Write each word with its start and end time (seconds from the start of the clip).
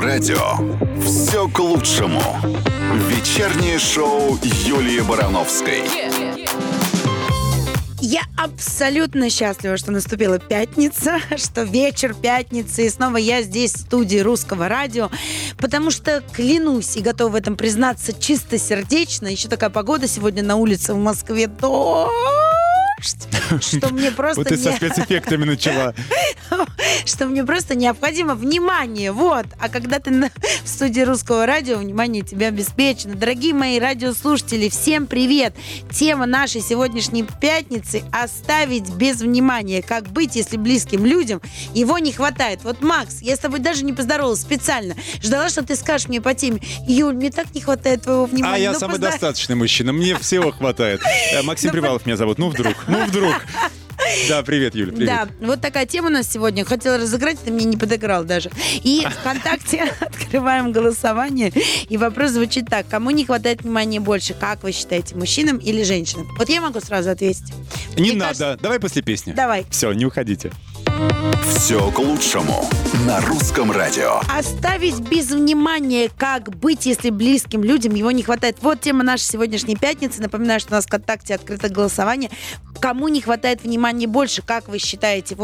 радио 0.00 0.42
все 1.00 1.48
к 1.48 1.58
лучшему. 1.58 2.22
Вечернее 3.08 3.78
шоу 3.78 4.38
Юлии 4.42 5.00
Барановской. 5.00 5.82
Я 8.00 8.22
абсолютно 8.36 9.28
счастлива, 9.28 9.76
что 9.76 9.90
наступила 9.90 10.38
пятница, 10.38 11.18
что 11.36 11.62
вечер 11.62 12.14
пятницы, 12.14 12.86
и 12.86 12.90
снова 12.90 13.16
я 13.16 13.42
здесь 13.42 13.74
в 13.74 13.80
студии 13.80 14.18
русского 14.18 14.68
радио, 14.68 15.10
потому 15.58 15.90
что 15.90 16.22
клянусь 16.32 16.96
и 16.96 17.00
готова 17.00 17.30
в 17.30 17.34
этом 17.34 17.56
признаться 17.56 18.12
чисто 18.12 18.58
сердечно. 18.58 19.26
Еще 19.26 19.48
такая 19.48 19.70
погода 19.70 20.06
сегодня 20.06 20.42
на 20.42 20.56
улице 20.56 20.94
в 20.94 20.98
Москве. 20.98 21.48
Дождь! 21.48 22.47
Что 23.60 23.88
мне 23.92 24.10
просто 24.16 24.40
Вот 24.40 24.48
ты 24.48 24.56
со 24.56 24.72
спецэффектами 24.72 25.44
начала. 25.44 25.94
что 27.04 27.26
мне 27.26 27.44
просто 27.44 27.74
необходимо 27.74 28.34
внимание, 28.34 29.12
вот. 29.12 29.46
А 29.60 29.68
когда 29.68 29.98
ты 29.98 30.30
в 30.64 30.68
студии 30.68 31.00
русского 31.02 31.46
радио, 31.46 31.76
внимание 31.78 32.22
тебе 32.22 32.48
обеспечено. 32.48 33.14
Дорогие 33.14 33.54
мои 33.54 33.78
радиослушатели, 33.78 34.68
всем 34.68 35.06
привет! 35.06 35.54
Тема 35.92 36.26
нашей 36.26 36.60
сегодняшней 36.60 37.24
пятницы– 37.40 38.02
оставить 38.12 38.88
без 38.90 39.20
внимания. 39.20 39.82
Как 39.82 40.08
быть, 40.08 40.36
если 40.36 40.56
близким 40.56 41.06
людям 41.06 41.40
его 41.74 41.98
не 41.98 42.12
хватает? 42.12 42.60
Вот, 42.64 42.82
Макс, 42.82 43.20
я 43.20 43.36
с 43.36 43.38
тобой 43.38 43.60
даже 43.60 43.84
не 43.84 43.92
поздоровалась 43.92 44.40
специально. 44.40 44.94
Ждала, 45.22 45.48
что 45.48 45.62
ты 45.62 45.76
скажешь 45.76 46.08
мне 46.08 46.20
по 46.20 46.34
теме. 46.34 46.60
Юль, 46.86 47.14
мне 47.14 47.30
так 47.30 47.54
не 47.54 47.60
хватает 47.60 48.02
твоего 48.02 48.26
внимания. 48.26 48.54
А 48.54 48.58
я 48.58 48.72
Ну, 48.72 48.78
поздор- 48.78 48.80
самодостаточный 48.92 49.54
мужчина, 49.54 49.92
мне 49.92 50.16
всего 50.18 50.50
хватает. 50.52 51.00
Э, 51.32 51.42
Максим 51.42 51.68
Ну, 51.68 51.72
Привалов 51.72 52.06
меня 52.06 52.16
зовут. 52.16 52.38
Ну 52.38 52.48
вдруг, 52.48 52.74
ну 52.88 53.04
вдруг. 53.06 53.34
Да, 54.28 54.42
привет, 54.42 54.74
Юля, 54.74 54.92
привет. 54.92 55.06
Да, 55.08 55.28
вот 55.46 55.60
такая 55.60 55.84
тема 55.84 56.06
у 56.06 56.10
нас 56.10 56.30
сегодня. 56.30 56.64
Хотела 56.64 56.96
разыграть, 56.98 57.38
ты 57.40 57.50
мне 57.50 57.64
не 57.66 57.76
подыграл 57.76 58.24
даже. 58.24 58.50
И 58.82 59.04
ВКонтакте 59.20 59.92
открываем 60.00 60.72
голосование. 60.72 61.52
И 61.88 61.96
вопрос 61.98 62.30
звучит 62.30 62.66
так. 62.70 62.88
Кому 62.88 63.10
не 63.10 63.24
хватает 63.26 63.62
внимания 63.62 64.00
больше? 64.00 64.34
Как 64.34 64.62
вы 64.62 64.72
считаете, 64.72 65.14
мужчинам 65.14 65.58
или 65.58 65.82
женщинам? 65.82 66.28
Вот 66.38 66.48
я 66.48 66.60
могу 66.60 66.80
сразу 66.80 67.10
ответить. 67.10 67.52
Не 67.96 68.02
Мне 68.02 68.12
надо, 68.12 68.24
кажется- 68.38 68.58
давай 68.62 68.78
после 68.80 69.02
песни. 69.02 69.32
Давай. 69.32 69.66
Все, 69.68 69.92
не 69.92 70.06
уходите. 70.06 70.52
Все 71.54 71.90
к 71.92 71.98
лучшему 71.98 72.68
на 73.06 73.20
русском 73.20 73.70
радио. 73.70 74.20
Оставить 74.36 74.98
без 75.00 75.30
внимания, 75.30 76.10
как 76.16 76.50
быть, 76.56 76.86
если 76.86 77.10
близким 77.10 77.62
людям 77.62 77.94
его 77.94 78.10
не 78.10 78.22
хватает. 78.22 78.56
Вот 78.62 78.80
тема 78.80 79.04
нашей 79.04 79.24
сегодняшней 79.24 79.76
пятницы. 79.76 80.20
Напоминаю, 80.20 80.58
что 80.58 80.70
у 80.70 80.74
нас 80.74 80.84
в 80.84 80.88
ВКонтакте 80.88 81.34
открыто 81.34 81.68
голосование. 81.68 82.30
Кому 82.80 83.08
не 83.08 83.20
хватает 83.20 83.62
внимания 83.62 84.06
больше? 84.06 84.42
Как 84.42 84.68
вы 84.68 84.78
считаете, 84.78 85.36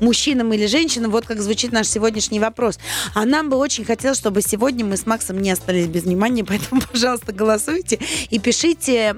мужчинам 0.00 0.52
или 0.52 0.66
женщинам? 0.66 1.10
Вот 1.10 1.26
как 1.26 1.40
звучит 1.40 1.72
наш 1.72 1.88
сегодняшний 1.88 2.40
вопрос. 2.40 2.78
А 3.14 3.24
нам 3.24 3.48
бы 3.48 3.56
очень 3.56 3.84
хотелось, 3.84 4.18
чтобы 4.18 4.42
сегодня 4.42 4.84
мы 4.84 4.96
с 4.96 5.06
Максом 5.06 5.40
не 5.40 5.50
остались 5.50 5.86
без 5.86 6.04
внимания, 6.04 6.44
поэтому, 6.48 6.80
пожалуйста, 6.80 7.32
голосуйте 7.32 7.98
и 8.30 8.38
пишите, 8.38 9.14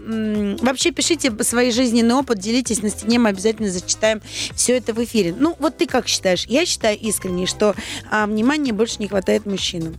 вообще 0.61 0.91
пишите 0.91 1.33
свой 1.45 1.71
жизненный 1.71 2.15
опыт, 2.15 2.39
делитесь 2.39 2.83
на 2.83 2.91
стене, 2.91 3.19
мы 3.19 3.31
обязательно 3.31 3.71
зачитаем 3.71 4.23
все 4.55 4.77
это 4.77 4.95
в 4.95 5.03
эфире. 5.05 5.35
Ну, 5.39 5.55
вот 5.59 5.78
ты 5.79 5.87
как 5.87 6.09
считаешь? 6.09 6.45
Я 6.47 6.67
считаю 6.67 6.99
искренне, 6.99 7.47
что 7.47 7.75
а, 8.11 8.27
внимания 8.27 8.73
больше 8.73 8.97
не 8.99 9.09
хватает 9.09 9.47
мужчинам. 9.47 9.97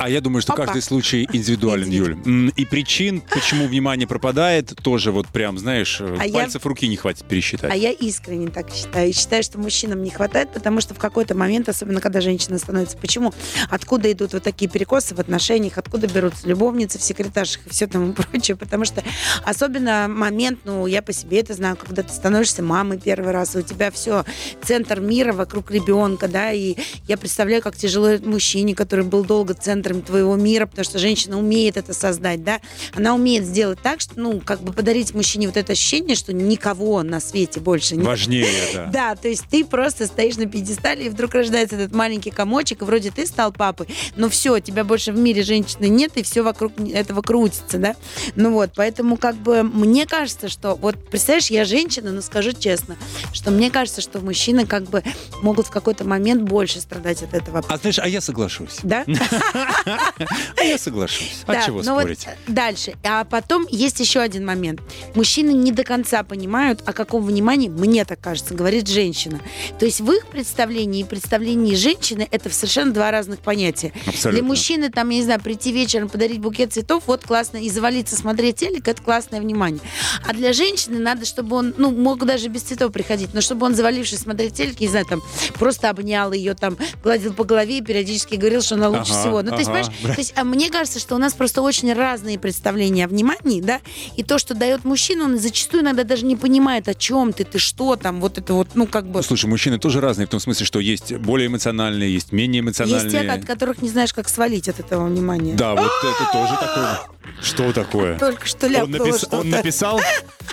А 0.00 0.08
я 0.08 0.20
думаю, 0.20 0.42
что 0.42 0.52
Опа. 0.52 0.66
каждый 0.66 0.82
случай 0.82 1.28
индивидуален, 1.32 1.90
Юль. 1.90 2.50
И 2.56 2.64
причин, 2.64 3.20
почему 3.20 3.66
внимание 3.66 4.06
пропадает, 4.06 4.74
тоже 4.82 5.10
вот 5.10 5.26
прям, 5.28 5.58
знаешь, 5.58 5.98
э, 6.00 6.16
А 6.20 6.26
я- 6.26 6.32
пальцев 6.32 6.64
руки 6.66 6.86
не 6.86 6.96
хватит 6.96 7.24
пересчитать. 7.26 7.72
А 7.72 7.74
я 7.74 7.90
искренне 7.90 8.48
так 8.48 8.70
считаю. 8.70 9.10
И 9.10 9.12
считаю, 9.12 9.42
что 9.42 9.58
мужчинам 9.58 10.02
не 10.02 10.10
хватает, 10.10 10.52
потому 10.52 10.80
что 10.80 10.94
в 10.94 10.98
какой-то 10.98 11.34
момент, 11.34 11.68
особенно 11.68 12.00
когда 12.00 12.20
женщина 12.20 12.58
становится... 12.58 12.96
Почему? 12.96 13.32
Откуда 13.70 14.10
идут 14.12 14.34
вот 14.34 14.42
такие 14.42 14.70
перекосы 14.70 15.14
в 15.14 15.18
отношениях? 15.20 15.78
Откуда 15.78 16.06
берутся 16.06 16.46
любовницы 16.48 16.98
в 16.98 17.02
секретаршах 17.02 17.66
и 17.66 17.70
все 17.70 17.86
тому 17.86 18.12
прочее? 18.12 18.56
Потому 18.56 18.84
что 18.84 19.02
особенно 19.44 20.06
момент, 20.08 20.60
ну, 20.64 20.86
я 20.86 21.02
по 21.02 21.12
себе 21.12 21.40
это 21.40 21.54
знаю, 21.54 21.76
когда 21.76 22.02
ты 22.02 22.12
становишься 22.12 22.62
мамой 22.62 22.98
первый 22.98 23.32
раз, 23.32 23.56
и 23.56 23.58
у 23.58 23.62
тебя 23.62 23.90
все, 23.90 24.24
центр 24.62 25.00
мира 25.00 25.32
вокруг 25.32 25.70
ребенка, 25.70 26.28
да, 26.28 26.52
и 26.52 26.76
я 27.08 27.16
представляю, 27.16 27.62
как 27.62 27.76
тяжело 27.76 28.16
мужчине, 28.22 28.74
который 28.74 29.04
был 29.04 29.24
долго 29.24 29.54
центром 29.88 30.02
твоего 30.02 30.36
мира, 30.36 30.66
потому 30.66 30.84
что 30.84 30.98
женщина 30.98 31.38
умеет 31.38 31.76
это 31.76 31.94
создать, 31.94 32.44
да, 32.44 32.60
она 32.94 33.14
умеет 33.14 33.44
сделать 33.44 33.78
так, 33.82 34.00
что, 34.00 34.20
ну, 34.20 34.40
как 34.40 34.60
бы 34.60 34.72
подарить 34.72 35.14
мужчине 35.14 35.46
вот 35.46 35.56
это 35.56 35.72
ощущение, 35.72 36.14
что 36.14 36.32
никого 36.32 37.02
на 37.02 37.20
свете 37.20 37.60
больше 37.60 37.96
не 37.96 38.02
Важнее, 38.02 38.46
да. 38.74 38.86
да, 38.86 39.16
то 39.16 39.28
есть 39.28 39.44
ты 39.50 39.64
просто 39.64 40.06
стоишь 40.06 40.36
на 40.36 40.46
пьедестале, 40.46 41.06
и 41.06 41.08
вдруг 41.08 41.34
рождается 41.34 41.76
этот 41.76 41.94
маленький 41.94 42.30
комочек, 42.30 42.82
и 42.82 42.84
вроде 42.84 43.10
ты 43.10 43.26
стал 43.26 43.52
папой, 43.52 43.88
но 44.16 44.28
все, 44.28 44.58
тебя 44.60 44.84
больше 44.84 45.12
в 45.12 45.18
мире 45.18 45.42
женщины 45.42 45.86
нет, 45.86 46.12
и 46.16 46.22
все 46.22 46.42
вокруг 46.42 46.72
этого 46.80 47.22
крутится, 47.22 47.78
да? 47.78 47.96
Ну 48.34 48.52
вот, 48.52 48.72
поэтому 48.76 49.16
как 49.16 49.36
бы 49.36 49.62
мне 49.62 50.06
кажется, 50.06 50.48
что, 50.48 50.74
вот 50.74 50.96
представляешь, 51.10 51.50
я 51.50 51.64
женщина, 51.64 52.12
но 52.12 52.20
скажу 52.20 52.52
честно, 52.52 52.96
что 53.32 53.50
мне 53.50 53.70
кажется, 53.70 54.00
что 54.00 54.20
мужчины 54.20 54.66
как 54.66 54.84
бы 54.84 55.02
могут 55.42 55.66
в 55.66 55.70
какой-то 55.70 56.04
момент 56.04 56.42
больше 56.42 56.80
страдать 56.80 57.22
от 57.22 57.34
этого. 57.34 57.64
А 57.68 57.76
знаешь, 57.78 57.98
а 57.98 58.08
я 58.08 58.20
соглашусь. 58.20 58.78
Да? 58.82 59.04
А 59.84 60.62
я 60.62 60.78
соглашусь. 60.78 61.42
А 61.46 61.52
Да, 61.52 61.62
чего 61.66 61.78
ну 61.82 61.98
спорить? 61.98 62.26
дальше. 62.46 62.94
А 63.04 63.24
потом 63.24 63.66
есть 63.70 64.00
еще 64.00 64.20
один 64.20 64.44
момент. 64.44 64.80
Мужчины 65.14 65.50
не 65.50 65.72
до 65.72 65.84
конца 65.84 66.22
понимают, 66.22 66.82
о 66.86 66.92
каком 66.92 67.24
внимании, 67.24 67.68
мне 67.68 68.04
так 68.04 68.20
кажется, 68.20 68.54
говорит 68.54 68.88
женщина. 68.88 69.40
То 69.78 69.84
есть 69.86 70.00
в 70.00 70.10
их 70.12 70.26
представлении 70.26 71.00
и 71.00 71.04
представлении 71.04 71.74
женщины 71.74 72.26
это 72.30 72.50
совершенно 72.50 72.92
два 72.92 73.10
разных 73.10 73.40
понятия. 73.40 73.92
Абсолютно. 74.06 74.32
Для 74.32 74.42
мужчины, 74.42 74.90
там, 74.90 75.08
я 75.10 75.18
не 75.18 75.24
знаю, 75.24 75.40
прийти 75.40 75.72
вечером, 75.72 76.08
подарить 76.08 76.40
букет 76.40 76.72
цветов, 76.72 77.04
вот 77.06 77.24
классно, 77.24 77.58
и 77.58 77.68
завалиться 77.70 78.16
смотреть 78.16 78.56
телек, 78.56 78.86
это 78.88 79.02
классное 79.02 79.40
внимание. 79.40 79.80
А 80.26 80.32
для 80.32 80.52
женщины 80.52 80.98
надо, 80.98 81.24
чтобы 81.24 81.56
он, 81.56 81.74
ну, 81.76 81.90
мог 81.90 82.24
даже 82.24 82.48
без 82.48 82.62
цветов 82.62 82.92
приходить, 82.92 83.34
но 83.34 83.40
чтобы 83.40 83.66
он, 83.66 83.74
завалившись 83.74 84.20
смотреть 84.20 84.54
телек, 84.54 84.80
не 84.80 84.88
знаю, 84.88 85.06
там, 85.06 85.22
просто 85.54 85.90
обнял 85.90 86.32
ее, 86.32 86.54
там, 86.54 86.76
гладил 87.02 87.32
по 87.34 87.44
голове 87.44 87.78
и 87.78 87.82
периодически 87.82 88.34
говорил, 88.36 88.62
что 88.62 88.74
она 88.74 88.88
лучше 88.88 89.12
Ага, 89.12 89.20
всего. 89.20 89.42
Ну, 89.42 89.50
то 89.50 89.56
есть, 89.56 89.67
ага. 89.67 89.67
Понимаешь, 89.72 90.14
то 90.14 90.20
есть, 90.20 90.32
а 90.36 90.44
мне 90.44 90.70
кажется, 90.70 90.98
что 90.98 91.14
у 91.14 91.18
нас 91.18 91.32
просто 91.34 91.62
очень 91.62 91.92
разные 91.92 92.38
представления 92.38 93.04
о 93.04 93.08
внимании, 93.08 93.60
да, 93.60 93.80
и 94.16 94.22
то, 94.22 94.38
что 94.38 94.54
дает 94.54 94.84
мужчина, 94.84 95.24
он 95.24 95.38
зачастую 95.38 95.82
иногда 95.82 96.04
даже 96.04 96.24
не 96.24 96.36
понимает, 96.36 96.88
о 96.88 96.94
чем 96.94 97.32
ты, 97.32 97.44
ты 97.44 97.58
что 97.58 97.96
там, 97.96 98.20
вот 98.20 98.38
это 98.38 98.54
вот, 98.54 98.68
ну, 98.74 98.86
как 98.86 99.06
бы... 99.06 99.18
Ну, 99.18 99.22
слушай, 99.22 99.46
мужчины 99.46 99.78
тоже 99.78 100.00
разные, 100.00 100.26
в 100.26 100.30
том 100.30 100.40
смысле, 100.40 100.66
что 100.66 100.80
есть 100.80 101.12
более 101.14 101.46
эмоциональные, 101.48 102.12
есть 102.12 102.32
менее 102.32 102.62
Есть 102.62 102.80
эмоциональные. 102.80 103.10
те, 103.22 103.30
от 103.30 103.44
которых 103.44 103.82
не 103.82 103.88
знаешь, 103.88 104.12
как 104.12 104.28
свалить 104.28 104.68
от 104.68 104.80
этого 104.80 105.06
внимания. 105.06 105.54
Да, 105.54 105.74
вот 105.74 105.90
это 106.02 106.32
тоже 106.32 106.54
такое. 106.60 107.00
Что 107.42 107.72
такое? 107.72 108.18
Только 108.18 108.46
что 108.46 108.66
Он, 108.66 108.90
напис- 108.90 109.18
что-то. 109.18 109.36
он 109.38 109.50
написал 109.50 110.00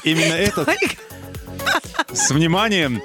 именно 0.03 0.33
этот 0.33 0.67
с 2.11 2.31
вниманием. 2.31 3.01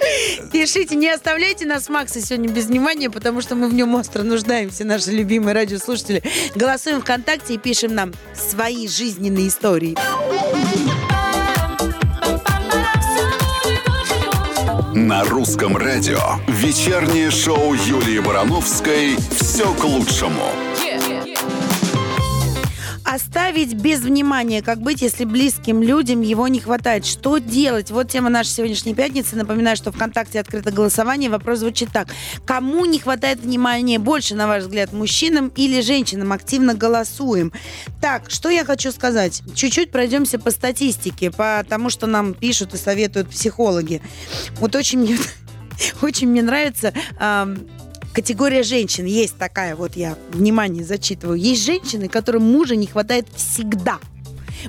Пишите, 0.52 0.96
не 0.96 1.08
оставляйте 1.08 1.66
нас, 1.66 1.88
Макса, 1.88 2.20
сегодня 2.20 2.48
без 2.48 2.66
внимания, 2.66 3.10
потому 3.10 3.40
что 3.40 3.54
мы 3.54 3.68
в 3.68 3.74
нем 3.74 3.94
остро 3.94 4.22
нуждаемся, 4.22 4.84
наши 4.84 5.10
любимые 5.10 5.54
радиослушатели. 5.54 6.22
Голосуем 6.54 7.00
ВКонтакте 7.00 7.54
и 7.54 7.58
пишем 7.58 7.94
нам 7.94 8.12
свои 8.34 8.88
жизненные 8.88 9.48
истории. 9.48 9.96
На 14.94 15.24
русском 15.24 15.76
радио 15.76 16.18
вечернее 16.46 17.30
шоу 17.30 17.74
Юлии 17.74 18.18
Барановской 18.18 19.16
все 19.30 19.72
к 19.74 19.84
лучшему. 19.84 20.69
Оставить 23.12 23.74
без 23.74 24.02
внимания, 24.02 24.62
как 24.62 24.80
быть, 24.80 25.02
если 25.02 25.24
близким 25.24 25.82
людям 25.82 26.20
его 26.20 26.46
не 26.46 26.60
хватает. 26.60 27.04
Что 27.04 27.38
делать? 27.38 27.90
Вот 27.90 28.08
тема 28.08 28.30
нашей 28.30 28.50
сегодняшней 28.50 28.94
пятницы. 28.94 29.34
Напоминаю, 29.34 29.76
что 29.76 29.90
ВКонтакте 29.90 30.38
открыто 30.38 30.70
голосование. 30.70 31.28
Вопрос 31.28 31.58
звучит 31.58 31.88
так. 31.92 32.06
Кому 32.46 32.84
не 32.84 33.00
хватает 33.00 33.40
внимания 33.40 33.98
больше, 33.98 34.36
на 34.36 34.46
ваш 34.46 34.62
взгляд, 34.62 34.92
мужчинам 34.92 35.48
или 35.56 35.80
женщинам? 35.80 36.30
Активно 36.30 36.74
голосуем. 36.74 37.52
Так, 38.00 38.30
что 38.30 38.48
я 38.48 38.64
хочу 38.64 38.92
сказать? 38.92 39.42
Чуть-чуть 39.56 39.90
пройдемся 39.90 40.38
по 40.38 40.52
статистике, 40.52 41.32
по 41.32 41.66
тому, 41.68 41.90
что 41.90 42.06
нам 42.06 42.32
пишут 42.32 42.74
и 42.74 42.76
советуют 42.76 43.28
психологи. 43.28 44.02
Вот 44.60 44.76
очень 44.76 45.00
мне, 45.00 45.18
очень 46.00 46.28
мне 46.28 46.42
нравится 46.42 46.94
категория 48.12 48.62
женщин. 48.62 49.04
Есть 49.04 49.36
такая, 49.36 49.76
вот 49.76 49.96
я, 49.96 50.16
внимание, 50.32 50.84
зачитываю. 50.84 51.38
Есть 51.38 51.64
женщины, 51.64 52.08
которым 52.08 52.42
мужа 52.42 52.76
не 52.76 52.86
хватает 52.86 53.26
всегда. 53.34 53.98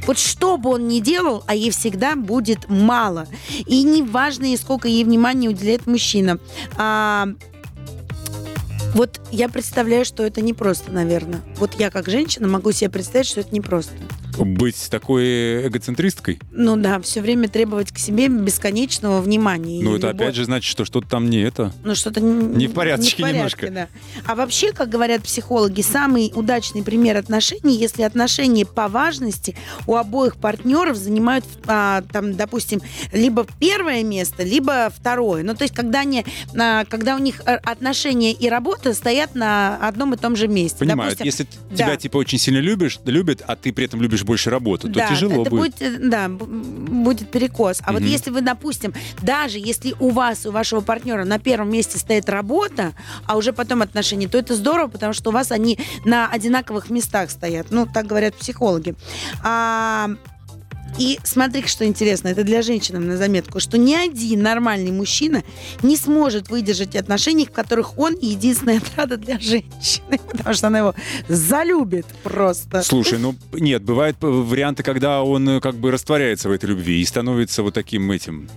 Вот 0.05 0.17
что 0.17 0.57
бы 0.57 0.69
он 0.69 0.87
ни 0.87 0.99
делал, 0.99 1.43
а 1.47 1.55
ей 1.55 1.71
всегда 1.71 2.15
будет 2.15 2.69
мало. 2.69 3.27
И 3.65 3.83
неважно, 3.83 4.55
сколько 4.57 4.87
ей 4.87 5.03
внимания 5.03 5.49
уделяет 5.49 5.85
мужчина. 5.85 6.39
А, 6.77 7.27
вот 8.93 9.21
я 9.31 9.49
представляю, 9.49 10.05
что 10.05 10.23
это 10.23 10.41
непросто, 10.41 10.91
наверное. 10.91 11.41
Вот 11.57 11.71
я 11.79 11.89
как 11.89 12.09
женщина 12.09 12.47
могу 12.47 12.71
себе 12.71 12.89
представить, 12.89 13.27
что 13.27 13.41
это 13.41 13.53
непросто. 13.53 13.93
Быть 14.37 14.87
такой 14.89 15.67
эгоцентристкой? 15.67 16.39
Ну 16.51 16.75
да, 16.77 16.99
все 17.01 17.21
время 17.21 17.49
требовать 17.49 17.91
к 17.91 17.97
себе 17.97 18.27
бесконечного 18.27 19.21
внимания. 19.21 19.83
Ну 19.83 19.95
это 19.95 20.07
любовь. 20.07 20.21
опять 20.21 20.35
же 20.35 20.45
значит, 20.45 20.69
что 20.69 20.85
что-то 20.85 21.07
там 21.07 21.29
не 21.29 21.39
это. 21.41 21.73
Ну, 21.83 21.95
что-то 21.95 22.21
Не 22.21 22.67
в 22.67 22.73
порядочке 22.73 23.23
не 23.23 23.29
в 23.29 23.33
немножко. 23.33 23.69
да. 23.69 23.87
А 24.25 24.35
вообще, 24.35 24.71
как 24.71 24.89
говорят 24.89 25.23
психологи, 25.23 25.81
самый 25.81 26.31
удачный 26.35 26.83
пример 26.83 27.17
отношений, 27.17 27.77
если 27.77 28.03
отношения 28.03 28.65
по 28.65 28.87
важности 28.87 29.55
у 29.87 29.95
обоих 29.95 30.37
партнеров 30.37 30.97
занимают, 30.97 31.45
а, 31.67 32.03
там, 32.11 32.33
допустим, 32.35 32.81
либо 33.11 33.45
первое 33.59 34.03
место, 34.03 34.43
либо 34.43 34.91
второе. 34.95 35.43
Ну, 35.43 35.55
то 35.55 35.63
есть, 35.63 35.73
когда, 35.73 36.01
они, 36.01 36.25
а, 36.57 36.85
когда 36.85 37.15
у 37.15 37.19
них 37.19 37.41
э, 37.45 37.55
отношения 37.55 38.33
и 38.33 38.49
работа 38.49 38.93
стоят 38.93 39.35
на 39.35 39.77
одном 39.77 40.13
и 40.13 40.17
том 40.17 40.35
же 40.35 40.47
месте. 40.47 40.79
Понимаю, 40.79 41.11
Допустим, 41.11 41.25
если 41.25 41.47
да. 41.69 41.75
тебя 41.75 41.97
типа 41.97 42.17
очень 42.17 42.37
сильно 42.37 42.59
любишь, 42.59 42.99
любят, 43.05 43.41
а 43.45 43.55
ты 43.55 43.71
при 43.73 43.85
этом 43.85 44.01
любишь 44.01 44.20
больше 44.25 44.49
работу, 44.49 44.87
то 44.87 44.95
да, 44.95 45.07
тяжело 45.07 45.41
это 45.41 45.49
будет. 45.49 45.81
э, 45.81 45.97
да, 45.99 46.27
будет 46.29 47.29
перекос. 47.29 47.81
А 47.85 47.91
вот 47.91 48.01
Мгм. 48.01 48.09
если 48.09 48.29
вы, 48.31 48.41
допустим, 48.41 48.93
даже 49.21 49.59
если 49.59 49.95
у 49.99 50.09
вас, 50.09 50.45
у 50.45 50.51
вашего 50.51 50.81
партнера 50.81 51.25
на 51.25 51.39
первом 51.39 51.71
месте 51.71 51.97
стоит 51.97 52.29
работа, 52.29 52.93
а 53.25 53.37
уже 53.37 53.53
потом 53.53 53.81
отношения, 53.81 54.27
то 54.27 54.37
это 54.37 54.55
здорово, 54.55 54.87
потому 54.87 55.13
что 55.13 55.29
у 55.29 55.33
вас 55.33 55.51
они 55.51 55.79
на 56.05 56.27
одинаковых 56.27 56.89
местах 56.89 57.31
стоят. 57.31 57.67
Ну, 57.69 57.87
так 57.91 58.05
говорят 58.07 58.35
психологи. 58.35 58.95
А, 59.43 60.09
и 60.97 61.19
смотри, 61.23 61.65
что 61.67 61.85
интересно, 61.85 62.29
это 62.29 62.43
для 62.43 62.61
женщин 62.61 63.05
на 63.05 63.17
заметку, 63.17 63.59
что 63.59 63.77
ни 63.77 63.93
один 63.93 64.41
нормальный 64.41 64.91
мужчина 64.91 65.43
не 65.81 65.97
сможет 65.97 66.49
выдержать 66.49 66.95
отношений, 66.95 67.45
в 67.45 67.51
которых 67.51 67.97
он 67.97 68.15
единственная 68.21 68.77
отрада 68.77 69.17
для 69.17 69.39
женщины, 69.39 70.19
потому 70.31 70.53
что 70.53 70.67
она 70.67 70.79
его 70.79 70.95
залюбит 71.27 72.05
просто. 72.23 72.83
Слушай, 72.83 73.19
ну 73.19 73.35
нет, 73.53 73.83
бывают 73.83 74.17
э, 74.21 74.27
варианты, 74.27 74.83
когда 74.83 75.23
он 75.23 75.47
э, 75.47 75.59
как 75.61 75.75
бы 75.75 75.91
растворяется 75.91 76.49
в 76.49 76.51
этой 76.51 76.69
любви 76.69 77.01
и 77.01 77.05
становится 77.05 77.63
вот 77.63 77.73
таким 77.73 78.11
этим 78.11 78.49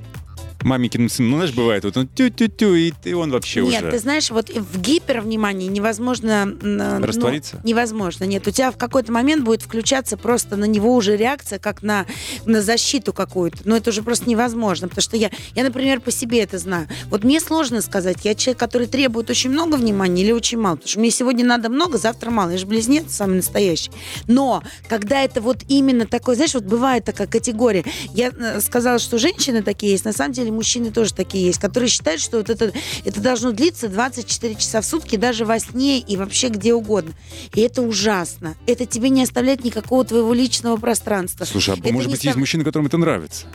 маменькиным 0.64 1.08
сыном. 1.08 1.32
Ну, 1.32 1.36
знаешь, 1.38 1.54
бывает, 1.54 1.84
вот 1.84 1.96
он 1.96 2.08
тю-тю-тю, 2.08 2.74
и, 2.74 2.92
и 3.04 3.12
он 3.12 3.30
вообще 3.30 3.62
Нет, 3.62 3.82
уже... 3.82 3.90
ты 3.90 3.98
знаешь, 3.98 4.30
вот 4.30 4.50
в 4.50 4.80
гипервнимании 4.80 5.68
невозможно... 5.68 6.46
ну, 6.46 7.04
Раствориться? 7.04 7.60
невозможно, 7.64 8.24
нет. 8.24 8.46
У 8.48 8.50
тебя 8.50 8.70
в 8.70 8.76
какой-то 8.76 9.12
момент 9.12 9.44
будет 9.44 9.62
включаться 9.62 10.16
просто 10.16 10.56
на 10.56 10.64
него 10.64 10.94
уже 10.94 11.16
реакция, 11.16 11.58
как 11.58 11.82
на, 11.82 12.06
на 12.46 12.62
защиту 12.62 13.12
какую-то. 13.12 13.58
Но 13.64 13.76
это 13.76 13.90
уже 13.90 14.02
просто 14.02 14.28
невозможно, 14.28 14.88
потому 14.88 15.02
что 15.02 15.16
я, 15.16 15.30
я, 15.54 15.64
например, 15.64 16.00
по 16.00 16.10
себе 16.10 16.40
это 16.40 16.58
знаю. 16.58 16.88
Вот 17.06 17.24
мне 17.24 17.40
сложно 17.40 17.82
сказать, 17.82 18.18
я 18.24 18.34
человек, 18.34 18.58
который 18.58 18.86
требует 18.86 19.30
очень 19.30 19.50
много 19.50 19.76
внимания 19.76 20.22
или 20.22 20.32
очень 20.32 20.58
мало, 20.58 20.76
потому 20.76 20.88
что 20.88 21.00
мне 21.00 21.10
сегодня 21.10 21.44
надо 21.44 21.68
много, 21.68 21.98
завтра 21.98 22.30
мало. 22.30 22.50
Я 22.50 22.58
же 22.58 22.66
близнец 22.66 23.12
самый 23.12 23.36
настоящий. 23.36 23.90
Но 24.26 24.62
когда 24.88 25.22
это 25.22 25.40
вот 25.40 25.58
именно 25.68 26.06
такое, 26.06 26.36
знаешь, 26.36 26.54
вот 26.54 26.64
бывает 26.64 27.04
такая 27.04 27.26
категория. 27.26 27.84
Я 28.14 28.30
э, 28.30 28.60
сказала, 28.60 28.98
что 28.98 29.18
женщины 29.18 29.62
такие 29.62 29.92
есть, 29.92 30.04
на 30.04 30.12
самом 30.12 30.32
деле 30.32 30.50
мужчины 30.54 30.90
тоже 30.90 31.12
такие 31.12 31.46
есть, 31.46 31.58
которые 31.60 31.88
считают, 31.88 32.20
что 32.20 32.38
вот 32.38 32.50
это, 32.50 32.72
это 33.04 33.20
должно 33.20 33.52
длиться 33.52 33.88
24 33.88 34.54
часа 34.54 34.80
в 34.80 34.86
сутки, 34.86 35.16
даже 35.16 35.44
во 35.44 35.58
сне 35.58 35.98
и 35.98 36.16
вообще 36.16 36.48
где 36.48 36.72
угодно. 36.74 37.12
И 37.54 37.60
это 37.60 37.82
ужасно. 37.82 38.54
Это 38.66 38.86
тебе 38.86 39.10
не 39.10 39.22
оставляет 39.22 39.64
никакого 39.64 40.04
твоего 40.04 40.32
личного 40.32 40.76
пространства. 40.76 41.44
Слушай, 41.44 41.74
а 41.74 41.78
Это 41.78 41.92
может 41.92 42.10
быть, 42.10 42.20
сам- 42.20 42.28
есть 42.28 42.38
мужчины, 42.38 42.64
которым 42.64 42.86
это 42.86 42.96
нравится? 42.98 43.46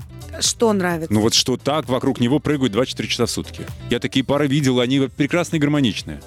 Что 0.42 0.72
нравится? 0.74 1.12
Ну 1.14 1.22
вот 1.22 1.34
что 1.34 1.58
так 1.58 1.90
вокруг 1.90 2.20
него 2.20 2.40
прыгают 2.40 2.72
24 2.74 3.10
часа 3.10 3.26
в 3.26 3.32
сутки. 3.32 3.66
Я 3.90 4.00
такие 4.00 4.24
пары 4.24 4.48
видел, 4.48 4.80
они 4.80 5.00
прекрасные 5.00 5.58
и 5.58 5.62
гармоничные. 5.62 6.22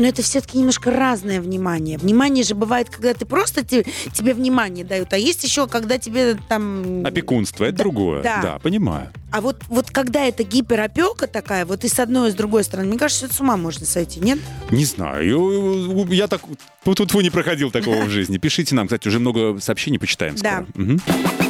Но 0.00 0.06
это 0.08 0.22
все-таки 0.22 0.56
немножко 0.56 0.90
разное 0.90 1.42
внимание. 1.42 1.98
Внимание 1.98 2.42
же 2.42 2.54
бывает, 2.54 2.88
когда 2.88 3.12
ты 3.12 3.26
просто 3.26 3.62
те- 3.64 3.84
тебе 4.14 4.32
внимание 4.32 4.82
дают, 4.84 5.12
а 5.12 5.18
есть 5.18 5.44
еще, 5.44 5.66
когда 5.66 5.98
тебе 5.98 6.38
там... 6.48 7.04
Опекунство, 7.04 7.64
это 7.64 7.76
Да, 7.76 7.82
другое. 7.84 8.22
да. 8.22 8.40
да, 8.42 8.58
понимаю. 8.58 9.10
А 9.30 9.42
вот, 9.42 9.62
вот 9.68 9.90
когда 9.90 10.24
это 10.24 10.42
гиперопека 10.42 11.26
такая, 11.26 11.66
вот 11.66 11.84
и 11.84 11.88
с 11.88 11.98
одной, 12.00 12.30
и 12.30 12.32
с 12.32 12.34
другой 12.34 12.64
стороны, 12.64 12.88
мне 12.88 12.98
кажется, 12.98 13.26
это 13.26 13.34
с 13.34 13.40
ума 13.40 13.58
можно 13.58 13.84
сойти, 13.84 14.20
нет? 14.20 14.38
Не 14.70 14.86
знаю, 14.86 16.06
я 16.08 16.26
так 16.28 16.40
тут 16.82 17.14
не 17.14 17.28
проходил 17.30 17.70
такого 17.70 18.04
в 18.06 18.08
жизни. 18.08 18.38
Пишите 18.38 18.74
нам, 18.74 18.86
кстати, 18.86 19.06
уже 19.06 19.18
много 19.20 19.60
сообщений 19.60 19.98
почитаем 19.98 20.34
Да. 20.36 20.64
скоро. 20.74 21.49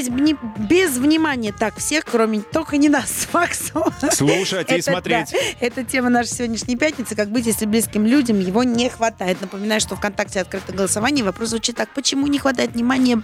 Оставить 0.00 0.08
вни- 0.08 0.36
без 0.58 0.96
внимания 0.96 1.52
так 1.56 1.76
всех, 1.78 2.04
кроме 2.04 2.40
только 2.40 2.76
не 2.76 2.88
нас, 2.88 3.28
Максу. 3.32 3.84
Слушать 4.12 4.70
и 4.70 4.74
Это, 4.74 4.90
смотреть. 4.90 5.30
да, 5.32 5.38
это 5.60 5.84
тема 5.84 6.08
нашей 6.08 6.30
сегодняшней 6.30 6.76
пятницы. 6.76 7.14
Как 7.14 7.30
быть, 7.30 7.46
если 7.46 7.66
близким 7.66 8.06
людям 8.06 8.40
его 8.40 8.64
не 8.64 8.88
хватает? 8.88 9.40
Напоминаю, 9.40 9.80
что 9.80 9.96
ВКонтакте 9.96 10.40
открыто 10.40 10.72
голосование. 10.72 11.24
Вопрос 11.24 11.50
звучит 11.50 11.76
так. 11.76 11.88
Почему 11.94 12.26
не 12.26 12.38
хватает 12.38 12.72
внимания? 12.72 13.22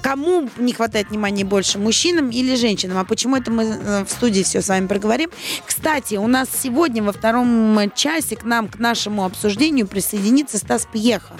Кому 0.00 0.48
не 0.58 0.72
хватает 0.72 1.10
внимания 1.10 1.44
больше? 1.44 1.78
Мужчинам 1.78 2.30
или 2.30 2.54
женщинам? 2.54 2.98
А 2.98 3.04
почему 3.04 3.36
это 3.36 3.50
мы 3.50 3.64
э, 3.64 4.04
в 4.04 4.10
студии 4.10 4.42
все 4.42 4.62
с 4.62 4.68
вами 4.68 4.86
проговорим? 4.86 5.30
Кстати, 5.66 6.14
у 6.16 6.26
нас 6.28 6.48
сегодня 6.62 7.02
во 7.02 7.12
втором 7.12 7.90
часе 7.94 8.36
к 8.36 8.44
нам, 8.44 8.68
к 8.68 8.78
нашему 8.78 9.24
обсуждению 9.24 9.86
присоединится 9.86 10.58
Стас 10.58 10.86
Пьеха. 10.92 11.34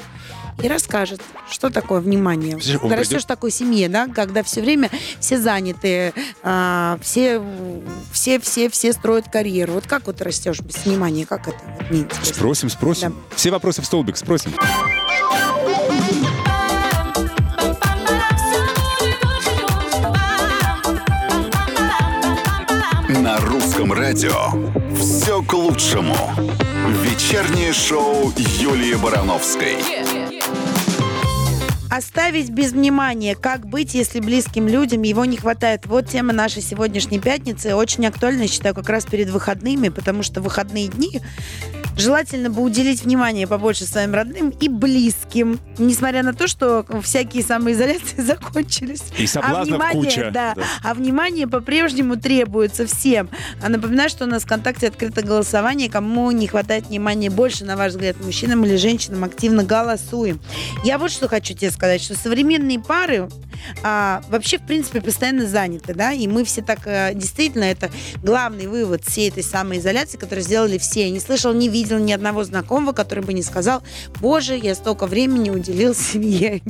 И 0.62 0.69
расскажет, 0.69 1.20
что 1.50 1.70
такое 1.70 2.00
внимание. 2.00 2.54
Он 2.82 2.93
Растешь 2.93 3.08
придет- 3.08 3.22
в 3.22 3.26
такой 3.26 3.50
семье, 3.50 3.88
да, 3.88 4.06
когда 4.06 4.43
все 4.43 4.60
время 4.60 4.90
все 5.19 5.38
заняты, 5.38 6.12
а, 6.43 6.99
все, 7.02 7.43
все, 8.12 8.38
все, 8.40 8.69
все 8.70 8.93
строят 8.93 9.28
карьеру. 9.31 9.75
Вот 9.75 9.87
как 9.87 10.06
вот 10.06 10.16
ты 10.16 10.25
растешь 10.25 10.60
без 10.60 10.84
внимания? 10.84 11.26
Как 11.26 11.49
это? 11.49 11.58
Вот 11.81 11.90
мне 11.90 12.00
интересно. 12.00 12.34
Спросим, 12.34 12.70
спросим. 12.70 13.16
Все 13.34 13.50
вопросы 13.50 13.82
в 13.82 13.87
столбик, 13.87 14.16
спросим. 14.16 14.52
На 23.08 23.38
русском 23.40 23.93
радио 23.93 24.34
все 24.98 25.43
к 25.43 25.52
лучшему. 25.52 26.16
Вечернее 27.02 27.72
шоу 27.72 28.32
Юлии 28.37 28.94
Барановской. 28.94 29.76
Оставить 31.94 32.48
без 32.48 32.72
внимания, 32.72 33.34
как 33.34 33.66
быть, 33.66 33.92
если 33.92 34.20
близким 34.20 34.66
людям 34.66 35.02
его 35.02 35.26
не 35.26 35.36
хватает. 35.36 35.84
Вот 35.84 36.08
тема 36.08 36.32
нашей 36.32 36.62
сегодняшней 36.62 37.20
пятницы. 37.20 37.74
Очень 37.74 38.06
актуальна, 38.06 38.48
считаю, 38.48 38.74
как 38.74 38.88
раз 38.88 39.04
перед 39.04 39.28
выходными, 39.28 39.90
потому 39.90 40.22
что 40.22 40.40
выходные 40.40 40.88
дни 40.88 41.20
желательно 41.96 42.50
бы 42.50 42.62
уделить 42.62 43.02
внимание 43.02 43.46
побольше 43.46 43.84
своим 43.84 44.14
родным 44.14 44.50
и 44.50 44.68
близким. 44.68 45.58
Несмотря 45.78 46.22
на 46.22 46.32
то, 46.32 46.46
что 46.46 46.84
всякие 47.02 47.42
самоизоляции 47.42 48.20
закончились. 48.22 49.02
И 49.18 49.24
А 49.24 49.28
соблазнов 49.28 49.66
внимание, 49.66 50.04
куча. 50.04 50.30
да, 50.32 50.54
а 50.82 50.94
внимание 50.94 51.46
по-прежнему 51.46 52.17
требуется 52.17 52.86
всем. 52.86 53.28
А 53.62 53.69
напоминаю, 53.69 54.10
что 54.10 54.24
у 54.24 54.28
нас 54.28 54.43
в 54.43 54.46
ВКонтакте 54.46 54.88
открыто 54.88 55.22
голосование. 55.22 55.90
Кому 55.90 56.31
не 56.31 56.46
хватает 56.46 56.86
внимания 56.86 57.31
больше, 57.31 57.64
на 57.64 57.76
ваш 57.76 57.93
взгляд, 57.93 58.17
мужчинам 58.22 58.64
или 58.64 58.76
женщинам, 58.76 59.24
активно 59.24 59.64
голосуем. 59.64 60.40
Я 60.84 60.98
вот 60.98 61.10
что 61.10 61.28
хочу 61.28 61.55
тебе 61.55 61.70
сказать, 61.70 62.02
что 62.02 62.14
современные 62.17 62.78
пары 62.78 63.28
а, 63.82 64.22
вообще, 64.28 64.58
в 64.58 64.62
принципе, 64.62 65.00
постоянно 65.00 65.46
заняты, 65.46 65.94
да, 65.94 66.12
и 66.12 66.26
мы 66.26 66.44
все 66.44 66.62
так, 66.62 66.81
э, 66.86 67.12
действительно, 67.14 67.64
это 67.64 67.90
главный 68.22 68.67
вывод 68.67 69.05
всей 69.05 69.28
этой 69.28 69.43
самоизоляции, 69.43 70.19
которую 70.19 70.44
сделали 70.44 70.78
все. 70.78 71.05
Я 71.05 71.10
не 71.10 71.20
слышал, 71.20 71.52
не 71.52 71.69
видел 71.69 71.81
ни 71.91 72.12
одного 72.12 72.44
знакомого, 72.44 72.93
который 72.93 73.24
бы 73.24 73.32
не 73.32 73.43
сказал, 73.43 73.82
боже, 74.20 74.56
я 74.56 74.74
столько 74.74 75.06
времени 75.06 75.51
уделил 75.51 75.94
семье. 75.94 76.62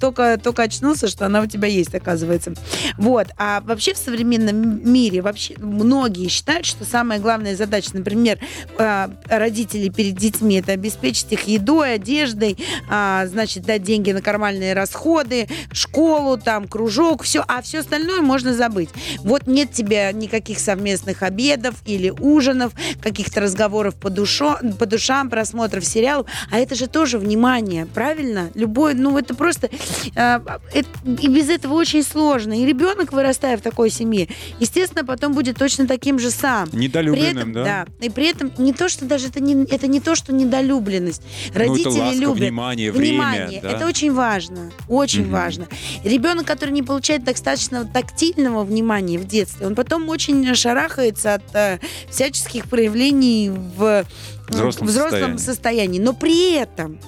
Только, 0.00 0.38
только 0.42 0.62
очнулся, 0.62 1.08
что 1.08 1.26
она 1.26 1.42
у 1.42 1.46
тебя 1.46 1.68
есть, 1.68 1.94
оказывается. 1.94 2.54
Вот. 2.96 3.28
А 3.36 3.60
вообще 3.62 3.94
в 3.94 3.98
современном 3.98 4.90
мире 4.90 5.22
вообще 5.22 5.54
многие 5.58 6.28
считают, 6.28 6.66
что 6.66 6.84
самая 6.84 7.18
главная 7.18 7.56
задача, 7.56 7.90
например, 7.94 8.38
э, 8.78 9.08
родителей 9.28 9.90
перед 9.90 10.14
детьми, 10.14 10.56
это 10.56 10.72
обеспечить 10.72 11.32
их 11.32 11.48
едой, 11.48 11.94
одеждой, 11.94 12.56
а, 12.88 13.26
значит, 13.26 13.64
дать 13.64 13.82
деньги 13.82 14.12
на 14.12 14.20
нормальные 14.36 14.74
расходы, 14.74 15.48
школу, 15.72 16.36
там, 16.36 16.68
кружок, 16.68 17.22
все, 17.22 17.42
а 17.48 17.62
все 17.62 17.80
остальное 17.80 18.20
можно 18.20 18.52
забыть. 18.52 18.90
Вот 19.20 19.46
нет 19.46 19.72
тебе 19.72 20.10
никаких 20.12 20.58
совместных 20.58 21.22
обедов 21.22 21.76
или 21.86 22.10
ужинов, 22.10 22.72
каких-то 23.00 23.40
разговоров 23.40 23.94
по, 23.94 24.10
душо, 24.10 24.58
по 24.78 24.84
душам, 24.84 25.30
просмотров 25.30 25.86
сериалов, 25.86 26.26
а 26.50 26.58
это 26.58 26.74
же 26.74 26.86
тоже 26.86 27.18
внимание, 27.18 27.86
правильно? 27.86 28.50
Любой, 28.54 28.92
ну, 28.92 29.16
это 29.16 29.34
просто... 29.34 29.70
это- 30.14 30.88
и 31.20 31.28
без 31.28 31.48
этого 31.48 31.74
очень 31.74 32.02
сложно. 32.02 32.52
И 32.60 32.64
ребенок, 32.66 33.12
вырастая 33.12 33.56
в 33.56 33.60
такой 33.62 33.90
семье, 33.90 34.28
естественно, 34.60 35.04
потом 35.04 35.32
будет 35.34 35.56
точно 35.58 35.86
таким 35.86 36.18
же 36.18 36.30
сам. 36.30 36.68
При 36.70 36.78
Недолюбленным, 36.80 37.50
этом, 37.50 37.52
да? 37.52 37.86
И 38.00 38.10
при 38.10 38.28
этом 38.28 38.52
не 38.58 38.72
то, 38.72 38.88
что 38.88 39.04
даже 39.04 39.28
это 39.28 39.40
не, 39.40 39.64
это 39.64 39.86
не 39.86 40.00
то, 40.00 40.14
что 40.14 40.32
недолюбленность. 40.32 41.22
Ну, 41.54 41.58
Родители 41.60 41.98
ласка, 41.98 42.16
любят. 42.18 42.36
внимание, 42.38 42.92
Внимание. 42.92 43.46
время. 43.48 43.62
да. 43.62 43.70
Это 43.70 43.86
очень 43.86 44.12
важно. 44.12 44.70
Очень 44.88 45.22
Мгм. 45.22 45.32
важно. 45.32 45.66
Ребенок, 46.04 46.46
который 46.46 46.70
не 46.70 46.82
получает 46.82 47.24
достаточно 47.24 47.84
тактильного 47.84 48.64
внимания 48.64 49.18
в 49.18 49.26
детстве, 49.26 49.66
он 49.66 49.74
потом 49.74 50.08
очень 50.08 50.54
шарахается 50.54 51.34
от 51.34 51.42
э, 51.54 51.78
всяческих 52.10 52.66
проявлений 52.66 53.50
в 53.50 54.04
Взрослом 54.48 54.86
взрослом 54.86 55.38
состоянии. 55.38 55.38
состоянии. 55.38 55.98
Но 56.00 56.12
при 56.12 56.52
этом 56.54 56.98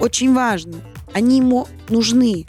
очень 0.00 0.32
важно 0.32 0.74
Они 1.12 1.38
ему 1.38 1.66
нужны. 1.88 2.46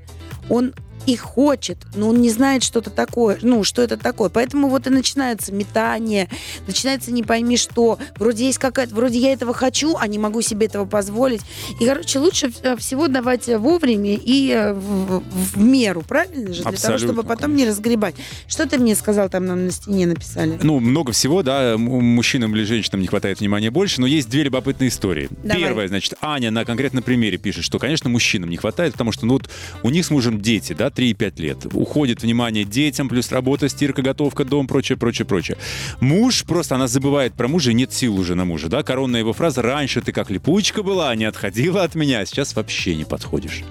Он 0.49 0.73
их 1.13 1.21
хочет, 1.21 1.77
но 1.95 2.09
он 2.09 2.21
не 2.21 2.29
знает 2.29 2.63
что-то 2.63 2.89
такое, 2.89 3.37
ну, 3.41 3.63
что 3.63 3.81
это 3.81 3.97
такое. 3.97 4.29
Поэтому 4.29 4.69
вот 4.69 4.87
и 4.87 4.89
начинается 4.89 5.53
метание, 5.53 6.29
начинается 6.67 7.11
не 7.11 7.23
пойми 7.23 7.57
что. 7.57 7.99
Вроде 8.17 8.45
есть 8.45 8.57
какая-то, 8.57 8.93
вроде 8.95 9.19
я 9.19 9.33
этого 9.33 9.53
хочу, 9.53 9.95
а 9.97 10.07
не 10.07 10.17
могу 10.17 10.41
себе 10.41 10.67
этого 10.67 10.85
позволить. 10.85 11.41
И, 11.79 11.85
короче, 11.85 12.19
лучше 12.19 12.51
э, 12.63 12.77
всего 12.77 13.07
давать 13.07 13.47
вовремя 13.47 14.15
и 14.15 14.51
э, 14.51 14.73
в, 14.73 15.19
в, 15.19 15.23
в 15.53 15.57
меру, 15.57 16.01
правильно 16.01 16.53
же? 16.53 16.61
Для 16.61 16.71
Абсолютно, 16.71 17.07
того, 17.07 17.13
чтобы 17.13 17.27
потом 17.27 17.55
не 17.55 17.67
разгребать. 17.67 18.15
Что 18.47 18.67
ты 18.67 18.77
мне 18.77 18.95
сказал, 18.95 19.29
там 19.29 19.45
нам 19.45 19.65
на 19.65 19.71
стене 19.71 20.07
написали? 20.07 20.59
Ну, 20.61 20.79
много 20.79 21.11
всего, 21.11 21.43
да, 21.43 21.77
мужчинам 21.77 22.55
или 22.55 22.63
женщинам 22.63 23.01
не 23.01 23.07
хватает 23.07 23.39
внимания 23.39 23.71
больше, 23.71 24.01
но 24.01 24.07
есть 24.07 24.29
две 24.29 24.43
любопытные 24.43 24.89
истории. 24.89 25.29
Давай. 25.43 25.63
Первая, 25.63 25.87
значит, 25.87 26.13
Аня 26.21 26.51
на 26.51 26.65
конкретном 26.65 27.03
примере 27.03 27.37
пишет, 27.37 27.63
что, 27.63 27.79
конечно, 27.79 28.09
мужчинам 28.09 28.49
не 28.49 28.57
хватает, 28.57 28.93
потому 28.93 29.11
что, 29.11 29.25
ну, 29.25 29.33
вот 29.33 29.49
у 29.83 29.89
них 29.89 30.05
с 30.05 30.09
мужем 30.09 30.41
дети, 30.41 30.73
да, 30.73 30.89
3-5 30.99 31.41
лет. 31.41 31.65
Уходит 31.73 32.21
внимание 32.21 32.65
детям, 32.65 33.07
плюс 33.07 33.31
работа, 33.31 33.69
стирка, 33.69 34.01
готовка, 34.01 34.43
дом, 34.43 34.67
прочее, 34.67 34.97
прочее, 34.97 35.25
прочее. 35.25 35.57
Муж, 36.01 36.43
просто 36.43 36.75
она 36.75 36.87
забывает 36.87 37.33
про 37.33 37.47
мужа, 37.47 37.71
и 37.71 37.73
нет 37.73 37.93
сил 37.93 38.19
уже 38.19 38.35
на 38.35 38.43
мужа, 38.43 38.67
да, 38.67 38.83
коронная 38.83 39.21
его 39.21 39.31
фраза 39.31 39.61
«Раньше 39.61 40.01
ты 40.01 40.11
как 40.11 40.29
липучка 40.29 40.83
была, 40.83 41.15
не 41.15 41.23
отходила 41.23 41.83
от 41.83 41.95
меня, 41.95 42.19
а 42.19 42.25
сейчас 42.25 42.53
вообще 42.55 42.95
не 42.95 43.05
подходишь». 43.05 43.63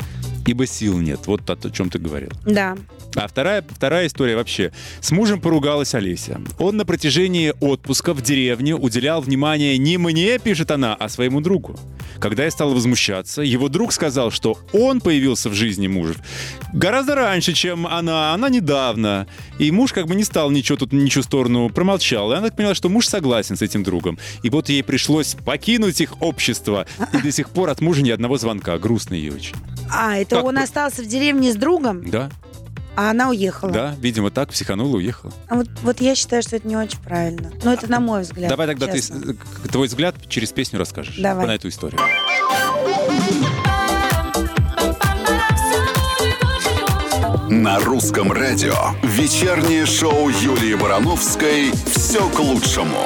Ибо 0.47 0.67
сил 0.67 0.99
нет. 0.99 1.21
Вот 1.27 1.49
о 1.51 1.71
чем 1.71 1.91
ты 1.91 1.99
говорил. 1.99 2.31
Да. 2.47 2.79
А 3.21 3.27
вторая, 3.27 3.65
вторая 3.69 4.07
история 4.07 4.37
вообще. 4.37 4.71
С 5.01 5.11
мужем 5.11 5.41
поругалась 5.41 5.93
Олеся. 5.95 6.41
Он 6.59 6.77
на 6.77 6.85
протяжении 6.85 7.53
отпуска 7.61 8.15
в 8.15 8.23
деревне 8.23 8.77
уделял 8.77 9.21
внимание 9.21 9.77
не 9.77 9.99
мне, 9.99 10.39
пишет 10.39 10.71
она, 10.71 10.95
а 10.95 11.09
своему 11.09 11.41
другу. 11.41 11.77
Когда 12.21 12.45
я 12.45 12.51
стал 12.51 12.73
возмущаться, 12.75 13.43
его 13.43 13.69
друг 13.69 13.93
сказал, 13.93 14.31
что 14.31 14.57
он 14.73 15.01
появился 15.01 15.51
в 15.51 15.55
жизни 15.55 15.89
мужа 15.89 16.15
гораздо 16.73 17.15
раньше, 17.15 17.53
чем 17.55 17.87
она, 17.87 18.35
она 18.35 18.49
недавно. 18.49 19.27
И 19.59 19.71
муж 19.71 19.93
как 19.93 20.07
бы 20.07 20.15
не 20.15 20.25
стал 20.25 20.51
ничего 20.51 20.79
тут, 20.79 20.93
ничью 20.93 21.23
сторону, 21.23 21.69
промолчал. 21.71 22.33
И 22.33 22.37
она 22.37 22.49
поняла, 22.51 22.75
что 22.75 22.89
муж 22.89 23.07
согласен 23.07 23.57
с 23.57 23.63
этим 23.63 23.83
другом. 23.83 24.19
И 24.43 24.51
вот 24.51 24.69
ей 24.69 24.83
пришлось 24.85 25.35
покинуть 25.35 26.01
их 26.01 26.21
общество. 26.23 26.87
И 27.13 27.19
до 27.19 27.33
сих 27.33 27.51
пор 27.51 27.71
от 27.71 27.81
мужа 27.81 28.03
ни 28.03 28.11
одного 28.11 28.39
звонка. 28.39 28.79
Грустно 28.79 29.15
ей 29.15 29.31
очень. 29.31 29.57
А, 29.91 30.17
это 30.19 30.37
Как 30.37 30.45
он 30.45 30.57
бы- 30.57 30.61
остался 30.63 31.03
в 31.03 31.07
деревне 31.07 31.53
с 31.53 31.57
другом, 31.57 32.09
Да, 32.09 32.31
а 32.99 33.11
она 33.11 33.29
уехала. 33.29 33.71
да, 33.71 33.95
видимо, 34.01 34.29
так 34.33 34.49
психанула, 34.51 34.97
уехала. 34.97 35.33
А 35.49 35.55
вот, 35.55 35.69
вот 35.83 36.01
я 36.01 36.17
считаю, 36.17 36.43
что 36.43 36.57
это 36.57 36.67
не 36.67 36.77
очень 36.77 36.99
правильно. 36.99 37.53
Но 37.63 37.73
это 37.73 37.89
на 37.89 38.01
мой 38.01 38.23
взгляд. 38.23 38.51
Давай 38.51 38.67
тогда 38.67 38.89
ты 38.89 38.97
честно. 38.97 39.35
к- 39.35 39.69
твой 39.69 39.87
взгляд 39.87 40.17
через 40.29 40.51
песню 40.51 40.81
расскажешь. 40.81 41.15
Давай. 41.17 41.47
На 41.47 41.55
эту 41.55 41.69
историю. 41.69 42.01
На 47.49 47.79
русском 47.81 48.31
радио 48.33 48.75
вечернее 49.03 49.87
шоу 49.87 50.29
Юлии 50.29 50.75
Барановской 50.75 51.73
«Все 51.95 52.29
к 52.31 52.39
лучшему». 52.41 52.99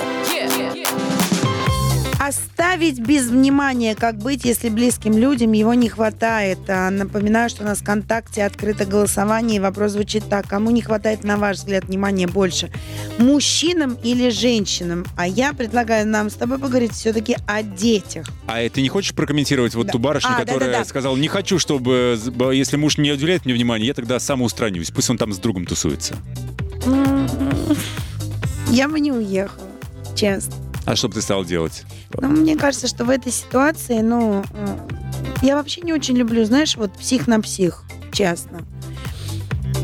Оставить 2.25 3.01
без 3.01 3.27
внимания, 3.27 3.97
как 3.97 4.17
быть, 4.19 4.45
если 4.45 4.69
близким 4.69 5.19
людям 5.19 5.51
его 5.51 5.75
не 5.75 5.89
хватает. 5.89 6.59
А, 6.69 6.89
Напоминаю, 6.91 7.51
что 7.51 7.65
у 7.65 7.67
нас 7.67 7.79
в 7.79 7.83
ВКонтакте 7.83 8.45
открыто 8.45 8.85
голосование, 8.85 9.57
и 9.57 9.61
вопрос 9.61 9.93
звучит 9.93 10.23
так. 10.31 10.47
Кому 10.47 10.71
не 10.71 10.83
хватает, 10.83 11.25
на 11.25 11.37
ваш 11.37 11.57
взгляд, 11.57 11.87
внимания 11.87 12.29
больше? 12.29 12.71
Мужчинам 13.19 13.95
или 14.05 14.29
женщинам? 14.31 15.05
А 15.17 15.27
я 15.27 15.53
предлагаю 15.53 16.07
нам 16.07 16.31
с 16.31 16.35
тобой 16.35 16.61
поговорить 16.61 16.93
все-таки 16.93 17.37
о 17.49 17.65
детях. 17.65 18.27
А 18.47 18.69
ты 18.69 18.83
не 18.83 18.89
хочешь 18.89 19.15
прокомментировать 19.15 19.75
вот 19.75 19.87
Да. 19.87 19.93
ту 19.93 19.99
барышню, 19.99 20.31
А, 20.33 20.39
которая 20.39 20.71
да-да-да. 20.71 20.85
сказала, 20.85 21.17
не 21.17 21.27
хочу, 21.27 21.59
чтобы, 21.59 22.17
если 22.53 22.77
муж 22.77 22.99
не 22.99 23.11
уделяет 23.11 23.45
мне 23.47 23.55
внимания, 23.55 23.87
я 23.87 23.95
тогда 23.95 24.21
самоустранюсь. 24.21 24.93
Пусть 24.93 25.11
он 25.11 25.19
там 25.19 25.33
с 25.33 25.39
другом 25.39 25.67
тусуется. 25.67 26.15
М, 26.87 27.29
Я 28.71 28.89
бы 28.89 29.01
не 29.01 29.11
уехала, 29.11 29.67
честно. 30.15 30.55
А 30.85 30.97
что 30.97 31.09
бы 31.09 31.15
ты 31.15 31.23
стал 31.23 31.45
делать? 31.45 31.85
Ну, 32.21 32.29
мне 32.29 32.57
кажется, 32.57 32.87
что 32.89 33.05
в 33.05 33.11
этой 33.11 33.31
ситуации, 33.33 34.01
ну, 34.01 34.43
э, 34.53 34.77
я 35.43 35.57
вообще 35.57 35.81
не 35.83 35.93
очень 35.93 36.17
люблю, 36.17 36.45
знаешь, 36.45 36.77
вот 36.77 36.93
псих 36.95 37.27
на 37.27 37.41
псих, 37.41 37.85
честно. 38.13 38.63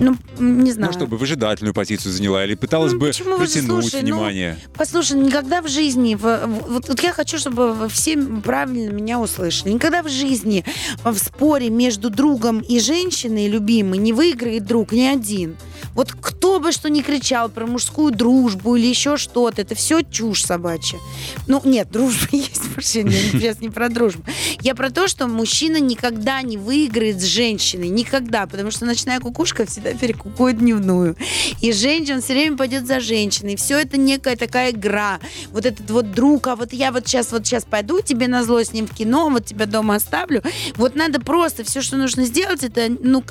Ну, 0.01 0.17
не 0.39 0.71
знаю. 0.71 0.93
Ну, 0.93 0.99
чтобы 0.99 1.17
выжидательную 1.17 1.75
позицию 1.75 2.13
заняла, 2.13 2.45
или 2.45 2.55
пыталась 2.55 2.93
Ну, 2.93 3.01
бы 3.01 3.07
притянуть 3.09 3.47
слушай, 3.91 4.01
ну, 4.03 4.15
внимание. 4.15 4.57
Послушай, 4.75 5.19
никогда 5.19 5.61
в 5.61 5.69
жизни, 5.69 6.15
в- 6.15 6.21
в- 6.23 6.73
вот, 6.73 6.89
вот 6.89 7.03
я 7.03 7.13
хочу, 7.13 7.37
чтобы 7.39 7.89
все 7.89 8.17
правильно 8.17 8.91
меня 8.93 9.19
услышали. 9.19 9.71
Никогда 9.73 10.05
в 10.05 10.09
жизни 10.09 10.65
в 11.05 11.17
споре 11.19 11.69
между 11.71 12.11
другом 12.11 12.61
и 12.61 12.79
женщиной 12.79 13.49
любимой 13.49 13.99
не 13.99 14.13
выиграет 14.13 14.65
друг 14.67 14.93
ни 14.93 15.03
один. 15.03 15.57
Вот 15.95 16.13
кто 16.13 16.61
бы 16.61 16.73
что 16.73 16.89
ни 16.91 17.03
кричал 17.03 17.49
про 17.49 17.67
мужскую 17.67 18.13
дружбу 18.13 18.77
или 18.77 18.87
еще 18.87 19.17
что-то, 19.17 19.63
это 19.63 19.75
все 19.75 20.03
чушь 20.03 20.45
собачья. 20.45 20.99
Ну, 21.47 21.61
нет, 21.65 21.91
дружба 21.91 22.29
есть 22.33 22.63
вообще, 22.75 23.09
сейчас 23.11 23.61
не 23.61 23.69
про 23.69 23.89
дружбу. 23.89 24.25
Я 24.61 24.75
про 24.75 24.91
то, 24.91 25.09
что 25.09 25.27
мужчина 25.27 25.81
никогда 25.81 26.43
не 26.43 26.57
выиграет 26.57 27.21
с 27.21 27.25
женщиной, 27.25 27.89
никогда, 27.89 28.47
потому 28.47 28.71
что 28.71 28.87
ночная 28.87 29.21
кукушка 29.21 29.67
всегда 29.67 29.93
перекукует 29.93 30.59
дневную. 30.59 31.17
И 31.61 31.73
женщина 31.73 32.21
все 32.21 32.35
время 32.35 32.57
пойдет 32.57 32.87
за 32.87 33.01
женщиной. 33.01 33.57
Все 33.57 33.79
это 33.79 33.97
некая 33.99 34.37
такая 34.37 34.71
игра. 34.71 35.19
Вот 35.51 35.67
этот 35.67 35.91
вот 35.91 36.13
друг, 36.13 36.47
а 36.47 36.57
вот 36.57 36.73
я 36.73 36.93
вот 36.93 37.07
сейчас 37.07 37.33
вот 37.33 37.47
сейчас 37.47 37.65
пойду 37.65 38.01
тебе 38.01 38.29
на 38.29 38.45
зло 38.45 38.63
с 38.63 38.73
ним 38.73 38.87
в 38.87 38.95
кино, 38.95 39.29
вот 39.29 39.47
тебя 39.47 39.67
дома 39.67 39.97
оставлю. 39.97 40.43
Вот 40.77 40.95
надо 40.95 41.21
просто 41.21 41.65
все, 41.65 41.83
что 41.83 41.97
нужно 41.97 42.25
сделать, 42.25 42.63
это, 42.63 42.89
ну, 42.89 43.23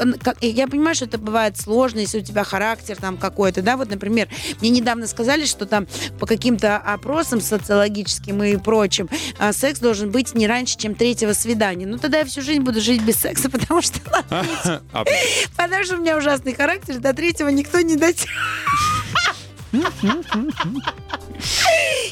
я 0.42 0.68
понимаю, 0.68 0.96
что 0.96 1.06
это 1.06 1.18
бывает 1.18 1.58
сложно, 1.58 2.00
если 2.00 2.20
у 2.20 2.24
тебя 2.24 2.37
характер 2.44 2.98
там 3.00 3.18
какой-то, 3.18 3.62
да, 3.62 3.78
вот, 3.78 3.90
например, 3.90 4.28
мне 4.62 4.70
недавно 4.70 5.08
сказали, 5.08 5.46
что 5.46 5.66
там 5.66 5.88
по 6.20 6.26
каким-то 6.26 6.78
опросам 6.78 7.42
социологическим 7.42 8.44
и 8.44 8.58
прочим 8.58 9.10
а, 9.40 9.54
секс 9.54 9.80
должен 9.80 10.12
быть 10.12 10.36
не 10.36 10.48
раньше, 10.48 10.78
чем 10.78 10.96
третьего 10.96 11.34
свидания. 11.34 11.86
Ну, 11.86 11.98
тогда 11.98 12.20
я 12.20 12.26
всю 12.26 12.42
жизнь 12.42 12.62
буду 12.62 12.82
жить 12.82 13.02
без 13.02 13.18
секса, 13.18 13.50
потому 13.50 13.82
что, 13.82 14.00
А, 14.94 15.04
потому 15.56 15.84
что 15.84 15.96
у 15.96 16.00
меня 16.00 16.18
ужасный 16.18 16.54
характер, 16.54 17.00
до 17.00 17.14
третьего 17.14 17.50
никто 17.50 17.80
не 17.82 17.96
дотянет. 17.96 18.28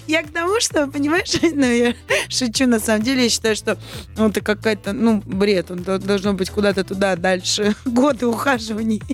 Я 0.08 0.24
к 0.24 0.32
тому, 0.32 0.60
что, 0.60 0.88
понимаешь, 0.88 1.34
ну, 1.54 1.66
я 1.66 1.96
шучу, 2.30 2.68
на 2.68 2.80
самом 2.80 3.04
деле, 3.04 3.24
я 3.24 3.30
считаю, 3.30 3.56
что 3.56 3.78
ну, 4.18 4.30
это 4.30 4.42
какая-то, 4.42 4.94
ну, 4.94 5.22
бред, 5.26 5.72
он 5.72 5.80
до- 5.84 6.00
должно 6.00 6.34
быть 6.34 6.50
куда-то 6.50 6.84
туда 6.84 7.16
дальше, 7.16 7.76
годы 7.86 8.28
ухаживаний. 8.28 9.02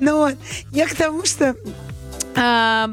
Ну 0.00 0.16
вот, 0.18 0.34
я 0.72 0.86
к 0.88 0.94
тому, 0.96 1.24
что 1.24 1.54
а, 2.34 2.90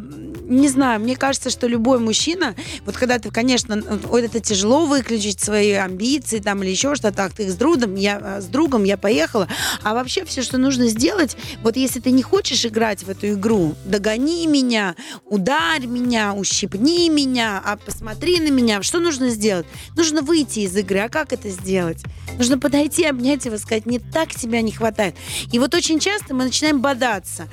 не 0.52 0.68
знаю, 0.68 1.00
мне 1.00 1.16
кажется, 1.16 1.50
что 1.50 1.68
любой 1.68 2.00
мужчина, 2.00 2.56
вот 2.86 2.98
когда 2.98 3.20
ты, 3.20 3.32
конечно, 3.32 3.82
вот 4.04 4.24
это 4.24 4.40
тяжело 4.40 4.86
выключить 4.86 5.40
свои 5.40 5.72
амбиции 5.72 6.40
там 6.40 6.62
или 6.64 6.70
еще 6.70 6.96
что-то, 6.96 7.16
так, 7.16 7.34
ты 7.34 7.50
с 7.50 7.56
другом, 7.56 7.96
я 7.96 8.42
с 8.42 8.46
другом, 8.46 8.84
я 8.84 8.98
поехала, 8.98 9.48
а 9.84 9.94
вообще 9.94 10.26
все, 10.26 10.42
что 10.42 10.58
нужно 10.58 10.88
сделать, 10.88 11.38
вот 11.64 11.78
если 11.78 12.00
ты 12.00 12.12
не 12.12 12.24
хочешь 12.24 12.66
играть 12.66 13.04
в 13.04 13.10
эту 13.10 13.34
игру, 13.34 13.76
догони 13.86 14.46
меня, 14.48 14.96
ударь 15.26 15.86
меня, 15.86 16.34
ущипни 16.34 17.10
меня, 17.10 17.62
а 17.66 17.78
посмотри 17.78 18.40
на 18.40 18.50
меня, 18.50 18.84
что 18.84 19.00
нужно 19.00 19.30
сделать? 19.30 19.66
Нужно 19.96 20.22
выйти 20.22 20.60
из 20.60 20.76
игры, 20.76 21.00
а 21.00 21.10
как 21.10 21.34
это 21.34 21.50
сделать? 21.50 22.04
Нужно 22.38 22.58
подойти, 22.58 23.06
обнять 23.06 23.46
его, 23.46 23.58
сказать, 23.58 23.86
мне 23.86 24.00
так 24.00 24.34
тебя 24.36 24.62
не 24.62 24.72
хватает. 24.72 25.16
И 25.52 25.60
вот 25.60 25.74
очень 25.76 26.00
часто 26.00 26.34
мы 26.34 26.46
начинаем 26.46 26.82
бодаться. 26.82 27.48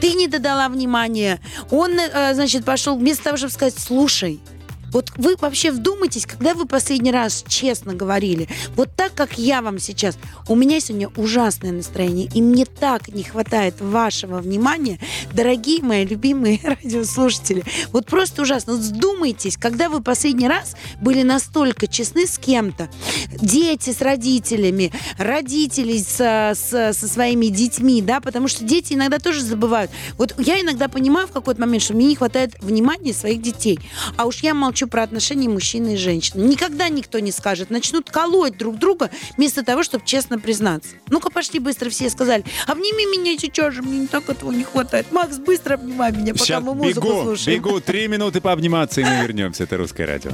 Ты 0.00 0.12
не 0.12 0.28
додала 0.28 0.68
внимания. 0.68 1.40
Он, 1.70 1.92
э, 1.98 2.34
значит, 2.44 2.66
пошел 2.66 2.96
вместо 2.96 3.24
того, 3.24 3.36
чтобы 3.38 3.52
сказать, 3.52 3.74
слушай, 3.78 4.38
вот 4.94 5.10
вы 5.16 5.34
вообще 5.40 5.72
вдумайтесь, 5.72 6.24
когда 6.24 6.54
вы 6.54 6.66
последний 6.66 7.10
раз 7.10 7.44
честно 7.48 7.94
говорили, 7.94 8.48
вот 8.76 8.90
так, 8.96 9.12
как 9.12 9.36
я 9.38 9.60
вам 9.60 9.80
сейчас, 9.80 10.16
у 10.48 10.54
меня 10.54 10.78
сегодня 10.78 11.08
ужасное 11.16 11.72
настроение, 11.72 12.30
и 12.32 12.40
мне 12.40 12.64
так 12.64 13.08
не 13.08 13.24
хватает 13.24 13.80
вашего 13.80 14.38
внимания, 14.38 15.00
дорогие 15.32 15.82
мои 15.82 16.06
любимые 16.06 16.60
радиослушатели, 16.62 17.64
вот 17.90 18.06
просто 18.06 18.42
ужасно. 18.42 18.74
Вот 18.74 18.82
вдумайтесь, 18.82 19.56
когда 19.56 19.88
вы 19.88 20.00
последний 20.00 20.46
раз 20.46 20.76
были 21.00 21.22
настолько 21.22 21.88
честны 21.88 22.28
с 22.28 22.38
кем-то, 22.38 22.88
дети 23.32 23.90
с 23.90 24.00
родителями, 24.00 24.92
родители 25.18 25.98
со, 25.98 26.52
со, 26.54 26.92
со 26.92 27.08
своими 27.08 27.46
детьми, 27.46 28.00
да, 28.00 28.20
потому 28.20 28.46
что 28.46 28.64
дети 28.64 28.94
иногда 28.94 29.18
тоже 29.18 29.40
забывают. 29.40 29.90
Вот 30.18 30.36
я 30.38 30.60
иногда 30.60 30.86
понимаю 30.86 31.26
в 31.26 31.32
какой-то 31.32 31.60
момент, 31.60 31.82
что 31.82 31.94
мне 31.94 32.06
не 32.06 32.14
хватает 32.14 32.54
внимания 32.60 33.12
своих 33.12 33.42
детей. 33.42 33.80
А 34.16 34.26
уж 34.26 34.38
я 34.44 34.54
молчу 34.54 34.83
про 34.86 35.02
отношения 35.02 35.48
мужчины 35.48 35.94
и 35.94 35.96
женщины. 35.96 36.42
Никогда 36.42 36.88
никто 36.88 37.18
не 37.18 37.32
скажет. 37.32 37.70
Начнут 37.70 38.10
колоть 38.10 38.56
друг 38.56 38.78
друга 38.78 39.10
вместо 39.36 39.64
того, 39.64 39.82
чтобы 39.82 40.04
честно 40.06 40.38
признаться. 40.38 40.90
Ну-ка, 41.08 41.30
пошли 41.30 41.58
быстро 41.58 41.90
все 41.90 42.10
сказали. 42.10 42.44
Обними 42.66 43.06
меня 43.06 43.36
сейчас 43.38 43.74
же, 43.74 43.82
мне 43.82 44.00
не 44.00 44.06
так 44.06 44.28
этого 44.28 44.50
не 44.52 44.64
хватает. 44.64 45.10
Макс, 45.12 45.38
быстро 45.38 45.74
обнимай 45.74 46.12
меня, 46.12 46.32
пока 46.32 46.44
Сейчас 46.44 46.62
мы 46.62 46.74
музыку 46.74 47.06
бегу, 47.06 47.22
слушаем. 47.22 47.58
бегу, 47.58 47.80
три 47.80 48.08
минуты 48.08 48.40
пообниматься, 48.40 49.00
и 49.00 49.04
мы 49.04 49.22
вернемся. 49.22 49.64
Это 49.64 49.76
«Русское 49.76 50.06
радио». 50.06 50.32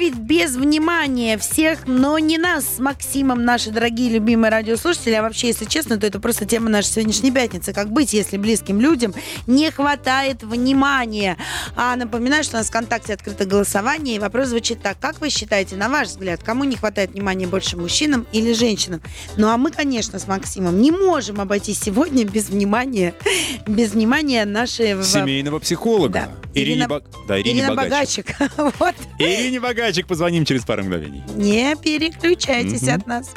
Оставить 0.00 0.18
без 0.18 0.56
внимания 0.56 1.36
всех, 1.36 1.86
но 1.86 2.18
не 2.18 2.38
нас 2.38 2.76
с 2.76 2.78
Максимом, 2.78 3.44
наши 3.44 3.70
дорогие 3.70 4.08
любимые 4.08 4.50
радиослушатели, 4.50 5.12
а 5.12 5.20
вообще, 5.20 5.48
если 5.48 5.66
честно, 5.66 5.98
то 5.98 6.06
это 6.06 6.18
просто 6.20 6.46
тема 6.46 6.70
нашей 6.70 6.86
сегодняшней 6.92 7.30
пятницы. 7.30 7.74
Как 7.74 7.92
быть, 7.92 8.14
если 8.14 8.38
близким 8.38 8.80
людям 8.80 9.12
не 9.46 9.70
хватает 9.70 10.42
внимания? 10.42 11.36
А 11.76 11.96
напоминаю, 11.96 12.44
что 12.44 12.56
у 12.56 12.60
нас 12.60 12.68
в 12.68 12.70
ВКонтакте 12.70 13.12
открыто 13.12 13.44
голосование, 13.44 14.16
и 14.16 14.18
вопрос 14.18 14.48
звучит 14.48 14.80
так. 14.80 14.98
Как 14.98 15.20
вы 15.20 15.28
считаете, 15.28 15.76
на 15.76 15.90
ваш 15.90 16.08
взгляд, 16.08 16.42
кому 16.42 16.64
не 16.64 16.76
хватает 16.76 17.10
внимания 17.10 17.46
больше, 17.46 17.76
мужчинам 17.76 18.26
или 18.32 18.54
женщинам? 18.54 19.02
Ну, 19.36 19.48
а 19.48 19.58
мы, 19.58 19.70
конечно, 19.70 20.18
с 20.18 20.26
Максимом 20.26 20.80
не 20.80 20.92
можем 20.92 21.42
обойтись 21.42 21.78
сегодня 21.78 22.24
без 22.24 22.48
внимания, 22.48 23.12
без 23.66 23.92
внимания 23.92 24.46
нашей... 24.46 25.04
Семейного 25.04 25.58
психолога. 25.58 26.12
Да. 26.14 26.30
Ирине, 26.54 26.84
Ирина- 26.84 26.88
Ба- 26.88 27.02
да, 27.28 27.38
Ирине 27.38 27.60
Ирина 27.60 27.74
Богачик. 27.74 28.34
Богачик. 28.38 28.74
Вот. 28.80 28.94
Ирине 29.18 29.60
Богачик 29.60 29.89
позвоним 30.06 30.44
через 30.44 30.64
пару 30.64 30.82
мгновений. 30.82 31.22
Не 31.36 31.76
переключайтесь 31.76 32.82
Мгм. 32.82 32.94
от 32.94 33.06
нас. 33.06 33.34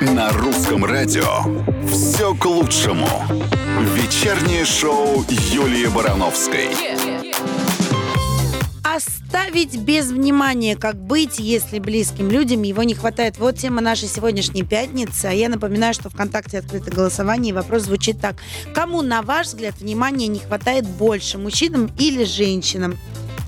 На 0.00 0.30
русском 0.32 0.84
радио 0.84 1.26
все 1.90 2.34
к 2.34 2.44
лучшему. 2.46 3.08
Вечернее 3.94 4.64
шоу 4.64 5.24
Юлии 5.28 5.86
Барановской. 5.86 6.70
Оставить 9.28 9.76
без 9.76 10.10
внимания, 10.10 10.74
как 10.74 10.96
быть, 10.96 11.38
если 11.38 11.78
близким 11.80 12.30
людям 12.30 12.62
его 12.62 12.82
не 12.82 12.94
хватает. 12.94 13.36
Вот 13.36 13.58
тема 13.58 13.82
нашей 13.82 14.08
сегодняшней 14.08 14.62
пятницы. 14.62 15.26
А 15.26 15.32
я 15.32 15.50
напоминаю, 15.50 15.92
что 15.92 16.08
ВКонтакте 16.08 16.60
открыто 16.60 16.90
голосование, 16.90 17.50
и 17.50 17.52
вопрос 17.52 17.82
звучит 17.82 18.18
так. 18.22 18.36
Кому, 18.74 19.02
на 19.02 19.20
ваш 19.20 19.48
взгляд, 19.48 19.74
внимания 19.80 20.28
не 20.28 20.38
хватает 20.38 20.88
больше, 20.88 21.36
мужчинам 21.36 21.90
или 21.98 22.24
женщинам? 22.24 22.96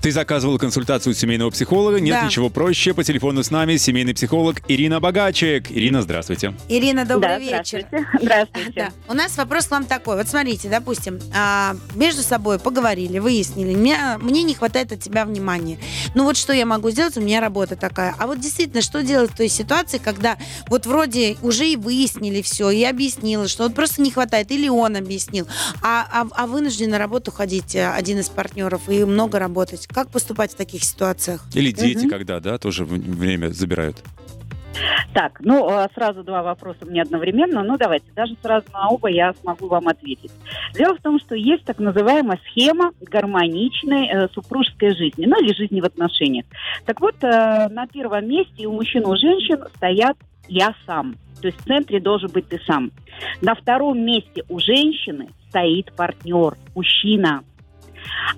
Ты 0.01 0.13
заказывала 0.13 0.57
консультацию 0.57 1.15
семейного 1.15 1.51
психолога. 1.51 2.01
Нет 2.01 2.15
Да. 2.15 2.27
ничего 2.27 2.49
проще. 2.49 2.95
По 2.95 3.05
телефону 3.05 3.43
с 3.43 3.51
нами 3.51 3.77
семейный 3.77 4.15
психолог 4.15 4.63
Ирина 4.67 4.99
Богачик. 4.99 5.71
Ирина, 5.71 6.01
здравствуйте. 6.01 6.55
Ирина, 6.71 7.05
добрый 7.05 7.29
да, 7.29 7.39
вечер. 7.39 7.85
Здравствуйте. 7.91 8.07
Здравствуйте. 8.23 8.73
Да. 8.75 9.13
У 9.13 9.15
нас 9.15 9.37
вопрос 9.37 9.67
к 9.67 9.71
вам 9.73 9.85
такой. 9.85 10.17
Вот 10.17 10.27
смотрите, 10.27 10.71
допустим, 10.71 11.19
а, 11.35 11.77
между 11.95 12.23
собой 12.23 12.59
поговорили, 12.59 13.19
выяснили, 13.19 13.75
меня, 13.75 14.17
мне 14.19 14.43
не 14.43 14.55
хватает 14.55 14.91
от 14.93 15.01
тебя 15.01 15.27
внимания. 15.27 15.79
Ну 16.15 16.25
вот 16.25 16.39
что 16.39 16.55
я 16.55 16.65
могу 16.65 16.91
сделать, 16.91 17.19
у 17.19 17.21
меня 17.21 17.43
работа 17.43 17.77
такая. 17.77 18.15
А 18.19 18.27
вот 18.27 18.41
действительно, 18.41 18.81
что 18.81 19.03
делать 19.03 19.33
в 19.33 19.37
той 19.37 19.49
ситуации, 19.49 19.99
когда 19.99 20.39
вот 20.69 20.87
вроде 20.87 21.37
уже 21.43 21.69
и 21.69 21.77
выяснили 21.77 22.41
все, 22.41 22.71
и 22.71 22.83
объяснила, 22.85 23.49
что 23.49 23.65
вот 23.65 23.75
просто 23.75 24.01
не 24.01 24.11
хватает, 24.11 24.51
или 24.51 24.69
он 24.71 24.97
объяснил, 24.97 25.47
а, 25.83 26.07
а, 26.11 26.27
а 26.31 26.47
вынужден 26.47 26.89
на 26.89 26.99
работу 26.99 27.31
ходить 27.31 27.75
э, 27.75 27.87
один 27.87 28.19
из 28.19 28.31
партнеров 28.31 28.89
и 28.89 29.05
много 29.05 29.39
работать. 29.39 29.90
Как 29.93 30.11
поступать 30.11 30.53
в 30.53 30.57
таких 30.57 30.85
ситуациях? 30.85 31.45
Или 31.55 31.73
дети, 31.73 32.03
Мгм. 32.05 32.11
когда, 32.11 32.41
да, 32.41 32.59
тоже 32.59 32.85
время 32.85 33.49
забирают. 33.49 34.03
Так, 35.13 35.41
ну, 35.41 35.69
э, 35.69 35.89
сразу 35.95 36.23
два 36.23 36.43
вопроса 36.43 36.87
мне 36.87 37.03
одновременно. 37.03 37.65
Ну, 37.65 37.77
давайте, 37.77 38.07
даже 38.15 38.37
сразу 38.41 38.67
на 38.73 38.89
оба 38.89 39.09
я 39.11 39.35
смогу 39.35 39.67
вам 39.67 39.89
ответить. 39.89 40.31
Дело 40.75 40.97
в 40.97 41.03
том, 41.03 41.19
что 41.19 41.35
есть 41.35 41.65
так 41.65 41.79
называемая 41.79 42.39
схема 42.47 42.93
гармоничной 43.01 44.07
э, 44.07 44.29
супружеской 44.33 44.95
жизни, 44.95 45.27
ну, 45.27 45.43
или 45.43 45.53
жизни 45.55 45.81
в 45.81 45.85
отношениях. 45.85 46.47
Так 46.87 47.01
вот, 47.01 47.17
э, 47.23 47.69
на 47.69 47.87
первом 47.89 48.29
месте 48.29 48.67
у 48.67 48.73
мужчин 48.73 49.03
и 49.03 49.07
у 49.07 49.17
женщин 49.17 49.65
стоят 49.77 50.17
«я 50.49 50.75
сам». 50.87 51.17
То 51.41 51.49
есть 51.49 51.59
в 51.61 51.65
центре 51.65 52.01
должен 52.01 52.31
быть 52.31 52.49
ты 52.49 52.61
сам. 52.67 52.93
На 53.41 53.55
втором 53.55 53.99
месте 54.05 54.45
у 54.49 54.61
женщины 54.61 55.29
стоит 55.49 55.93
партнер, 55.97 56.57
мужчина. 56.75 57.43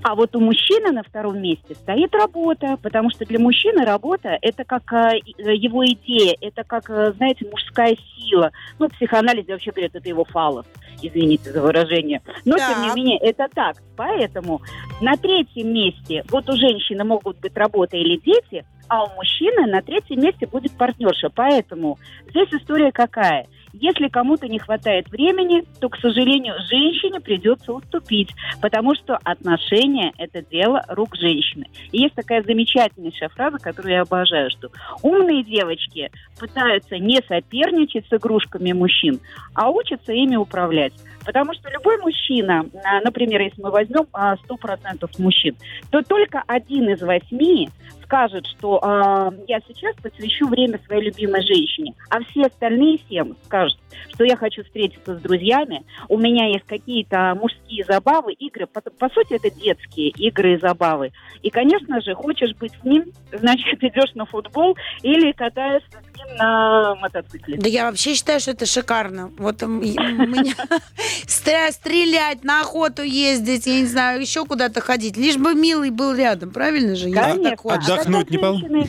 А 0.02 0.14
вот 0.14 0.34
у 0.34 0.40
мужчины 0.40 0.92
на 0.92 1.02
втором 1.02 1.40
месте 1.40 1.74
стоит 1.74 2.14
работа, 2.14 2.76
потому 2.82 3.10
что 3.10 3.24
для 3.24 3.38
мужчины 3.38 3.84
работа– 3.84 4.36
это 4.42 4.64
как 4.64 4.92
э, 4.92 5.20
э, 5.38 5.54
его 5.54 5.84
идея, 5.84 6.36
это 6.40 6.64
как, 6.64 6.90
э, 6.90 7.12
знаете, 7.16 7.46
мужская 7.50 7.96
сила. 8.16 8.50
Ну, 8.78 8.88
в 8.88 8.92
психоанализе 8.92 9.52
вообще 9.52 9.70
говорят, 9.70 9.94
это 9.94 10.08
его 10.08 10.24
фалос, 10.24 10.66
извините 11.00 11.52
за 11.52 11.60
выражение. 11.62 12.22
Но, 12.44 12.56
тем 12.56 12.74
Так. 12.74 12.96
не 12.96 13.02
менее, 13.02 13.18
это 13.18 13.48
так. 13.54 13.76
Поэтому 13.96 14.60
на 15.00 15.16
третьем 15.16 15.72
месте 15.72 16.24
вот 16.30 16.48
у 16.48 16.56
женщины 16.56 17.04
могут 17.04 17.38
быть 17.38 17.56
работа 17.56 17.96
или 17.96 18.16
дети, 18.16 18.64
а 18.88 19.04
у 19.04 19.14
мужчины 19.14 19.66
на 19.66 19.82
третьем 19.82 20.20
месте 20.20 20.46
будет 20.46 20.72
партнерша. 20.72 21.30
Поэтому 21.30 21.98
здесь 22.30 22.48
история 22.52 22.92
какая? 22.92 23.46
Если 23.72 24.08
кому-то 24.08 24.48
не 24.48 24.58
хватает 24.58 25.10
времени, 25.10 25.64
то, 25.80 25.88
к 25.88 25.96
сожалению, 25.98 26.54
женщине 26.68 27.20
придется 27.20 27.72
уступить, 27.72 28.30
потому 28.60 28.94
что 28.94 29.18
отношения– 29.24 30.12
это 30.18 30.42
дело 30.42 30.84
рук 30.88 31.16
женщины. 31.16 31.66
И 31.90 32.02
есть 32.02 32.14
такая 32.14 32.42
замечательнейшая 32.42 33.30
фраза, 33.30 33.58
которую 33.58 33.94
я 33.94 34.02
обожаю, 34.02 34.50
что 34.50 34.68
умные 35.02 35.42
девочки 35.42 36.10
пытаются 36.38 36.98
не 36.98 37.20
соперничать 37.26 38.06
с 38.08 38.12
игрушками 38.12 38.72
мужчин, 38.72 39.20
а 39.54 39.70
учатся 39.70 40.12
ими 40.12 40.36
управлять. 40.36 40.92
Потому 41.24 41.54
что 41.54 41.70
любой 41.70 41.98
мужчина, 41.98 42.66
а, 42.84 43.00
например, 43.00 43.40
если 43.40 43.62
мы 43.62 43.70
возьмем 43.70 44.06
а, 44.12 44.36
100% 44.36 45.08
мужчин, 45.18 45.56
то 45.90 46.02
только 46.02 46.42
один 46.46 46.90
из 46.90 47.00
восьми 47.00 47.70
скажет, 48.12 48.46
что 48.46 48.78
а, 48.82 49.32
я 49.48 49.60
сейчас 49.66 49.96
посвящу 49.96 50.46
время 50.46 50.78
своей 50.84 51.04
любимой 51.04 51.40
женщине, 51.40 51.94
а 52.10 52.22
все 52.24 52.42
остальные 52.42 52.98
семь 53.08 53.32
скажут, 53.46 53.78
что 54.12 54.24
я 54.24 54.36
хочу 54.36 54.62
встретиться 54.64 55.16
с 55.16 55.22
друзьями, 55.22 55.82
у 56.08 56.18
меня 56.18 56.46
есть 56.48 56.66
какие-то 56.66 57.34
мужские 57.40 57.84
забавы, 57.84 58.34
игры, 58.34 58.66
по, 58.66 58.82
по 58.82 59.08
сути 59.08 59.34
это 59.34 59.50
детские 59.50 60.10
игры 60.10 60.54
и 60.54 60.58
забавы. 60.58 61.12
И, 61.40 61.48
конечно 61.48 62.02
же, 62.02 62.14
хочешь 62.14 62.54
быть 62.56 62.72
с 62.82 62.84
ним, 62.84 63.06
значит, 63.32 63.82
идешь 63.82 64.14
на 64.14 64.26
футбол 64.26 64.76
или 65.00 65.32
катаешься 65.32 65.88
с 65.90 66.18
ним 66.18 66.36
на 66.36 66.94
мотоцикле. 66.96 67.56
Да 67.56 67.68
я 67.68 67.86
вообще 67.86 68.14
считаю, 68.14 68.40
что 68.40 68.50
это 68.50 68.66
шикарно. 68.66 69.30
Вот 69.38 69.62
меня 69.62 70.54
стр- 71.26 71.72
стрелять, 71.72 72.44
на 72.44 72.60
охоту 72.60 73.02
ездить, 73.02 73.66
я 73.66 73.80
не 73.80 73.86
знаю, 73.86 74.20
еще 74.20 74.44
куда-то 74.44 74.82
ходить. 74.82 75.16
Лишь 75.16 75.38
бы 75.38 75.54
милый 75.54 75.88
был 75.88 76.14
рядом, 76.14 76.50
правильно 76.50 76.94
же? 76.94 77.10
Конечно. 77.10 78.01
А 78.02 78.12
когда 78.12 78.50
не 78.52 78.58
женщины- 78.58 78.86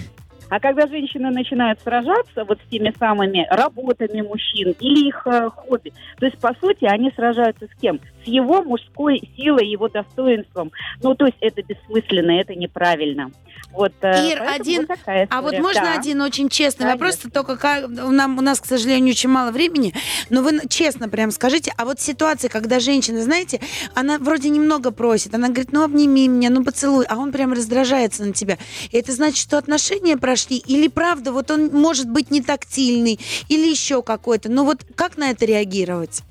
А 0.50 0.60
когда 0.60 0.88
женщины 0.88 1.30
начинают 1.32 1.80
сражаться 1.82 2.46
вот 2.46 2.60
с 2.60 2.70
теми 2.70 2.94
самыми 3.00 3.48
работами 3.50 4.22
мужчин 4.22 4.76
или 4.80 5.08
их 5.08 5.26
э, 5.26 5.50
хобби, 5.50 5.92
то 6.20 6.26
есть, 6.26 6.38
по 6.40 6.54
сути, 6.62 6.86
они 6.86 7.12
сражаются 7.16 7.66
с 7.66 7.80
кем? 7.82 8.00
С 8.24 8.28
его 8.28 8.64
мужской 8.64 9.22
силой, 9.36 9.68
его 9.68 9.90
достоинством. 9.90 10.72
Ну, 11.02 11.16
то 11.16 11.26
есть, 11.26 11.38
это 11.42 11.62
бессмысленно, 11.62 12.32
это 12.40 12.56
неправильно. 12.56 13.32
Вот, 13.72 13.94
э, 14.02 14.30
Ир, 14.30 14.44
один- 14.44 14.82
вот 14.82 14.88
такая 14.88 15.28
А 15.32 15.42
вот 15.42 15.58
можно 15.58 15.82
Да. 15.82 15.96
один 15.96 16.22
очень 16.22 16.48
честный 16.48 16.86
Конечно. 16.86 17.06
вопрос, 17.08 17.32
только 17.34 17.58
как, 17.58 17.86
у, 17.86 18.12
нам, 18.12 18.38
у 18.38 18.42
нас, 18.42 18.60
к 18.62 18.66
сожалению, 18.66 19.12
очень 19.12 19.30
мало 19.30 19.52
времени, 19.52 19.94
но 20.30 20.44
вы 20.44 20.60
честно 20.70 21.10
прям 21.10 21.32
скажите, 21.32 21.74
а 21.76 21.86
вот 21.86 22.00
ситуация, 22.00 22.50
когда 22.50 22.80
женщина, 22.80 23.24
знаете, 23.24 23.60
она 23.96 24.20
вроде 24.20 24.50
немного 24.50 24.92
просит, 24.92 25.34
она 25.34 25.48
говорит, 25.48 25.72
ну 25.72 25.84
обними 25.84 26.28
меня, 26.28 26.52
ну 26.52 26.64
поцелуй, 26.64 27.06
а 27.10 27.18
он 27.18 27.32
прям 27.32 27.52
раздражается 27.52 28.24
на 28.24 28.34
тебя. 28.34 28.60
И 28.92 28.98
это 28.98 29.12
значит, 29.12 29.40
что 29.40 29.58
отношения 29.58 30.18
прошли, 30.18 30.58
или 30.58 30.88
правда, 30.88 31.32
вот 31.32 31.50
он 31.50 31.70
может 31.72 32.08
быть 32.08 32.30
не 32.30 32.42
тактильный, 32.42 33.20
или 33.50 33.68
еще 33.68 34.04
какой-то. 34.04 34.50
Ну 34.50 34.66
вот 34.66 34.82
как 34.96 35.18
на 35.18 35.32
это 35.32 35.46
реагировать? 35.46 36.22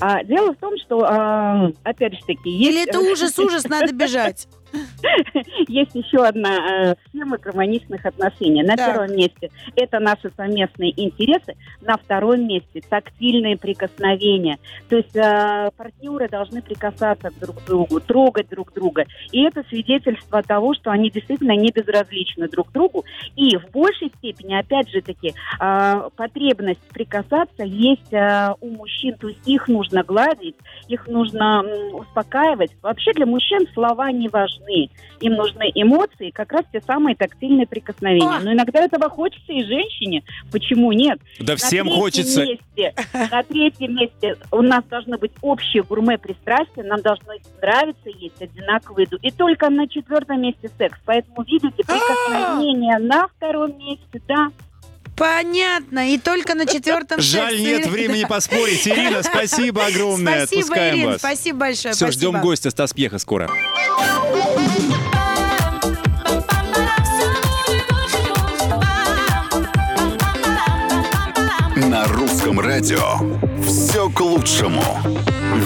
А, 0.00 0.22
дело 0.24 0.52
в 0.52 0.56
том, 0.56 0.74
что, 0.78 1.04
а, 1.04 1.70
опять 1.82 2.14
же 2.14 2.20
таки, 2.26 2.50
есть... 2.50 2.70
Или 2.70 2.88
это 2.88 3.00
ужас-ужас, 3.00 3.64
надо 3.64 3.92
бежать? 3.92 4.48
Есть 5.68 5.94
еще 5.94 6.24
одна 6.24 6.90
э, 6.90 6.94
схема 7.08 7.38
гармоничных 7.38 8.04
отношений. 8.04 8.62
На 8.62 8.76
первом 8.76 9.14
месте 9.16 9.50
это 9.74 9.98
наши 9.98 10.30
совместные 10.36 10.92
интересы, 11.00 11.54
на 11.80 11.96
втором 11.96 12.46
месте 12.46 12.82
тактильные 12.88 13.56
прикосновения. 13.56 14.58
То 14.88 14.96
есть 14.96 15.16
э, 15.16 15.70
партнеры 15.76 16.28
должны 16.28 16.62
прикасаться 16.62 17.30
друг 17.40 17.62
к 17.62 17.66
другу, 17.66 18.00
трогать 18.00 18.48
друг 18.48 18.72
друга. 18.72 19.04
И 19.32 19.42
это 19.42 19.64
свидетельство 19.68 20.42
того, 20.42 20.74
что 20.74 20.90
они 20.90 21.10
действительно 21.10 21.56
не 21.56 21.70
безразличны 21.70 22.48
друг 22.48 22.72
другу. 22.72 23.04
И 23.36 23.56
в 23.56 23.70
большей 23.70 24.12
степени, 24.18 24.54
опять 24.54 24.88
же 24.90 25.00
таки, 25.00 25.34
э, 25.60 26.10
потребность 26.16 26.80
прикасаться 26.92 27.64
есть 27.64 28.12
э, 28.12 28.54
у 28.60 28.70
мужчин. 28.70 29.16
То 29.18 29.28
есть 29.28 29.46
их 29.46 29.68
нужно 29.68 30.02
гладить, 30.02 30.56
их 30.88 31.06
нужно 31.06 31.62
м, 31.64 31.94
успокаивать. 31.96 32.72
Вообще 32.82 33.12
для 33.12 33.26
мужчин 33.26 33.66
слова 33.74 34.10
не 34.10 34.28
важны. 34.28 34.65
Им 35.20 35.34
нужны 35.34 35.70
эмоции, 35.74 36.30
как 36.30 36.52
раз 36.52 36.64
те 36.72 36.80
самые 36.80 37.16
тактильные 37.16 37.66
прикосновения. 37.66 38.38
Но 38.42 38.52
иногда 38.52 38.80
этого 38.80 39.08
хочется 39.08 39.52
и 39.52 39.64
женщине. 39.64 40.22
Почему 40.52 40.92
нет? 40.92 41.18
Да 41.38 41.54
На 41.54 41.56
всем 41.56 41.88
хочется. 41.88 42.44
Месте, 42.44 42.94
на 43.12 43.42
третьем 43.42 43.96
месте 43.96 44.36
у 44.50 44.62
нас 44.62 44.84
должны 44.84 45.16
быть 45.18 45.32
общие 45.40 45.82
гурме-пристрастия, 45.82 46.82
нам 46.84 47.00
должно 47.00 47.32
нравиться 47.60 48.10
есть 48.10 48.40
одинаковую 48.40 49.06
еду. 49.06 49.18
И 49.22 49.30
только 49.30 49.70
на 49.70 49.88
четвертом 49.88 50.42
месте 50.42 50.70
секс. 50.76 50.98
Поэтому 51.04 51.42
видите, 51.42 51.82
А! 51.86 51.92
прикосновение 51.92 52.98
на 52.98 53.28
втором 53.28 53.78
месте, 53.78 54.20
да. 54.28 54.48
Понятно. 55.16 56.12
И 56.12 56.18
только 56.18 56.54
на 56.54 56.66
четвертом 56.66 57.20
Жаль, 57.20 57.58
нет 57.60 57.86
времени 57.90 58.24
поспорить. 58.24 58.86
Ирина, 58.86 59.22
спасибо 59.22 59.86
огромное. 59.86 60.46
Спасибо, 60.46 60.60
Отпускаем 60.62 60.94
Ирин, 60.96 61.06
вас. 61.06 61.18
спасибо 61.18 61.58
большое. 61.58 61.94
Все, 61.94 62.06
спасибо. 62.06 62.12
ждем 62.32 62.40
гостя 62.42 62.70
Стас 62.70 62.92
Пьеха 62.92 63.18
скоро. 63.18 63.50
На 71.76 72.06
русском 72.08 72.60
радио 72.60 73.18
все 73.64 74.08
к 74.10 74.20
лучшему. 74.20 74.82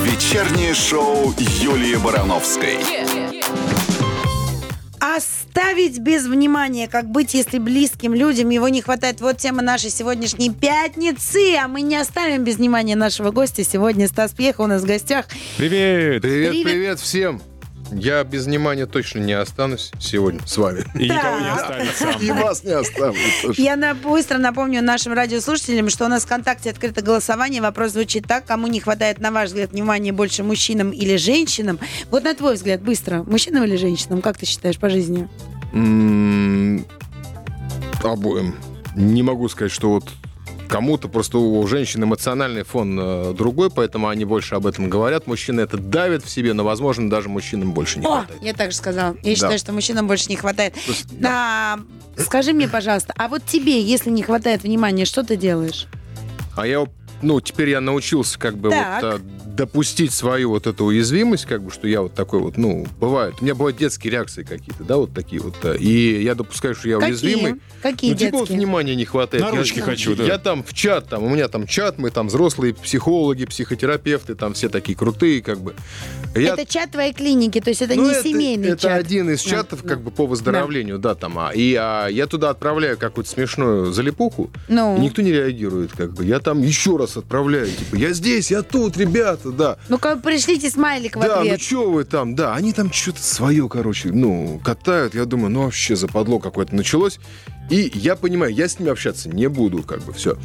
Вечернее 0.05 0.75
шоу 0.75 1.35
Юлии 1.39 1.97
Барановской. 1.97 2.79
Оставить 5.53 5.99
без 5.99 6.27
внимания, 6.27 6.87
как 6.87 7.11
быть, 7.11 7.35
если 7.35 7.59
близким 7.59 8.15
людям 8.15 8.51
его 8.51 8.69
не 8.69 8.83
хватает. 8.83 9.21
Вот 9.21 9.39
тема 9.39 9.63
нашей 9.63 9.91
сегодняшней 9.91 10.51
пятницы. 10.51 11.57
А 11.57 11.67
мы 11.67 11.81
не 11.81 11.97
оставим 11.97 12.45
без 12.45 12.57
внимания 12.57 12.95
нашего 12.95 13.33
гостя. 13.33 13.65
Сегодня 13.65 14.07
Стас 14.07 14.31
Пьеха 14.31 14.61
у 14.61 14.67
нас 14.69 14.83
в 14.83 14.87
гостях. 14.87 15.27
Привет. 15.57 16.23
Привет, 16.23 16.51
Привет. 16.51 16.65
привет, 16.65 17.01
всем. 17.01 17.43
Я 17.93 18.23
без 18.25 18.47
внимания 18.47 18.87
точно 18.87 19.19
не 19.21 19.33
останусь 19.33 19.91
сегодня 20.01 20.41
с 20.47 20.57
вами. 20.57 20.85
И 20.95 21.05
никого 21.09 21.39
не 21.41 21.45
Да. 21.47 21.55
останется. 21.57 22.11
И 22.21 22.31
вас 22.31 22.63
не 22.65 22.71
оставлю. 22.73 23.19
тоже. 23.43 23.61
Я 23.61 23.77
на- 23.77 23.95
быстро 23.95 24.39
напомню 24.39 24.83
нашим 24.83 25.13
радиослушателям, 25.13 25.89
что 25.91 26.05
у 26.05 26.09
нас 26.09 26.23
в 26.23 26.27
ВКонтакте 26.27 26.71
открыто 26.71 27.03
голосование. 27.03 27.61
Вопрос 27.61 27.93
звучит 27.93 28.27
так. 28.27 28.45
Кому 28.47 28.67
не 28.69 28.81
хватает, 28.81 29.19
на 29.19 29.31
ваш 29.33 29.49
взгляд, 29.49 29.73
внимания 29.73 30.13
больше 30.13 30.43
мужчинам 30.45 30.91
или 30.91 31.17
женщинам? 31.17 31.79
Вот 32.11 32.25
на 32.25 32.35
твой 32.35 32.55
взгляд, 32.55 32.81
быстро. 32.83 33.23
Мужчинам 33.25 33.65
или 33.65 33.77
женщинам? 33.77 34.23
Как 34.23 34.37
ты 34.39 34.47
считаешь 34.47 34.79
по 34.79 34.89
жизни? 34.89 35.29
Обоим. 38.03 38.55
Не 38.97 39.23
могу 39.23 39.49
сказать, 39.49 39.73
что 39.73 39.91
вот 39.91 40.09
кому-то 40.71 41.09
просто 41.09 41.39
у 41.39 41.67
женщин 41.67 42.05
эмоциональный 42.05 42.63
фон 42.63 42.99
э, 42.99 43.35
другой, 43.35 43.71
поэтому 43.71 44.09
они 44.09 44.25
больше 44.25 44.55
об 44.55 44.67
этом 44.67 44.89
говорят. 44.89 45.27
Мужчины 45.27 45.61
это 45.63 45.77
давят 45.77 46.25
в 46.25 46.31
себе, 46.31 46.53
но, 46.55 46.65
возможно, 46.65 47.11
даже 47.11 47.29
мужчинам 47.29 47.73
больше 47.73 47.99
не 47.99 48.07
О, 48.07 48.19
хватает. 48.21 48.43
я 48.43 48.55
так 48.55 48.71
же 48.71 48.77
сказала. 48.77 49.15
Я 49.23 49.31
Да. 49.31 49.35
считаю, 49.35 49.59
что 49.59 49.73
мужчинам 49.73 50.07
больше 50.07 50.29
не 50.29 50.37
хватает. 50.37 50.77
Есть, 50.87 51.07
А, 51.25 51.79
скажи 52.17 52.53
мне, 52.53 52.69
пожалуйста, 52.69 53.13
а 53.17 53.29
вот 53.29 53.45
тебе, 53.45 53.81
если 53.83 54.11
не 54.11 54.23
хватает 54.23 54.63
внимания, 54.63 55.05
что 55.05 55.23
ты 55.25 55.37
делаешь? 55.37 55.87
А 56.57 56.67
я, 56.67 56.87
ну, 57.23 57.41
теперь 57.41 57.71
я 57.71 57.81
научился 57.81 58.39
как 58.39 58.57
бы 58.57 58.71
Так. 58.71 59.03
вот 59.03 59.15
а, 59.15 59.21
допустить 59.57 60.13
свою 60.13 60.51
вот 60.51 60.67
эту 60.67 60.85
уязвимость, 60.87 61.45
как 61.47 61.63
бы, 61.63 61.71
что 61.71 61.87
я 61.89 62.03
вот 62.03 62.15
такой 62.15 62.41
вот, 62.41 62.57
ну, 62.57 62.87
бывает. 62.99 63.35
У 63.41 63.45
меня 63.45 63.55
бывают 63.55 63.77
детские 63.77 64.13
реакции 64.13 64.43
какие-то, 64.43 64.85
да, 64.85 64.97
вот 64.97 65.13
такие 65.13 65.41
вот. 65.43 65.55
а, 65.65 65.75
И 65.75 66.23
я 66.23 66.35
допускаю, 66.35 66.75
что 66.75 66.89
я 66.89 66.99
уязвимый. 66.99 67.55
Какие? 67.83 67.91
Какие 67.93 68.13
ну, 68.13 68.17
типа 68.19 68.31
вот 68.33 68.41
детские? 68.43 68.59
внимания 68.59 68.95
не 68.95 69.05
хватает. 69.05 69.45
На 69.45 69.49
Я- 69.51 69.57
ручки 69.57 69.81
хочу, 69.81 70.15
да. 70.15 70.25
Я 70.25 70.39
там 70.39 70.63
в 70.63 70.73
чат, 70.75 71.09
там, 71.09 71.25
у 71.25 71.29
меня 71.31 71.49
там 71.49 71.67
чат, 71.67 71.99
мы 71.99 72.11
там 72.11 72.29
взрослые 72.29 72.75
психологи, 72.75 73.45
психотерапевты, 73.47 74.35
там 74.35 74.55
все 74.55 74.69
такие 74.69 74.97
крутые, 74.97 75.43
как 75.43 75.61
бы. 75.61 75.75
Я- 76.35 76.55
Это 76.55 76.65
чат 76.67 76.93
твоей 76.93 77.13
клиники, 77.13 77.61
то 77.61 77.71
есть 77.71 77.83
это 77.83 77.95
ну, 77.95 78.09
не 78.09 78.23
семейный 78.23 78.69
это 78.71 78.83
чат. 78.83 78.99
один 79.01 79.31
из 79.31 79.43
Да, 79.43 79.51
чатов, 79.51 79.83
да. 79.83 79.89
как 79.89 80.01
бы 80.03 80.11
по 80.11 80.27
выздоровлению, 80.27 80.99
да, 80.99 81.15
там. 81.15 81.39
А, 81.39 81.51
и 81.55 81.75
а, 81.75 82.07
я 82.09 82.27
туда 82.27 82.51
отправляю 82.51 82.97
какую-то 82.99 83.29
смешную 83.31 83.93
залипуху, 83.93 84.51
Ну, 84.69 84.97
и 84.97 85.01
никто 85.01 85.23
не 85.23 85.33
реагирует, 85.33 85.91
как 85.93 86.13
бы. 86.13 86.25
Я 86.25 86.39
там 86.41 86.63
еще 86.63 86.97
раз 86.97 87.17
отправляю, 87.17 87.67
типа, 87.67 87.97
я 87.97 88.13
здесь, 88.13 88.51
я 88.51 88.63
тут, 88.63 88.97
ребята, 89.45 89.57
да. 89.57 89.77
ну-ка 89.89 90.17
пришлите 90.17 90.71
смайлик 90.71 91.17
в 91.17 91.21
да, 91.21 91.37
ну 91.37 91.41
ответ. 91.43 91.61
что 91.61 91.91
вы 91.91 92.05
там, 92.05 92.35
да, 92.35 92.55
они 92.55 92.73
там 92.73 92.93
что-то 92.93 93.23
свое, 93.23 93.69
короче, 93.69 94.11
ну, 94.13 94.61
катают. 94.65 95.15
Я 95.15 95.25
думаю, 95.25 95.51
ну 95.51 95.63
вообще 95.65 95.97
западло 95.97 96.39
какое-то 96.39 96.75
началось. 96.75 97.19
И 97.69 97.89
я 97.95 98.17
понимаю, 98.17 98.53
я 98.53 98.67
с 98.67 98.81
ними 98.81 98.91
общаться 98.91 99.29
не 99.29 99.49
буду, 99.49 99.85
как 99.85 100.03
бы, 100.03 100.13
все. 100.13 100.37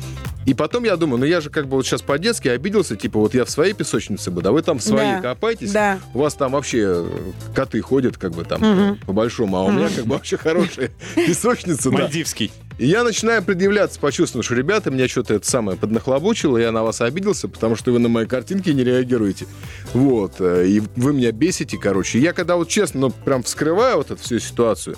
И 0.45 0.53
потом 0.53 0.84
я 0.84 0.95
думаю, 0.95 1.17
ну 1.19 1.25
я 1.25 1.41
же 1.41 1.49
как 1.49 1.67
бы 1.67 1.77
вот 1.77 1.86
сейчас 1.88 2.03
по-детски 2.03 2.49
обиделся, 2.49 2.95
типа 2.95 3.19
вот 3.19 3.34
я 3.34 3.45
в 3.45 3.49
своей 3.49 3.73
песочнице 3.73 4.29
буду, 4.29 4.49
а 4.49 4.51
вы 4.51 4.62
там 4.62 4.77
в 4.77 4.84
своей 4.84 5.15
Да, 5.15 5.21
копаетесь. 5.21 5.71
да. 5.71 5.99
У 6.13 6.19
вас 6.19 6.36
там 6.36 6.51
вообще 6.51 6.84
э, 6.86 7.31
коты 7.55 7.81
ходят, 7.81 8.17
как 8.19 8.34
бы 8.34 8.43
там, 8.43 8.62
Мгм. 8.62 8.97
по-большому, 9.08 9.58
а 9.58 9.63
у 9.63 9.71
меня 9.71 9.89
как 9.89 10.05
бы 10.05 10.13
вообще 10.13 10.38
хорошая 10.38 10.91
песочница, 11.15 11.89
да. 11.89 11.97
Мальдивский. 11.97 12.51
И 12.78 12.88
я 12.88 13.04
начинаю 13.04 13.42
предъявляться, 13.42 14.00
почувствовав, 14.00 14.46
что, 14.46 14.54
ребята, 14.56 14.92
меня 14.92 15.08
что-то 15.08 15.34
это 15.36 15.50
самое 15.50 15.78
поднахлобучило, 15.78 16.58
я 16.58 16.72
на 16.72 16.84
вас 16.84 17.00
обиделся, 17.02 17.48
потому 17.48 17.76
что 17.76 17.92
вы 17.92 18.00
на 18.00 18.10
мои 18.10 18.26
картинки 18.26 18.70
не 18.72 18.84
реагируете. 18.84 19.46
Вот. 19.94 20.34
э, 20.40 20.68
И 20.68 20.82
вы 20.98 21.14
меня 21.14 21.32
бесите, 21.32 21.78
короче. 21.78 22.20
И 22.20 22.22
я 22.22 22.34
когда 22.34 22.58
вот 22.58 22.68
честно, 22.68 23.00
ну, 23.02 23.10
прям 23.12 23.44
вскрываю 23.44 23.98
вот 23.98 24.12
эту 24.12 24.22
всю 24.22 24.40
ситуацию, 24.40 24.98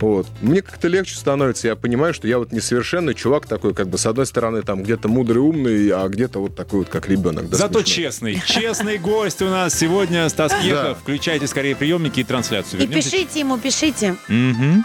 вот. 0.00 0.26
Мне 0.40 0.62
как-то 0.62 0.88
легче 0.88 1.14
становится, 1.14 1.68
я 1.68 1.76
понимаю, 1.76 2.12
что 2.12 2.26
я 2.26 2.38
вот 2.38 2.50
несовершенный 2.50 3.14
чувак 3.14 3.46
такой, 3.46 3.72
как 3.72 3.86
бы, 3.88 3.98
с 3.98 4.06
одной 4.06 4.26
стороны, 4.26 4.62
там, 4.62 4.82
где-то 4.82 5.06
мудрый, 5.08 5.38
умный, 5.38 5.90
а 5.90 6.08
где-то 6.08 6.40
вот 6.40 6.56
такой 6.56 6.80
вот, 6.80 6.88
как 6.88 7.08
ребенок. 7.08 7.48
да, 7.48 7.56
Зато 7.56 7.80
смешной. 7.80 7.84
честный. 7.94 8.42
Честный 8.44 8.98
гость 8.98 9.42
у 9.42 9.46
нас 9.48 9.78
сегодня 9.78 10.28
Стас 10.28 10.52
Пьеха. 10.60 10.82
Да. 10.82 10.94
Включайте 10.94 11.46
скорее 11.46 11.76
приемники 11.76 12.18
и 12.18 12.24
трансляцию. 12.24 12.80
И 12.82 12.86
Вернемся 12.86 13.10
пишите 13.12 13.40
ему, 13.40 13.58
пишите. 13.58 14.16
Мгм. 14.26 14.82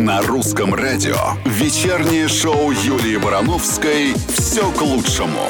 На 0.00 0.22
русском 0.22 0.74
радио 0.74 1.14
вечернее 1.44 2.26
шоу 2.26 2.70
Юлии 2.70 3.18
Барановской 3.18 4.14
«Все 4.32 4.72
к 4.72 4.80
лучшему». 4.80 5.42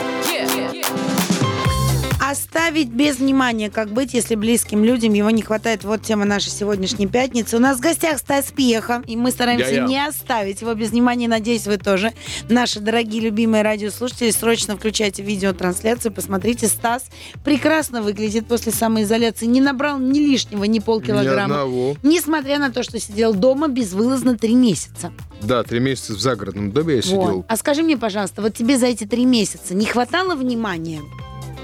Оставить 2.60 2.88
без 2.90 3.18
внимания, 3.18 3.70
как 3.70 3.88
быть, 3.90 4.12
если 4.12 4.34
близким 4.34 4.84
людям 4.84 5.14
его 5.14 5.30
не 5.30 5.40
хватает. 5.40 5.82
Вот 5.82 6.02
тема 6.02 6.26
нашей 6.26 6.50
сегодняшней 6.50 7.06
пятницы. 7.06 7.56
У 7.56 7.58
нас 7.58 7.78
в 7.78 7.80
гостях 7.80 8.18
Стас 8.18 8.52
Пьеха, 8.54 9.02
и 9.06 9.16
мы 9.16 9.30
стараемся 9.30 9.70
Я-я. 9.70 9.86
не 9.86 10.06
оставить 10.06 10.60
его 10.60 10.74
без 10.74 10.90
внимания. 10.90 11.26
Надеюсь, 11.26 11.66
вы 11.66 11.78
тоже. 11.78 12.12
Наши 12.50 12.80
дорогие, 12.80 13.22
любимые 13.22 13.62
радиослушатели, 13.62 14.30
срочно 14.30 14.76
включайте 14.76 15.22
видеотрансляцию, 15.22 16.12
посмотрите. 16.12 16.66
Стас 16.68 17.04
прекрасно 17.44 18.02
выглядит 18.02 18.46
после 18.46 18.72
самоизоляции. 18.72 19.46
Не 19.46 19.62
набрал 19.62 19.98
ни 19.98 20.18
лишнего, 20.18 20.64
ни 20.64 20.74
Ни 20.74 20.78
полкилограмма. 20.80 21.42
одного. 21.62 21.96
Несмотря 22.02 22.58
на 22.58 22.70
то, 22.70 22.82
что 22.82 23.00
сидел 23.00 23.32
дома 23.32 23.68
безвылазно 23.68 24.36
три 24.36 24.54
месяца. 24.54 25.12
Да, 25.42 25.62
три 25.62 25.80
месяца 25.80 26.12
в 26.12 26.20
загородном 26.20 26.72
доме 26.72 26.96
я 26.96 27.00
Вот. 27.00 27.04
сидел. 27.06 27.44
А 27.48 27.56
скажи 27.56 27.82
мне, 27.82 27.96
пожалуйста, 27.96 28.42
вот 28.42 28.54
тебе 28.54 28.76
за 28.76 28.86
эти 28.86 29.04
три 29.06 29.24
месяца 29.24 29.74
не 29.74 29.86
хватало 29.86 30.34
внимания? 30.34 31.00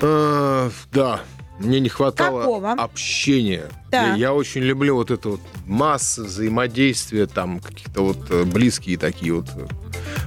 Э, 0.00 0.70
Да, 0.92 1.20
мне 1.58 1.80
не 1.80 1.88
хватало 1.88 2.40
Какого? 2.40 2.72
общения. 2.72 3.64
Так. 3.90 4.08
Я, 4.08 4.14
я 4.16 4.34
очень 4.34 4.62
люблю 4.62 4.96
вот 4.96 5.10
это 5.10 5.30
вот 5.30 5.40
массы 5.66 6.22
взаимодействия, 6.22 7.26
там 7.26 7.60
какие-то 7.60 8.02
вот 8.02 8.30
э, 8.30 8.44
близкие 8.44 8.98
такие 8.98 9.32
вот 9.32 9.48
э, 9.56 9.66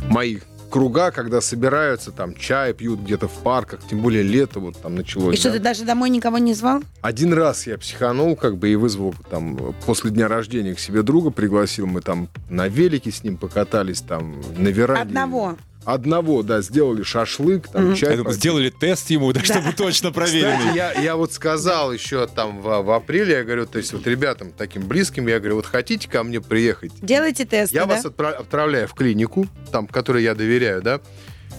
мои 0.10 0.40
круга, 0.70 1.12
когда 1.12 1.42
собираются, 1.42 2.12
там 2.12 2.36
чай 2.36 2.74
пьют 2.74 3.02
где-то 3.02 3.28
в 3.28 3.34
парках, 3.44 3.82
тем 3.90 4.00
более 4.00 4.24
лето 4.24 4.60
вот 4.60 4.82
там 4.82 4.96
началось. 4.96 5.36
И 5.36 5.40
что, 5.40 5.50
да. 5.50 5.58
ты 5.58 5.64
даже 5.64 5.84
домой 5.84 6.10
никого 6.10 6.38
не 6.38 6.54
звал? 6.54 6.82
Один 7.02 7.34
раз 7.34 7.68
я 7.68 7.78
психанул, 7.78 8.36
как 8.36 8.58
бы, 8.58 8.70
и 8.70 8.76
вызвал 8.76 9.14
там 9.30 9.76
после 9.86 10.12
дня 10.12 10.28
рождения 10.28 10.74
к 10.76 10.80
себе 10.80 11.02
друга, 11.02 11.32
пригласил, 11.32 11.88
мы 11.88 12.02
там 12.02 12.30
на 12.50 12.68
велике 12.68 13.12
с 13.12 13.24
ним 13.24 13.38
покатались, 13.38 14.02
там 14.02 14.42
на 14.58 14.70
веранде. 14.70 15.02
Одного. 15.02 15.58
Одного, 15.86 16.44
да, 16.44 16.62
сделали 16.62 17.04
шашлык, 17.04 17.68
там 17.70 17.86
Мгм. 17.88 17.96
чай. 17.96 18.18
Попили. 18.18 18.34
сделали 18.34 18.70
тест 18.70 19.10
ему, 19.10 19.32
да, 19.34 19.40
Да. 19.40 19.46
чтобы 19.46 19.74
точно 19.74 20.10
Кстати, 20.12 20.14
проверенный. 20.32 20.76
я, 20.76 20.92
я 20.94 21.16
вот 21.16 21.34
сказал 21.34 21.92
еще 21.94 22.28
там 22.28 22.62
в, 22.62 22.82
в 22.84 22.92
апреле, 22.92 23.34
я 23.38 23.44
говорю, 23.44 23.66
то 23.66 23.78
есть 23.78 23.94
вот 23.94 24.06
ребятам 24.06 24.52
таким 24.56 24.84
близким, 24.88 25.28
я 25.28 25.40
говорю, 25.40 25.56
вот 25.56 25.66
хотите 25.66 26.08
ко 26.10 26.24
мне 26.24 26.42
приехать? 26.42 26.92
Делайте 27.02 27.46
тесты, 27.46 27.76
Я 27.76 27.86
да? 27.86 27.96
вас 27.96 28.06
отпра- 28.06 28.34
отправляю 28.34 28.88
в 28.88 28.94
клинику, 28.94 29.48
там, 29.72 29.88
которой 29.88 30.22
я 30.24 30.36
доверяю, 30.36 30.82
да? 30.82 31.00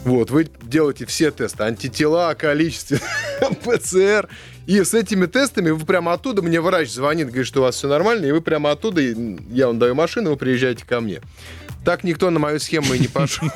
Вот, 0.05 0.31
вы 0.31 0.49
делаете 0.63 1.05
все 1.07 1.31
тесты, 1.31 1.63
антитела, 1.65 2.33
количество, 2.35 2.99
ПЦР. 3.65 4.29
И 4.67 4.85
с 4.85 4.95
этими 4.95 5.27
тестами 5.27 5.71
вы 5.71 5.85
прямо 5.85 6.13
оттуда, 6.13 6.43
мне 6.43 6.61
врач 6.61 6.91
звонит, 6.91 7.27
говорит, 7.29 7.47
что 7.47 7.61
у 7.61 7.63
вас 7.65 7.75
все 7.75 7.89
нормально, 7.89 8.27
и 8.27 8.31
вы 8.33 8.41
прямо 8.41 8.71
оттуда, 8.71 9.01
я 9.01 9.67
вам 9.67 9.79
даю 9.79 9.95
машину, 9.95 10.31
вы 10.31 10.37
приезжаете 10.37 10.85
ко 10.87 11.01
мне. 11.01 11.21
Так 11.85 12.05
никто 12.05 12.31
на 12.31 12.39
мою 12.39 12.61
схему 12.61 12.93
и 12.95 12.99
не 12.99 13.09
пошел. 13.09 13.49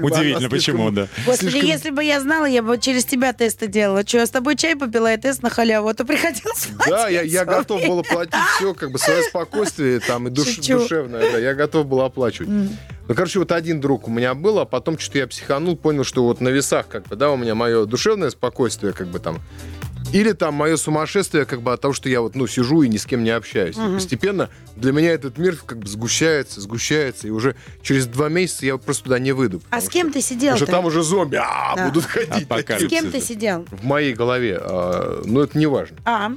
Удивительно, 0.00 0.50
почему, 0.50 0.90
да. 0.90 1.08
Господи, 1.24 1.64
если 1.64 1.90
бы 1.90 2.02
я 2.02 2.20
знала, 2.20 2.46
я 2.46 2.62
бы 2.62 2.78
через 2.78 3.04
тебя 3.04 3.32
тесты 3.32 3.66
делала. 3.66 4.06
Что, 4.06 4.18
я 4.18 4.26
с 4.26 4.30
тобой 4.30 4.56
чай 4.56 4.76
попила 4.76 5.12
и 5.12 5.16
тест 5.16 5.42
на 5.42 5.50
халяву, 5.50 5.88
а 5.88 5.94
то 5.94 6.04
приходилось 6.04 6.68
Да, 6.86 7.08
я, 7.08 7.44
готов 7.44 7.82
был 7.86 8.00
оплатить 8.00 8.34
все, 8.56 8.74
как 8.74 8.90
бы 8.90 8.98
свое 8.98 9.22
спокойствие 9.22 10.00
там 10.00 10.28
и 10.28 10.30
душевное, 10.30 11.32
да, 11.32 11.38
я 11.38 11.54
готов 11.54 11.86
был 11.86 12.00
оплачивать. 12.00 12.48
Ну, 13.08 13.14
короче, 13.14 13.38
вот 13.38 13.52
один 13.52 13.80
друг 13.80 14.06
у 14.06 14.10
меня 14.10 14.34
был, 14.34 14.58
а 14.58 14.66
потом 14.66 14.98
что-то 14.98 15.18
я 15.18 15.26
психанул, 15.26 15.76
понял, 15.76 16.04
что 16.04 16.24
вот 16.24 16.42
на 16.42 16.50
весах, 16.50 16.88
как 16.88 17.06
бы, 17.06 17.16
да, 17.16 17.30
у 17.30 17.38
меня 17.38 17.54
мое 17.54 17.86
душевное 17.86 18.28
спокойствие, 18.28 18.92
как 18.92 19.06
бы 19.06 19.18
там, 19.18 19.40
Или 20.10 20.32
там 20.32 20.54
мое 20.54 20.76
сумасшествие 20.78 21.44
как 21.44 21.60
бы 21.60 21.72
от 21.72 21.82
того, 21.82 21.92
что 21.92 22.08
я 22.08 22.22
вот, 22.22 22.34
ну, 22.34 22.46
сижу 22.46 22.80
и 22.82 22.88
ни 22.88 22.96
с 22.96 23.04
кем 23.04 23.22
не 23.24 23.30
общаюсь. 23.30 23.76
И 23.76 23.94
постепенно 23.94 24.48
для 24.74 24.92
меня 24.92 25.10
этот 25.12 25.36
мир 25.36 25.56
как 25.66 25.78
бы 25.80 25.86
сгущается, 25.86 26.60
сгущается, 26.62 27.26
и 27.28 27.30
уже 27.30 27.54
через 27.82 28.06
два 28.06 28.28
месяца 28.30 28.64
я 28.64 28.78
просто 28.78 29.04
туда 29.04 29.18
не 29.18 29.32
выйду. 29.32 29.60
А 29.70 29.80
с 29.80 29.84
что- 29.84 29.92
кем 29.92 30.10
ты 30.10 30.22
сидел? 30.22 30.54
Потому 30.54 30.66
что 30.66 30.72
там 30.72 30.84
уже 30.86 31.02
зомби 31.02 31.36
а, 31.36 31.74
Да. 31.76 31.88
будут 31.88 32.04
ходить. 32.06 32.44
Апокалипсис. 32.46 32.86
С 32.86 32.90
кем 32.90 33.10
ты 33.12 33.20
сидел? 33.20 33.66
В 33.70 33.84
моей 33.84 34.14
голове. 34.14 34.58
а, 34.60 35.22
но 35.26 35.42
это 35.42 35.58
не 35.58 35.66
важно. 35.66 35.98
А. 36.06 36.30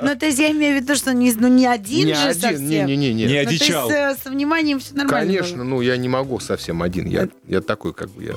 Ну, 0.00 0.16
то 0.16 0.26
есть 0.26 0.38
я 0.38 0.50
имею 0.52 0.78
в 0.78 0.82
виду, 0.82 0.94
что 0.94 1.12
не, 1.12 1.32
ну, 1.32 1.70
один 1.70 2.06
не 2.06 2.14
же 2.14 2.20
один, 2.28 2.40
совсем. 2.40 2.86
не-не-не. 2.86 3.24
Не 3.26 3.42
Ну, 3.42 3.48
одичал. 3.48 3.90
э, 3.90 4.14
с 4.14 4.24
вниманием 4.28 4.78
все 4.78 4.94
нормально 4.94 5.26
Конечно, 5.32 5.64
ну 5.64 5.80
я 5.80 5.96
не 5.96 6.08
могу 6.08 6.38
совсем 6.38 6.82
один. 6.82 7.06
Я, 7.06 7.28
я 7.48 7.60
такой, 7.60 7.92
как 7.92 8.10
бы 8.10 8.22
я. 8.24 8.34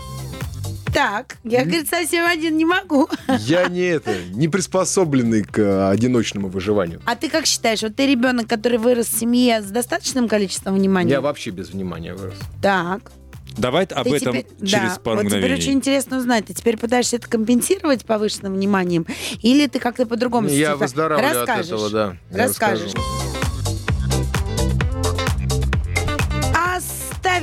Так, 0.94 1.38
я, 1.44 1.64
говорит, 1.64 1.90
совсем 1.90 2.26
один 2.26 2.58
не 2.58 2.66
могу. 2.66 3.08
Я 3.40 3.68
не 3.68 3.82
это, 3.82 4.16
не 4.32 4.48
приспособленный 4.48 5.44
к 5.44 5.60
э, 5.60 5.90
одиночному 5.90 6.48
выживанию. 6.50 7.02
А 7.06 7.16
ты 7.16 7.30
как 7.30 7.46
считаешь, 7.46 7.82
вот 7.82 7.96
ты 7.96 8.08
ребенок, 8.08 8.48
который 8.48 8.78
вырос 8.78 9.08
в 9.08 9.20
семье 9.20 9.62
с 9.62 9.66
достаточным 9.66 10.28
количеством 10.28 10.76
внимания? 10.76 11.12
Я 11.12 11.22
вообще 11.22 11.52
без 11.52 11.70
внимания 11.70 12.14
вырос. 12.14 12.38
Так. 12.62 13.12
Давай 13.58 13.86
об 13.86 14.04
Ты 14.08 14.16
этом 14.18 14.34
теперь- 14.36 14.68
через 14.68 14.94
да, 14.96 15.00
пару 15.04 15.18
вот 15.18 15.26
теперь 15.26 15.40
мгновений. 15.40 15.60
очень 15.62 15.72
интересно 15.74 16.18
узнать, 16.18 16.46
ты 16.46 16.54
теперь 16.54 16.78
пытаешься 16.78 17.16
это 17.16 17.28
компенсировать 17.28 18.06
повышенным 18.06 18.54
вниманием, 18.54 19.08
или 19.42 19.66
ты 19.68 19.80
как-то 19.80 20.06
по-другому 20.06 20.48
Я 20.48 20.76
выздоравливаю 20.76 21.42
от 21.42 21.48
Расскажешь. 21.48 21.66
этого, 21.72 21.90
да. 21.90 22.18
Я 22.32 22.44
Расскажешь. 22.44 22.94
расскажу. 22.94 23.27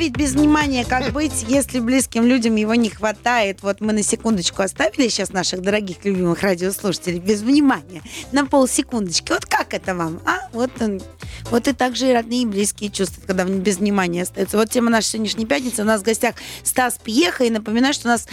Оставить 0.04 0.18
без 0.18 0.32
внимания, 0.34 0.84
как 0.84 1.12
быть, 1.14 1.46
если 1.48 1.80
близким 1.80 2.26
людям 2.26 2.56
его 2.56 2.74
не 2.74 2.90
хватает. 2.90 3.62
Вот 3.62 3.80
мы 3.80 3.94
на 3.94 4.02
секундочку 4.02 4.60
оставили 4.60 5.08
сейчас 5.08 5.32
наших 5.32 5.62
дорогих 5.62 6.04
любимых 6.04 6.42
радиослушателей 6.42 7.20
без 7.20 7.40
внимания. 7.40 8.02
На 8.30 8.44
полсекундочки. 8.44 9.32
Вот 9.32 9.46
как 9.46 9.72
это 9.72 9.94
вам? 9.94 10.20
А? 10.26 10.40
Вот, 10.52 10.70
он- 10.82 11.00
вот 11.50 11.68
и 11.68 11.72
так 11.72 11.96
же 11.96 12.10
и 12.10 12.12
родные 12.12 12.42
и 12.42 12.46
близкие 12.46 12.90
чувствуют, 12.90 13.26
когда 13.26 13.44
без 13.44 13.78
внимания 13.78 14.22
остаются. 14.24 14.58
Вот 14.58 14.68
тема 14.68 14.90
нашей 14.90 15.06
сегодняшней 15.12 15.46
пятницы. 15.46 15.80
У 15.80 15.86
нас 15.86 16.02
в 16.02 16.04
гостях 16.04 16.34
Стас 16.62 16.98
Пьеха. 17.02 17.44
И 17.44 17.50
напоминаю, 17.50 17.94
что 17.94 18.08
у 18.08 18.10
нас 18.10 18.26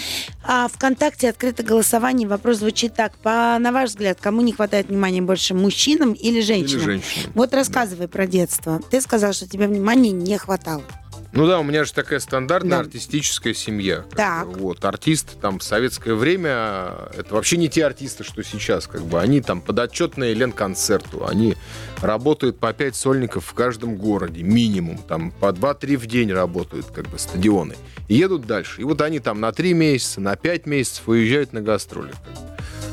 а, 0.43 0.67
ВКонтакте 0.67 1.29
открыто 1.29 1.63
голосование. 1.63 2.27
Вопрос 2.27 2.57
звучит 2.57 2.95
так. 2.95 3.15
По, 3.19 3.57
на 3.60 3.71
ваш 3.71 3.91
взгляд, 3.91 4.17
кому 4.19 4.41
не 4.41 4.51
хватает 4.51 4.89
внимания 4.89 5.21
больше, 5.21 5.53
мужчинам 5.53 6.12
или 6.12 6.31
Или 6.31 6.41
женщинам? 6.41 6.84
женщинам. 6.84 7.31
Вот 7.34 7.53
рассказывай 7.53 8.10
про 8.10 8.27
детство. 8.27 8.81
Ты 8.91 8.99
сказал, 8.99 9.31
что 9.31 9.47
тебе 9.47 9.67
внимания 9.67 10.12
не 10.12 10.38
хватало. 10.38 10.84
Ну 11.33 11.47
да, 11.47 11.59
у 11.59 11.63
меня 11.63 11.85
же 11.85 11.93
такая 11.93 12.19
стандартная 12.19 12.71
Да. 12.71 12.79
артистическая 12.79 13.53
семья. 13.53 14.03
Так. 14.15 14.47
бы. 14.49 14.59
Вот, 14.59 14.83
артисты 14.83 15.37
там 15.39 15.59
в 15.59 15.63
советское 15.63 16.13
время, 16.13 16.93
это 17.15 17.33
вообще 17.35 17.55
не 17.57 17.69
те 17.69 17.85
артисты, 17.85 18.23
что 18.23 18.43
сейчас, 18.43 18.87
как 18.87 19.03
бы. 19.03 19.19
Они 19.21 19.39
там 19.41 19.61
подотчетные 19.61 20.33
Ленконцерту, 20.33 21.25
они 21.25 21.55
работают 22.01 22.59
по 22.59 22.73
5 22.73 22.95
сольников 22.95 23.45
в 23.45 23.53
каждом 23.53 23.95
городе, 23.95 24.43
минимум, 24.43 24.97
там 24.97 25.31
по 25.31 25.51
2-3 25.53 25.95
в 25.97 26.05
день 26.05 26.31
работают, 26.33 26.87
как 26.87 27.07
бы, 27.07 27.17
стадионы. 27.17 27.75
И 28.09 28.15
едут 28.15 28.45
дальше. 28.45 28.81
И 28.81 28.83
вот 28.83 29.01
они 29.01 29.19
там 29.19 29.39
на 29.39 29.53
3 29.53 29.73
месяца, 29.73 30.19
на 30.19 30.35
5 30.35 30.65
месяцев 30.65 31.07
уезжают 31.07 31.53
на 31.53 31.61
гастроли. 31.61 32.11
как 32.11 32.33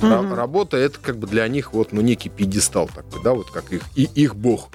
бы. 0.01 0.07
Мгм. 0.07 0.35
Работа 0.35 0.77
это 0.77 1.01
как 1.03 1.19
бы 1.19 1.27
для 1.27 1.49
них 1.49 1.73
вот, 1.73 1.91
ну, 1.93 2.01
некий 2.03 2.29
пьедестал 2.29 2.87
такой, 2.87 3.21
да, 3.25 3.33
вот 3.35 3.51
как 3.51 3.73
их, 3.73 3.83
и, 3.97 4.05
их 4.15 4.37
бог. 4.37 4.69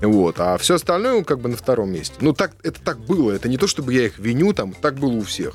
Вот. 0.00 0.36
А 0.38 0.56
все 0.58 0.76
остальное 0.76 1.24
как 1.24 1.40
бы 1.40 1.48
на 1.48 1.56
втором 1.56 1.90
месте. 1.90 2.14
Ну, 2.20 2.32
так, 2.32 2.52
это 2.62 2.80
так 2.80 2.98
было. 3.00 3.32
Это 3.32 3.48
не 3.48 3.56
то, 3.56 3.66
чтобы 3.66 3.92
я 3.92 4.06
их 4.06 4.18
виню, 4.18 4.52
там, 4.52 4.72
так 4.72 4.96
было 4.96 5.12
у 5.12 5.22
всех. 5.22 5.54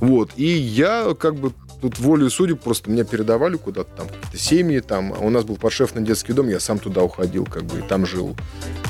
Вот. 0.00 0.32
И 0.36 0.46
я 0.46 1.14
как 1.18 1.36
бы 1.36 1.52
тут 1.80 1.98
волею 1.98 2.30
судеб 2.30 2.60
просто 2.60 2.90
меня 2.90 3.04
передавали 3.04 3.56
куда-то 3.56 3.90
там, 3.96 4.08
какие-то 4.08 4.38
семьи 4.38 4.80
там. 4.80 5.12
А 5.12 5.18
У 5.20 5.30
нас 5.30 5.44
был 5.44 5.56
подшефный 5.56 6.02
детский 6.02 6.32
дом, 6.32 6.48
я 6.48 6.60
сам 6.60 6.78
туда 6.78 7.02
уходил, 7.02 7.44
как 7.44 7.64
бы, 7.64 7.78
и 7.78 7.82
там 7.82 8.06
жил. 8.06 8.36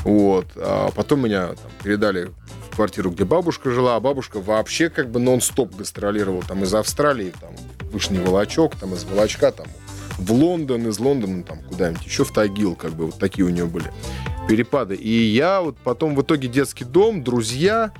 Вот. 0.03 0.47
А 0.55 0.91
потом 0.91 1.23
меня 1.23 1.47
там, 1.47 1.71
передали 1.83 2.31
в 2.71 2.75
квартиру, 2.75 3.11
где 3.11 3.25
бабушка 3.25 3.69
жила, 3.71 3.95
а 3.95 3.99
бабушка 3.99 4.39
вообще 4.39 4.89
как 4.89 5.09
бы 5.09 5.19
нон-стоп 5.19 5.75
гастролировала 5.75 6.41
там 6.43 6.63
из 6.63 6.73
Австралии, 6.73 7.33
там, 7.39 7.51
Вышний 7.91 8.19
Волочок, 8.19 8.75
там, 8.75 8.93
из 8.93 9.03
Волочка, 9.03 9.51
там, 9.51 9.67
в 10.17 10.31
Лондон, 10.31 10.87
из 10.87 10.97
Лондона, 10.99 11.43
там, 11.43 11.59
куда-нибудь 11.63 12.05
еще 12.05 12.23
в 12.23 12.31
Тагил, 12.31 12.75
как 12.75 12.93
бы, 12.93 13.07
вот 13.07 13.19
такие 13.19 13.45
у 13.45 13.49
нее 13.49 13.65
были 13.65 13.91
перепады. 14.47 14.95
И 14.95 15.09
я 15.09 15.61
вот 15.61 15.77
потом 15.77 16.15
в 16.15 16.21
итоге 16.21 16.47
детский 16.47 16.83
дом, 16.83 17.23
друзья, 17.23 17.91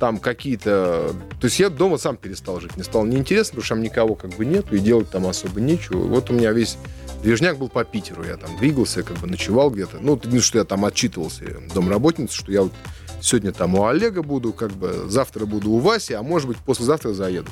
там 0.00 0.18
какие-то... 0.18 1.14
То 1.40 1.46
есть 1.46 1.60
я 1.60 1.68
дома 1.70 1.96
сам 1.96 2.16
перестал 2.16 2.60
жить. 2.60 2.74
Мне 2.74 2.84
стало 2.84 3.04
неинтересно, 3.04 3.50
потому 3.52 3.64
что 3.64 3.74
там 3.74 3.82
никого 3.84 4.14
как 4.14 4.32
бы 4.36 4.44
нету, 4.44 4.74
и 4.74 4.80
делать 4.80 5.10
там 5.10 5.26
особо 5.26 5.60
нечего. 5.60 6.06
Вот 6.06 6.30
у 6.30 6.32
меня 6.32 6.50
весь 6.52 6.76
движняк 7.22 7.56
был 7.58 7.68
по 7.68 7.84
Питеру. 7.84 8.24
Я 8.24 8.36
там 8.36 8.56
двигался, 8.58 9.02
как 9.02 9.18
бы 9.18 9.28
ночевал 9.28 9.70
где-то. 9.70 9.98
Ну, 10.00 10.20
не 10.24 10.40
что 10.40 10.58
я 10.58 10.64
там 10.64 10.84
отчитывался 10.84 11.44
домработнице, 11.72 12.34
что 12.34 12.50
я 12.50 12.62
вот 12.62 12.72
сегодня 13.20 13.52
там 13.52 13.76
у 13.76 13.86
Олега 13.86 14.22
буду, 14.22 14.52
как 14.52 14.72
бы 14.72 15.04
завтра 15.08 15.46
буду 15.46 15.70
у 15.70 15.78
Васи, 15.78 16.14
а 16.14 16.22
может 16.22 16.48
быть 16.48 16.58
послезавтра 16.58 17.12
заеду. 17.12 17.50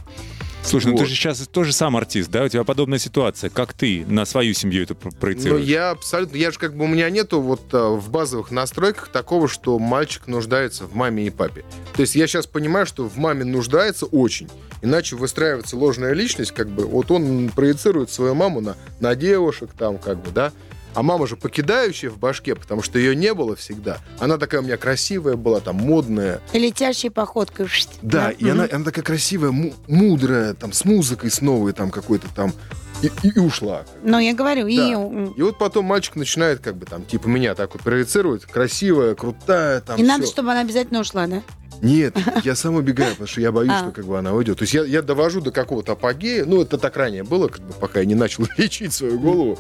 Слушай, 0.63 0.87
ну 0.87 0.93
Вот. 0.93 1.01
ты 1.01 1.07
же 1.07 1.15
сейчас 1.15 1.39
тоже 1.49 1.73
сам 1.73 1.97
артист, 1.97 2.31
да? 2.31 2.45
У 2.45 2.49
тебя 2.49 2.65
подобная 2.65 2.99
ситуация. 2.99 3.51
Как 3.51 3.73
ты 3.73 4.05
на 4.07 4.25
свою 4.25 4.55
семью 4.55 4.83
это 4.83 4.95
проецируешь? 4.95 5.65
я 5.65 5.91
абсолютно, 5.91 6.37
я 6.37 6.51
же 6.51 6.59
как 6.59 6.77
бы 6.77 6.85
у 6.85 6.87
меня 6.87 7.09
нету 7.11 7.41
вот 7.41 7.63
а, 7.73 7.91
в 7.97 8.11
базовых 8.11 8.51
настройках 8.51 9.09
такого, 9.09 9.49
что 9.49 9.79
мальчик 9.79 10.27
нуждается 10.27 10.85
в 10.85 10.95
маме 10.95 11.27
и 11.27 11.31
папе. 11.31 11.65
То 11.95 12.03
есть 12.03 12.15
я 12.15 12.27
сейчас 12.27 12.47
понимаю, 12.47 12.87
что 12.87 13.09
в 13.09 13.17
маме 13.17 13.45
нуждается 13.45 14.07
очень. 14.07 14.49
Иначе 14.83 15.17
выстраивается 15.17 15.77
ложная 15.77 16.13
личность, 16.13 16.53
как 16.53 16.69
бы, 16.69 16.87
вот 16.87 17.11
он 17.11 17.51
проецирует 17.51 18.11
свою 18.11 18.35
маму 18.35 18.61
на, 18.61 18.77
на 19.01 19.15
девушек 19.15 19.71
там, 19.77 19.99
как 19.99 20.23
бы, 20.23 20.31
да. 20.31 20.53
А 20.95 21.03
мама 21.03 21.27
же 21.27 21.37
покидающая 21.37 22.11
в 22.11 22.19
башке, 22.19 22.55
потому 22.55 22.83
что 22.83 22.99
ее 22.99 23.15
не 23.15 23.33
было 23.33 23.55
всегда. 23.57 23.99
Она 24.19 24.39
такая 24.39 24.61
у 24.61 24.65
меня 24.65 24.77
красивая 24.77 25.37
была, 25.37 25.61
там, 25.61 25.77
модная. 25.77 26.41
И 26.53 26.59
летящей 26.59 27.11
походкой. 27.11 27.67
Шт. 27.69 27.89
Да, 28.03 28.31
и 28.31 28.49
она, 28.49 28.67
она 28.71 28.85
такая 28.85 29.05
красивая, 29.05 29.51
му- 29.53 29.75
мудрая, 29.87 30.55
там, 30.55 30.73
с 30.73 30.85
музыкой, 30.85 31.31
с 31.31 31.41
новой, 31.41 31.73
там, 31.73 31.91
какой-то 31.91 32.27
там. 32.35 32.53
И, 33.03 33.07
и- 33.23 33.33
и 33.37 33.39
ушла. 33.39 33.85
Ну, 34.03 34.19
я 34.19 34.35
говорю, 34.35 34.67
и... 34.67 34.77
Да. 34.77 34.91
м, 34.93 35.33
И 35.33 35.43
вот 35.43 35.59
потом 35.59 35.87
мальчик 35.87 36.17
начинает, 36.17 36.59
как 36.61 36.77
бы 36.77 36.85
там, 36.87 37.05
типа 37.05 37.29
меня 37.29 37.55
так 37.55 37.73
вот 37.73 37.83
проецировать, 37.83 38.45
красивая, 38.45 39.15
крутая, 39.15 39.81
там 39.81 39.99
И 39.99 40.03
надо, 40.03 40.25
всё. 40.25 40.33
чтобы 40.33 40.51
она 40.51 40.61
обязательно 40.61 41.01
ушла, 41.01 41.27
да? 41.27 41.41
Нет, 41.81 42.15
я 42.45 42.55
сам 42.55 42.75
убегаю, 42.75 43.13
потому 43.13 43.27
что 43.29 43.41
я 43.41 43.53
боюсь, 43.53 43.73
А. 43.75 43.79
что 43.85 43.91
как 43.93 44.05
бы 44.05 44.19
она 44.19 44.35
уйдет. 44.35 44.59
То 44.59 44.65
есть 44.65 44.75
я, 44.75 44.85
я 44.85 45.01
довожу 45.01 45.41
до 45.41 45.51
какого-то 45.51 45.93
апогея, 45.93 46.45
ну, 46.45 46.61
это 46.61 46.77
так 46.77 46.95
ранее 46.97 47.23
было, 47.23 47.49
как 47.49 47.63
бы, 47.63 47.73
пока 47.73 48.01
я 48.01 48.05
не 48.07 48.15
начал 48.15 48.45
лечить 48.59 48.93
свою 48.93 49.19
голову 49.19 49.59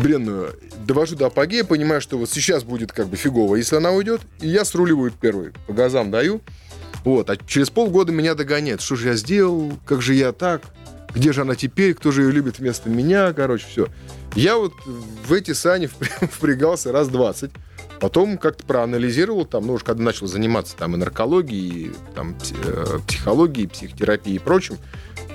бренную. 0.00 0.54
Довожу 0.86 1.16
до 1.16 1.26
апогея, 1.26 1.64
понимаю, 1.64 2.00
что 2.00 2.18
вот 2.18 2.30
сейчас 2.30 2.64
будет 2.64 2.92
как 2.92 3.08
бы 3.08 3.16
фигово, 3.16 3.56
если 3.56 3.76
она 3.76 3.92
уйдет, 3.92 4.20
и 4.40 4.48
я 4.48 4.64
сруливаю 4.64 5.12
первый, 5.12 5.52
по 5.66 5.72
газам 5.72 6.10
даю. 6.10 6.40
Вот, 7.04 7.30
а 7.30 7.36
через 7.36 7.70
полгода 7.70 8.12
меня 8.12 8.34
догоняет. 8.34 8.80
Что 8.80 8.96
же 8.96 9.08
я 9.08 9.14
сделал? 9.14 9.72
Как 9.84 10.02
же 10.02 10.14
я 10.14 10.32
так? 10.32 10.62
Где 11.14 11.32
же 11.32 11.42
она 11.42 11.54
теперь? 11.54 11.94
Кто 11.94 12.10
же 12.10 12.22
ее 12.22 12.32
любит 12.32 12.58
вместо 12.58 12.90
меня? 12.90 13.32
Короче, 13.32 13.64
все. 13.68 13.88
Я 14.34 14.56
вот 14.56 14.72
в 15.26 15.32
эти 15.32 15.52
сани 15.52 15.86
впря- 15.86 16.28
впрягался 16.32 16.92
раз 16.92 17.08
20. 17.08 17.50
Потом 18.00 18.36
как-то 18.38 18.64
проанализировал, 18.64 19.46
там, 19.46 19.66
ну, 19.66 19.74
уж 19.74 19.82
когда 19.84 20.02
начал 20.02 20.26
заниматься 20.26 20.76
там 20.76 20.94
и 20.94 20.98
наркологией, 20.98 21.86
и, 21.88 21.92
там, 22.14 22.36
э, 22.64 22.98
психологией, 23.06 23.68
психотерапией 23.68 24.36
и 24.36 24.38
прочим, 24.38 24.76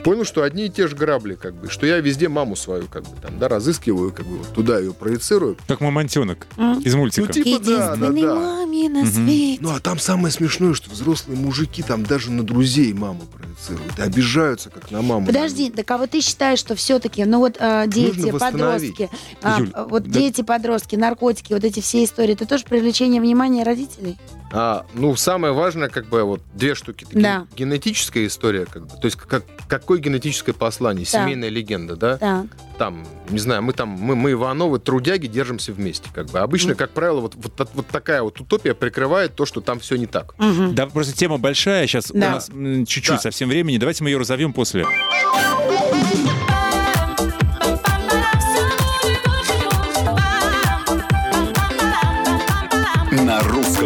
понял, 0.04 0.26
что 0.26 0.44
одни 0.44 0.66
и 0.66 0.70
те 0.70 0.88
же 0.88 0.96
грабли, 0.96 1.36
как 1.36 1.54
бы, 1.56 1.70
что 1.70 1.86
я 1.86 2.00
везде 2.00 2.28
маму 2.30 2.56
свою, 2.56 2.88
как 2.88 3.04
бы, 3.04 3.10
там, 3.22 3.38
да, 3.40 3.48
разыскиваю, 3.48 4.12
как 4.12 4.26
бы, 4.26 4.38
вот 4.38 4.48
туда 4.54 4.80
ее 4.80 4.94
проецирую. 4.94 5.58
Как 5.68 5.82
мамонтенок 5.82 6.48
М. 6.58 6.80
из 6.80 6.94
мультика. 6.96 7.28
Ну, 7.28 7.34
типа, 7.34 7.60
да, 7.64 7.96
да, 7.96 8.10
да. 8.10 8.36
маме 8.36 8.90
на 8.90 9.02
Мгм. 9.02 9.12
свете. 9.12 9.58
Ну, 9.62 9.70
а 9.76 9.80
там 9.80 10.00
самое 10.00 10.32
смешное, 10.32 10.74
что 10.74 10.90
взрослые 10.92 11.40
мужики 11.40 11.84
там 11.84 12.04
даже 12.04 12.32
на 12.32 12.44
друзей 12.44 12.94
маму 12.94 13.22
проецируют 13.22 13.51
и 13.70 14.02
обижаются, 14.02 14.70
как 14.70 14.92
на 14.92 15.02
маму. 15.02 15.26
Подожди, 15.26 15.70
так 15.70 15.90
а 15.92 15.98
вот 15.98 16.12
ты 16.12 16.22
считаешь, 16.22 16.60
что 16.60 16.76
все-таки, 16.76 17.26
ну 17.26 17.40
вот 17.40 17.58
а, 17.60 17.88
дети, 17.88 18.32
подростки, 18.32 19.10
а, 19.42 19.60
Юль, 19.60 19.72
вот 19.90 20.04
да- 20.04 20.20
дети, 20.20 20.42
подростки, 20.42 20.96
наркотики, 20.96 21.54
вот 21.54 21.64
эти 21.64 21.80
все 21.80 22.04
истории, 22.04 22.34
это 22.34 22.46
тоже 22.46 22.64
привлечение 22.66 23.22
внимания 23.22 23.64
родителей? 23.64 24.18
А, 24.54 24.86
ну, 24.94 25.16
самое 25.16 25.54
важное, 25.54 25.88
как 25.90 26.08
бы, 26.08 26.24
вот 26.24 26.42
две 26.54 26.76
штуки. 26.76 27.06
Такие. 27.06 27.22
Да. 27.22 27.48
Генетическая 27.56 28.26
история, 28.28 28.66
как 28.66 28.84
бы. 28.88 28.90
То 28.98 29.06
есть, 29.06 29.18
как, 29.18 29.44
какое 29.68 30.00
генетическое 30.00 30.54
послание? 30.54 31.06
Так. 31.06 31.22
Семейная 31.24 31.50
легенда, 31.50 31.96
да? 31.96 32.18
Так. 32.18 32.46
Там, 32.78 33.06
не 33.30 33.40
знаю, 33.40 33.62
мы 33.64 33.74
там, 33.74 33.90
мы, 33.90 34.16
мы 34.16 34.32
Ивановы, 34.32 34.80
трудяги, 34.80 35.28
держимся 35.28 35.72
вместе, 35.72 36.10
как 36.14 36.28
бы. 36.32 36.40
Обычно, 36.40 36.76
как 36.76 36.92
правило, 36.92 37.22
вот, 37.22 37.36
вот, 37.36 37.70
вот 37.74 37.88
такая 37.88 38.24
вот 38.24 38.42
утопия 38.42 38.74
прикрывает 38.74 39.36
то, 39.36 39.46
что 39.46 39.62
там 39.62 39.80
все 39.80 39.96
не 39.96 40.08
так. 40.08 40.34
Мгм. 40.38 40.76
Да, 40.76 40.88
просто 40.88 41.16
тема 41.16 41.38
большая. 41.38 41.88
Сейчас 41.88 42.12
у 42.12 42.16
Да. 42.20 42.32
нас 42.32 42.50
м, 42.50 42.86
чуть-чуть 42.86 43.16
Да. 43.18 43.22
совсем 43.22 43.50
времени. 43.50 43.78
Давайте 43.78 44.04
мы 44.04 44.10
ее 44.10 44.18
разовьем 44.18 44.52
после. 44.52 44.86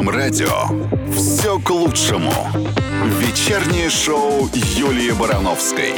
Русском 0.06 0.10
радио 0.10 0.70
все 1.12 1.60
к 1.60 1.70
лучшему. 1.70 2.32
Вечернее 3.20 3.89
шоу 3.89 4.50
Юлии 4.54 5.12
Барановской. 5.12 5.94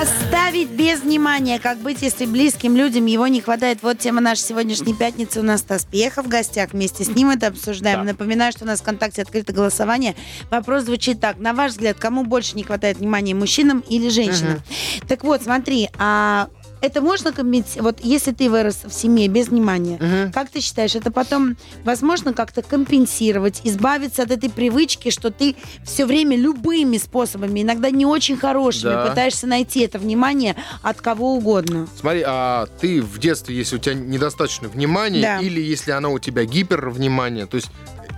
Оставь 0.00 0.46
Оставить 0.56 0.70
без 0.70 1.00
внимания, 1.00 1.58
как 1.58 1.78
быть, 1.78 2.02
если 2.02 2.24
близким 2.24 2.76
людям 2.76 3.06
его 3.06 3.26
не 3.26 3.40
хватает. 3.40 3.78
Вот 3.82 3.98
тема 3.98 4.20
нашей 4.20 4.42
сегодняшней 4.42 4.94
пятницы. 4.94 5.40
У 5.40 5.42
нас 5.42 5.60
Стас 5.60 5.84
Пехов 5.84 6.26
в 6.26 6.28
гостях. 6.28 6.72
Вместе 6.72 7.04
с 7.04 7.08
ним 7.08 7.30
это 7.30 7.48
обсуждаем. 7.48 7.98
Да. 7.98 8.12
Напоминаю, 8.12 8.52
что 8.52 8.64
у 8.64 8.66
нас 8.66 8.78
в 8.78 8.82
ВКонтакте 8.82 9.22
открыто 9.22 9.52
голосование. 9.52 10.14
Вопрос 10.50 10.84
звучит 10.84 11.20
так. 11.20 11.38
На 11.38 11.52
ваш 11.52 11.72
взгляд, 11.72 11.98
кому 11.98 12.24
больше 12.24 12.54
не 12.56 12.62
хватает 12.62 12.98
внимания, 12.98 13.34
мужчинам 13.34 13.80
или 13.80 14.08
женщинам? 14.08 14.62
Так 15.08 15.24
вот, 15.24 15.42
смотри, 15.42 15.90
а 15.98 16.48
это 16.86 17.00
можно 17.00 17.32
компенсировать? 17.32 17.98
Вот 17.98 18.04
если 18.06 18.32
ты 18.32 18.48
вырос 18.48 18.78
в 18.84 18.92
семье 18.92 19.28
без 19.28 19.48
внимания, 19.48 19.98
Мгм. 20.00 20.32
как 20.32 20.48
ты 20.50 20.60
считаешь, 20.60 20.94
это 20.94 21.10
потом 21.10 21.56
возможно 21.84 22.32
как-то 22.32 22.62
компенсировать, 22.62 23.60
избавиться 23.64 24.22
от 24.22 24.30
этой 24.30 24.50
привычки, 24.50 25.10
что 25.10 25.30
ты 25.30 25.56
все 25.84 26.06
время 26.06 26.36
любыми 26.36 26.96
способами, 26.98 27.62
иногда 27.62 27.90
не 27.90 28.06
очень 28.06 28.36
хорошими, 28.36 28.90
Да. 28.90 29.06
пытаешься 29.08 29.46
найти 29.46 29.80
это 29.80 29.98
внимание 29.98 30.54
от 30.82 31.00
кого 31.00 31.34
угодно? 31.34 31.88
Смотри, 31.98 32.22
а 32.26 32.66
ты 32.80 33.02
в 33.02 33.18
детстве, 33.18 33.56
если 33.56 33.76
у 33.76 33.78
тебя 33.78 33.94
недостаточно 33.94 34.68
внимания, 34.68 35.22
Да. 35.22 35.40
или 35.40 35.60
если 35.60 35.90
оно 35.90 36.12
у 36.12 36.18
тебя 36.18 36.44
гипервнимание, 36.44 37.46
то 37.46 37.56
есть 37.56 37.68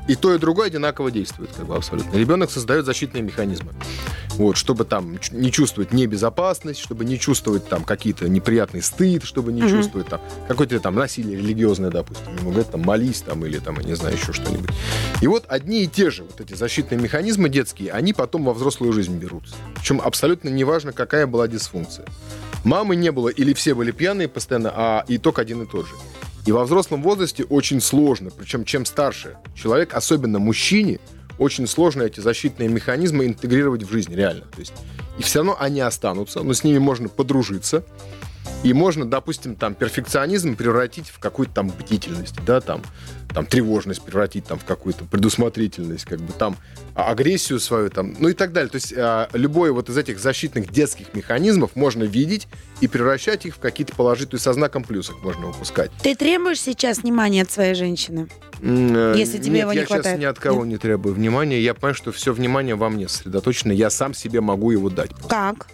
и 0.09 0.15
то, 0.15 0.35
и 0.35 0.39
другое 0.39 0.69
одинаково 0.69 1.11
действует, 1.11 1.51
как 1.57 1.67
бы 1.67 1.77
абсолютно. 1.77 2.17
Ребенок 2.17 2.51
создает 2.51 2.85
защитные 2.87 3.23
механизмы. 3.23 3.73
Вот, 4.37 4.57
чтобы 4.57 4.85
там 4.85 5.19
не 5.33 5.51
чувствовать 5.51 5.93
небезопасность, 5.93 6.79
чтобы 6.81 7.05
не 7.05 7.19
чувствовать 7.19 7.69
там 7.69 7.83
какие-то 7.83 8.29
неприятный 8.29 8.83
стыд, 8.83 9.25
чтобы 9.25 9.53
не 9.53 9.63
Мгм. 9.63 9.71
чувствовать 9.71 10.07
там 10.09 10.21
какое-то 10.47 10.79
там 10.79 10.95
насилие 10.95 11.37
религиозное, 11.37 11.91
допустим. 11.91 12.37
Ему 12.39 12.51
говорят 12.51 12.71
там 12.71 12.83
молись 12.83 13.21
там 13.23 13.45
или 13.45 13.59
там, 13.59 13.79
я 13.81 13.85
не 13.85 13.95
знаю, 13.97 14.15
еще 14.17 14.33
что-нибудь. 14.33 14.71
И 15.21 15.27
вот 15.27 15.45
одни 15.49 15.83
и 15.83 15.87
те 15.89 16.11
же 16.11 16.23
вот 16.23 16.41
эти 16.41 16.55
защитные 16.55 17.01
механизмы 17.01 17.49
детские, 17.49 17.91
они 17.91 18.13
потом 18.13 18.45
во 18.45 18.53
взрослую 18.55 18.93
жизнь 18.93 19.17
берутся. 19.17 19.55
Причем 19.75 20.01
абсолютно 20.01 20.49
неважно, 20.51 20.93
какая 20.93 21.27
была 21.27 21.49
дисфункция. 21.49 22.07
Мамы 22.65 22.97
не 22.97 23.11
было, 23.13 23.29
или 23.29 23.53
все 23.55 23.75
были 23.75 23.91
пьяные 23.91 24.29
постоянно, 24.29 24.73
а 24.75 25.05
итог 25.09 25.39
один 25.41 25.63
и 25.63 25.67
тот 25.67 25.87
же. 25.87 25.95
И 26.49 26.51
во 26.51 26.65
взрослом 26.65 27.03
возрасте 27.03 27.45
очень 27.45 27.79
сложно, 27.79 28.31
причем 28.31 28.65
чем 28.65 28.87
старше 28.87 29.37
человек, 29.55 29.93
особенно 29.93 30.39
мужчине, 30.39 30.99
очень 31.39 31.67
сложно 31.67 32.05
эти 32.05 32.21
защитные 32.21 32.71
механизмы 32.71 33.27
интегрировать 33.27 33.83
в 33.83 33.93
жизнь, 33.93 34.15
реально. 34.15 34.47
То 34.55 34.61
есть, 34.61 34.73
и 35.19 35.23
все 35.23 35.41
равно 35.41 35.59
они 35.61 35.81
останутся, 35.81 36.43
но 36.43 36.55
с 36.55 36.65
ними 36.65 36.79
можно 36.79 37.11
подружиться, 37.11 37.85
и 38.65 38.73
можно, 38.73 39.05
допустим, 39.05 39.55
там 39.55 39.75
перфекционизм 39.75 40.57
превратить 40.57 41.09
в 41.09 41.19
какую-то 41.19 41.55
там 41.55 41.69
бдительность, 41.71 42.35
да, 42.45 42.61
там, 42.61 42.83
там 43.33 43.47
тревожность 43.47 44.03
превратить 44.03 44.45
там 44.47 44.59
в 44.59 44.65
какую-то 44.65 45.05
предусмотрительность, 45.05 46.05
как 46.07 46.21
бы 46.21 46.33
там 46.33 46.57
а- 46.95 47.11
агрессию 47.11 47.61
свою 47.61 47.89
там, 47.91 48.17
ну 48.19 48.29
и 48.29 48.33
так 48.35 48.53
далее. 48.53 48.69
То 48.71 48.77
есть 48.77 48.93
а, 48.97 49.29
любой 49.33 49.71
вот 49.71 49.89
из 49.91 49.97
этих 49.97 50.19
защитных 50.19 50.73
детских 50.73 51.15
механизмов 51.15 51.77
можно 51.77 52.03
видеть 52.05 52.49
и 52.81 52.89
превращать 52.89 53.47
их 53.47 53.55
в 53.57 53.59
какие-то 53.59 53.95
положительные 53.95 54.41
со 54.41 54.53
знаком 54.53 54.83
плюсов 54.83 55.23
можно 55.23 55.47
выпускать. 55.47 55.91
Ты 56.03 56.17
требуешь 56.17 56.61
сейчас 56.61 56.99
внимания 57.03 57.43
от 57.43 57.51
своей 57.51 57.75
женщины? 57.75 58.29
Э, 58.61 59.15
Если 59.17 59.39
тебе 59.39 59.53
нет, 59.53 59.61
его 59.63 59.73
не 59.73 59.79
я 59.81 59.85
сейчас 59.85 59.97
хватает. 59.99 60.19
ни 60.21 60.25
от 60.25 60.39
кого 60.39 60.65
не 60.65 60.79
требую 60.79 61.15
внимания. 61.15 61.61
Я 61.61 61.75
понимаю, 61.75 61.95
что 61.95 62.11
все 62.11 62.33
внимание 62.33 62.75
во 62.75 62.89
мне 62.89 63.09
сосредоточено. 63.09 63.71
Я 63.73 63.91
сам 63.91 64.15
себе 64.15 64.41
могу 64.41 64.71
его 64.73 64.91
дать. 64.91 65.11
Как? 65.29 65.69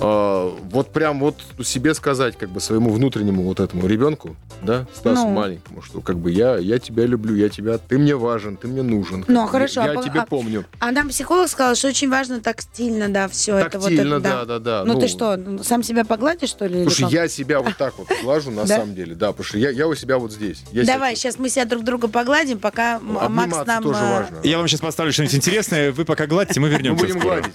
А, 0.00 0.54
вот 0.70 0.92
прям 0.92 1.20
вот 1.20 1.36
себе 1.64 1.94
сказать, 1.94 2.36
как 2.36 2.50
бы 2.50 2.60
своему 2.60 2.90
внутреннему 2.90 3.42
вот 3.44 3.60
этому 3.60 3.86
ребенку, 3.86 4.36
да, 4.62 4.86
Стасу 4.94 5.22
Ну. 5.26 5.30
маленькому, 5.30 5.80
что 5.82 6.00
как 6.00 6.18
бы 6.18 6.30
я, 6.30 6.56
я 6.58 6.78
тебя 6.78 7.06
люблю, 7.06 7.34
я 7.34 7.48
тебя, 7.48 7.78
ты 7.78 7.96
мне 7.98 8.14
важен, 8.14 8.56
ты 8.56 8.68
мне 8.68 8.82
нужен. 8.82 9.20
как 9.22 9.28
Ну, 9.28 9.44
бы, 9.44 9.48
хорошо, 9.48 9.82
Я, 9.82 9.92
а 9.92 9.94
по- 9.94 10.02
тебя 10.02 10.22
а- 10.22 10.26
помню. 10.26 10.64
А 10.80 10.92
нам 10.92 11.08
психолог 11.08 11.48
сказал, 11.48 11.74
что 11.74 11.88
очень 11.88 12.10
важно 12.10 12.40
тактильно, 12.40 13.08
да, 13.08 13.28
все 13.28 13.56
это 13.56 13.78
вот 13.78 13.88
Тактильно, 13.88 14.14
это, 14.16 14.20
да, 14.22 14.44
да, 14.44 14.58
да. 14.58 14.84
Ну, 14.84 14.98
ты 15.00 15.08
что, 15.08 15.36
ну, 15.36 15.62
сам 15.62 15.82
себя 15.82 16.04
погладишь, 16.04 16.50
что 16.50 16.66
ли? 16.66 16.82
Слушай, 16.82 17.02
как? 17.04 17.12
я 17.12 17.28
себя 17.28 17.60
вот 17.60 17.76
так 17.78 17.94
вот 17.98 18.06
глажу 18.22 18.50
на 18.50 18.62
Да? 18.66 18.76
самом 18.78 18.94
деле, 18.94 19.14
да, 19.14 19.28
потому 19.32 19.44
что 19.44 19.58
я, 19.58 19.70
я 19.70 19.86
у 19.88 19.94
себя 19.94 20.18
вот 20.18 20.30
здесь. 20.32 20.62
Я 20.72 20.84
Давай, 20.84 21.16
сейчас 21.16 21.38
мы 21.38 21.48
себя 21.48 21.64
друг 21.64 21.84
друга 21.84 22.08
погладим, 22.08 22.58
пока 22.58 22.98
Макс 23.00 23.66
нам... 23.66 23.82
тоже 23.82 23.98
э, 24.00 24.10
важно. 24.18 24.36
Я 24.44 24.58
вам 24.58 24.68
сейчас 24.68 24.80
поставлю 24.80 25.12
что-нибудь 25.12 25.36
интересное, 25.36 25.90
вы 25.92 26.04
пока 26.04 26.26
гладьте, 26.26 26.60
мы 26.60 26.68
Мы 26.68 26.74
вернемся. 26.74 27.04
будем 27.06 27.18
скоро. 27.20 27.36
гладить. 27.40 27.54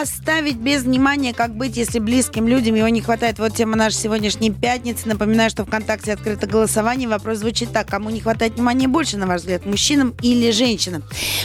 Оставить 0.00 0.56
без 0.56 0.82
внимания, 0.84 1.34
как 1.34 1.56
быть, 1.56 1.76
если 1.76 1.98
близким 1.98 2.46
людям 2.46 2.76
его 2.76 2.86
не 2.88 3.00
хватает. 3.00 3.38
Вот 3.40 3.54
тема 3.54 3.76
нашей 3.76 3.96
сегодняшней 3.96 4.52
пятницы. 4.52 5.08
Напоминаю, 5.08 5.50
что 5.50 5.64
ВКонтакте 5.64 6.12
открыто 6.12 6.46
голосование. 6.46 7.08
Вопрос 7.08 7.38
звучит 7.38 7.72
так. 7.72 7.88
Кому 7.88 8.10
не 8.10 8.20
хватает 8.20 8.54
внимания 8.54 8.86
больше, 8.86 9.16
на 9.16 9.26
ваш 9.26 9.40
взгляд, 9.40 9.66
мужчинам 9.66 10.14
или 10.22 10.52
женщинам? 10.52 11.02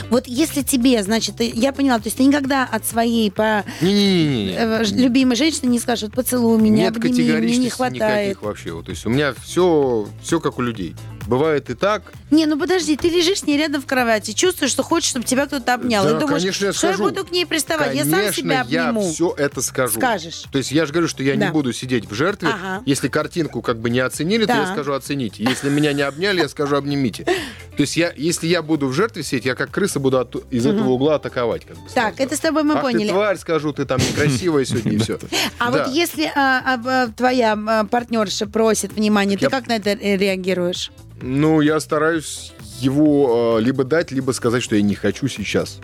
Вот 0.08 0.28
если 0.28 0.62
тебе, 0.62 1.02
значит, 1.02 1.36
ты- 1.38 1.50
я 1.52 1.72
поняла, 1.72 1.98
то 1.98 2.04
есть 2.04 2.16
ты 2.18 2.24
никогда 2.24 2.64
от 2.64 2.86
своей 2.86 3.30
по, 3.32 3.64
э, 3.80 4.84
любимой 4.92 5.34
женщины 5.36 5.68
не 5.70 5.80
скажешь, 5.80 6.10
поцелуй 6.12 6.60
меня, 6.60 6.84
Нет 6.90 6.96
обними, 6.96 7.32
мне 7.32 7.56
не 7.56 7.70
хватает. 7.70 8.28
никаких 8.28 8.42
вообще. 8.42 8.72
Вот, 8.72 8.84
то 8.86 8.90
есть 8.90 9.04
у 9.04 9.10
меня 9.10 9.34
все, 9.42 10.06
все 10.22 10.38
как 10.38 10.58
у 10.58 10.62
людей. 10.62 10.94
Бывает 11.26 11.70
и 11.70 11.74
так. 11.74 12.12
Не, 12.30 12.46
ну 12.46 12.58
подожди, 12.58 12.96
ты 12.96 13.08
лежишь 13.08 13.40
с 13.40 13.46
ней 13.46 13.56
рядом 13.58 13.80
в 13.80 13.86
кровати, 13.86 14.32
чувствуешь, 14.32 14.70
что 14.72 14.82
хочешь, 14.82 15.10
чтобы 15.10 15.24
тебя 15.24 15.46
кто-то 15.46 15.74
обнял. 15.74 16.04
Да, 16.04 16.10
и 16.16 16.20
думаешь, 16.20 16.42
конечно, 16.42 16.66
я 16.66 16.72
что 16.72 16.90
я 16.90 16.98
буду 16.98 17.24
к 17.24 17.30
ней 17.30 17.46
приставать, 17.46 17.94
я 17.94 18.02
Конечно, 18.02 18.24
сам 18.24 18.32
себя 18.34 18.60
обниму. 18.62 19.06
я 19.06 19.12
все 19.12 19.34
это 19.36 19.62
скажу. 19.62 19.98
Скажешь. 20.00 20.44
То 20.52 20.58
есть 20.58 20.70
я 20.72 20.86
же 20.86 20.92
говорю, 20.92 21.08
что 21.08 21.22
я 21.22 21.36
Да. 21.36 21.46
не 21.46 21.52
буду 21.52 21.72
сидеть 21.72 22.10
в 22.10 22.14
жертве. 22.14 22.48
Ага. 22.50 22.82
Если 22.86 23.08
картинку 23.08 23.62
как 23.62 23.78
бы 23.78 23.90
не 23.90 24.00
оценили, 24.00 24.42
то 24.42 24.48
Да. 24.54 24.60
я 24.60 24.72
скажу 24.72 24.92
оцените. 24.92 25.42
Если 25.44 25.68
меня 25.70 25.92
не 25.92 26.02
обняли, 26.02 26.40
я 26.40 26.48
скажу 26.48 26.76
обнимите. 26.76 27.24
То 27.24 27.80
есть 27.80 27.96
я, 27.96 28.12
если 28.16 28.46
я 28.46 28.62
буду 28.62 28.86
в 28.88 28.92
жертве 28.92 29.22
сидеть, 29.22 29.44
я 29.46 29.54
как 29.54 29.70
крыса 29.70 29.98
буду 30.00 30.18
отту- 30.20 30.44
из 30.50 30.66
этого 30.66 30.90
угла 30.90 31.16
атаковать. 31.16 31.64
Как 31.64 31.76
бы, 31.76 31.82
Так, 31.94 32.14
сразу. 32.14 32.16
это 32.18 32.36
с 32.36 32.40
тобой 32.40 32.62
мы 32.62 32.74
Ах 32.74 32.82
поняли. 32.82 33.06
ты 33.08 33.12
тварь, 33.12 33.36
скажу, 33.38 33.72
ты 33.72 33.84
там 33.84 33.98
некрасивая 34.00 34.64
сегодня 34.64 34.92
и 34.92 34.98
все. 34.98 35.18
А 35.58 35.70
вот 35.70 35.88
если 35.88 36.30
а, 36.36 36.62
а, 36.64 36.80
а, 37.04 37.08
твоя 37.08 37.58
а, 37.66 37.84
партнерша 37.84 38.46
просит 38.46 38.92
внимания, 38.92 39.36
ты 39.36 39.44
Я- 39.46 39.50
как 39.50 39.66
на 39.66 39.76
это 39.76 39.94
реагируешь? 39.94 40.90
Ну, 41.22 41.60
я 41.60 41.80
стараюсь 41.80 42.52
его 42.80 43.56
э, 43.58 43.62
либо 43.62 43.84
дать, 43.84 44.10
либо 44.12 44.32
сказать, 44.32 44.62
что 44.62 44.76
я 44.76 44.82
не 44.82 44.94
хочу 44.94 45.28
сейчас. 45.28 45.78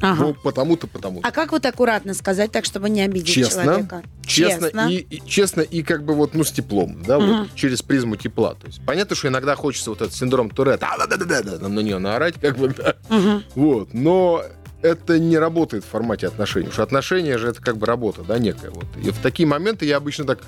Ага. 0.00 0.20
Ну, 0.22 0.34
потому-то, 0.34 0.86
потому-то. 0.86 1.26
А 1.26 1.30
как 1.30 1.52
вот 1.52 1.64
аккуратно 1.64 2.12
сказать 2.12 2.50
так, 2.52 2.64
чтобы 2.66 2.90
не 2.90 3.00
обидеть 3.00 3.32
Честно. 3.34 3.62
человека? 3.64 4.02
Честно, 4.26 4.88
И, 4.90 4.96
и- 4.96 5.22
честно 5.26 5.60
и 5.62 5.82
как 5.82 6.04
бы 6.04 6.14
вот, 6.14 6.34
ну, 6.34 6.44
с 6.44 6.50
теплом, 6.50 7.02
да, 7.06 7.18
Мгм. 7.18 7.38
вот 7.40 7.54
через 7.54 7.80
призму 7.80 8.16
тепла. 8.16 8.54
То 8.54 8.66
есть 8.66 8.84
понятно, 8.84 9.16
что 9.16 9.28
иногда 9.28 9.54
хочется 9.54 9.90
вот 9.90 10.02
этот 10.02 10.14
синдром 10.14 10.50
Туретта, 10.50 10.88
а, 10.92 11.06
да, 11.06 11.16
да, 11.16 11.24
да, 11.24 11.42
да, 11.42 11.68
на 11.68 11.80
нее 11.80 11.98
наорать, 11.98 12.34
как 12.40 12.58
бы, 12.58 12.68
да. 12.68 12.96
Мгм. 13.08 13.44
Вот, 13.54 13.94
но 13.94 14.42
это 14.84 15.18
не 15.18 15.38
работает 15.38 15.82
в 15.82 15.88
формате 15.88 16.26
отношений. 16.26 16.70
Что 16.70 16.82
отношения 16.82 17.38
же 17.38 17.48
это 17.48 17.62
как 17.62 17.78
бы 17.78 17.86
работа, 17.86 18.22
да, 18.22 18.38
некая. 18.38 18.70
Вот. 18.70 18.84
И 19.02 19.10
в 19.10 19.18
такие 19.18 19.48
моменты 19.48 19.86
я 19.86 19.96
обычно 19.96 20.26
так 20.26 20.40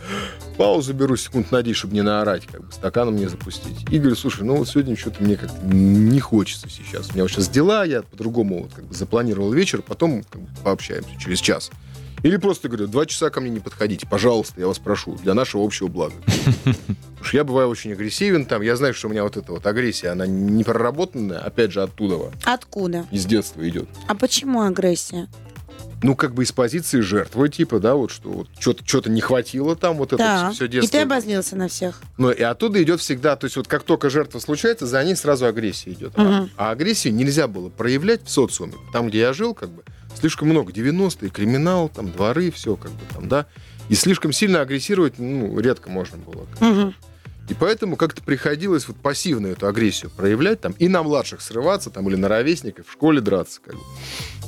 паузу 0.58 0.92
беру 0.92 1.16
секунд 1.16 1.50
на 1.50 1.62
10, 1.62 1.76
чтобы 1.76 1.94
не 1.94 2.02
наорать, 2.02 2.46
как 2.46 2.66
бы 2.66 2.70
стаканом 2.70 3.16
не 3.16 3.26
запустить. 3.26 3.90
И 3.90 3.98
говорю, 3.98 4.14
слушай, 4.14 4.42
ну 4.42 4.56
вот 4.56 4.68
сегодня 4.68 4.94
что-то 4.94 5.22
мне 5.22 5.36
как-то 5.36 5.56
не 5.64 6.20
хочется 6.20 6.68
сейчас. 6.68 7.08
У 7.08 7.14
меня 7.14 7.22
вот 7.22 7.30
сейчас 7.30 7.48
дела, 7.48 7.84
я 7.84 8.02
по-другому 8.02 8.64
вот 8.64 8.74
как 8.74 8.84
бы 8.84 8.94
запланировал 8.94 9.50
вечер, 9.52 9.80
потом 9.80 10.22
как 10.24 10.42
бы 10.42 10.48
пообщаемся 10.62 11.18
через 11.18 11.40
час. 11.40 11.70
Или 12.26 12.38
просто 12.38 12.66
говорю, 12.66 12.88
два 12.88 13.06
часа 13.06 13.30
ко 13.30 13.40
мне 13.40 13.50
не 13.50 13.60
подходите, 13.60 14.04
пожалуйста, 14.04 14.60
я 14.60 14.66
вас 14.66 14.80
прошу, 14.80 15.14
для 15.14 15.32
нашего 15.32 15.64
общего 15.64 15.86
блага. 15.86 16.16
Потому 16.64 17.22
что 17.22 17.36
я 17.36 17.44
бываю 17.44 17.68
очень 17.68 17.92
агрессивен 17.92 18.46
там, 18.46 18.62
я 18.62 18.74
знаю, 18.74 18.94
что 18.94 19.06
у 19.06 19.12
меня 19.12 19.22
вот 19.22 19.36
эта 19.36 19.52
вот 19.52 19.64
агрессия, 19.64 20.08
она 20.08 20.26
не 20.26 20.64
проработанная, 20.64 21.38
опять 21.38 21.70
же, 21.70 21.84
оттуда, 21.84 22.32
Откуда? 22.42 23.06
из 23.12 23.26
детства 23.26 23.68
идет. 23.68 23.88
А 24.08 24.16
почему 24.16 24.62
агрессия? 24.62 25.28
Ну, 26.06 26.14
как 26.14 26.34
бы 26.34 26.44
из 26.44 26.52
позиции 26.52 27.00
жертвы, 27.00 27.48
типа, 27.48 27.80
да, 27.80 27.94
вот 27.94 28.10
что 28.12 28.28
вот 28.30 28.48
что-то 28.86 29.10
не 29.10 29.20
хватило 29.20 29.74
там, 29.76 29.96
вот 29.96 30.12
это 30.12 30.18
Да. 30.18 30.50
все 30.52 30.66
И 30.66 30.68
детство. 30.68 30.92
ты 30.92 31.02
обозлился 31.04 31.56
на 31.56 31.68
всех. 31.68 32.00
Ну, 32.16 32.30
и 32.30 32.42
оттуда 32.42 32.82
идет 32.82 33.00
всегда, 33.00 33.34
то 33.36 33.46
есть 33.46 33.56
вот 33.56 33.66
как 33.66 33.82
только 33.82 34.08
жертва 34.08 34.38
случается, 34.38 34.86
за 34.86 35.02
ней 35.04 35.16
сразу 35.16 35.46
агрессия 35.46 35.90
идет. 35.92 36.12
А- 36.16 36.22
Мгм. 36.22 36.50
А, 36.56 36.70
агрессию 36.70 37.12
нельзя 37.14 37.48
было 37.48 37.68
проявлять 37.70 38.24
в 38.24 38.30
социуме. 38.30 38.74
Там, 38.92 39.08
где 39.08 39.20
я 39.20 39.32
жил, 39.32 39.52
как 39.54 39.70
бы, 39.70 39.82
слишком 40.18 40.48
много. 40.48 40.72
90-е, 40.72 41.30
криминал, 41.30 41.88
там, 41.88 42.10
дворы, 42.12 42.50
все, 42.50 42.76
как 42.76 42.92
бы, 42.92 43.00
там, 43.12 43.28
да. 43.28 43.46
И 43.88 43.94
слишком 43.94 44.32
сильно 44.32 44.60
агрессировать, 44.60 45.18
ну, 45.18 45.58
редко 45.60 45.90
можно 45.90 46.18
было. 46.18 46.46
Мгм. 46.60 46.94
И 47.48 47.54
поэтому 47.54 47.96
как-то 47.96 48.22
приходилось 48.22 48.88
вот 48.88 48.96
пассивно 48.96 49.46
эту 49.48 49.68
агрессию 49.68 50.10
проявлять, 50.10 50.60
там, 50.60 50.74
и 50.78 50.88
на 50.88 51.02
младших 51.02 51.40
срываться, 51.40 51.90
там, 51.90 52.08
или 52.08 52.16
на 52.16 52.28
ровесников, 52.28 52.88
в 52.88 52.92
школе 52.92 53.20
драться, 53.20 53.60
как 53.64 53.74
бы. 53.76 53.80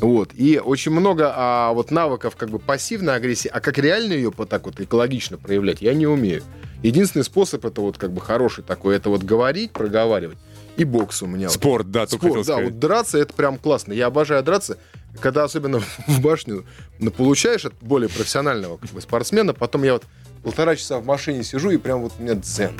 Вот. 0.00 0.30
И 0.34 0.58
очень 0.58 0.90
много 0.92 1.32
а, 1.34 1.72
вот 1.72 1.90
навыков 1.90 2.34
как 2.36 2.50
бы 2.50 2.58
пассивной 2.58 3.14
агрессии, 3.14 3.48
а 3.48 3.60
как 3.60 3.78
реально 3.78 4.14
ее 4.14 4.32
вот 4.36 4.48
так 4.48 4.66
вот 4.66 4.80
экологично 4.80 5.38
проявлять, 5.38 5.80
я 5.80 5.94
не 5.94 6.06
умею. 6.06 6.42
Единственный 6.82 7.24
способ 7.24 7.64
это 7.64 7.80
вот 7.80 7.98
как 7.98 8.12
бы 8.12 8.20
хороший 8.20 8.64
такой, 8.64 8.96
это 8.96 9.10
вот 9.10 9.22
говорить, 9.22 9.72
проговаривать. 9.72 10.38
И 10.76 10.84
бокс 10.84 11.22
у 11.22 11.26
меня. 11.26 11.48
вот. 11.48 11.54
Спорт, 11.54 11.90
да, 11.90 12.06
только 12.06 12.26
Спорт, 12.26 12.46
да, 12.46 12.52
сказать. 12.54 12.64
вот 12.70 12.78
драться 12.78 13.18
это 13.18 13.34
прям 13.34 13.58
классно. 13.58 13.92
Я 13.92 14.06
обожаю 14.06 14.44
драться. 14.44 14.78
когда 15.20 15.42
особенно 15.42 15.80
в 16.06 16.20
башню 16.20 16.64
ну, 17.00 17.10
получаешь 17.10 17.64
от 17.64 17.74
более 17.80 18.08
профессионального 18.08 18.76
как 18.76 18.90
бы, 18.90 19.00
спортсмена, 19.00 19.54
потом 19.54 19.82
я 19.82 19.94
вот 19.94 20.04
полтора 20.42 20.76
часа 20.76 20.98
в 20.98 21.04
машине 21.04 21.42
сижу, 21.42 21.70
и 21.70 21.76
прям 21.76 22.02
вот 22.02 22.12
у 22.18 22.22
меня 22.22 22.34
дзен. 22.34 22.72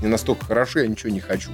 Мне 0.00 0.08
настолько 0.08 0.44
хорошо, 0.46 0.80
я 0.80 0.86
ничего 0.86 1.10
не 1.10 1.20
хочу. 1.20 1.50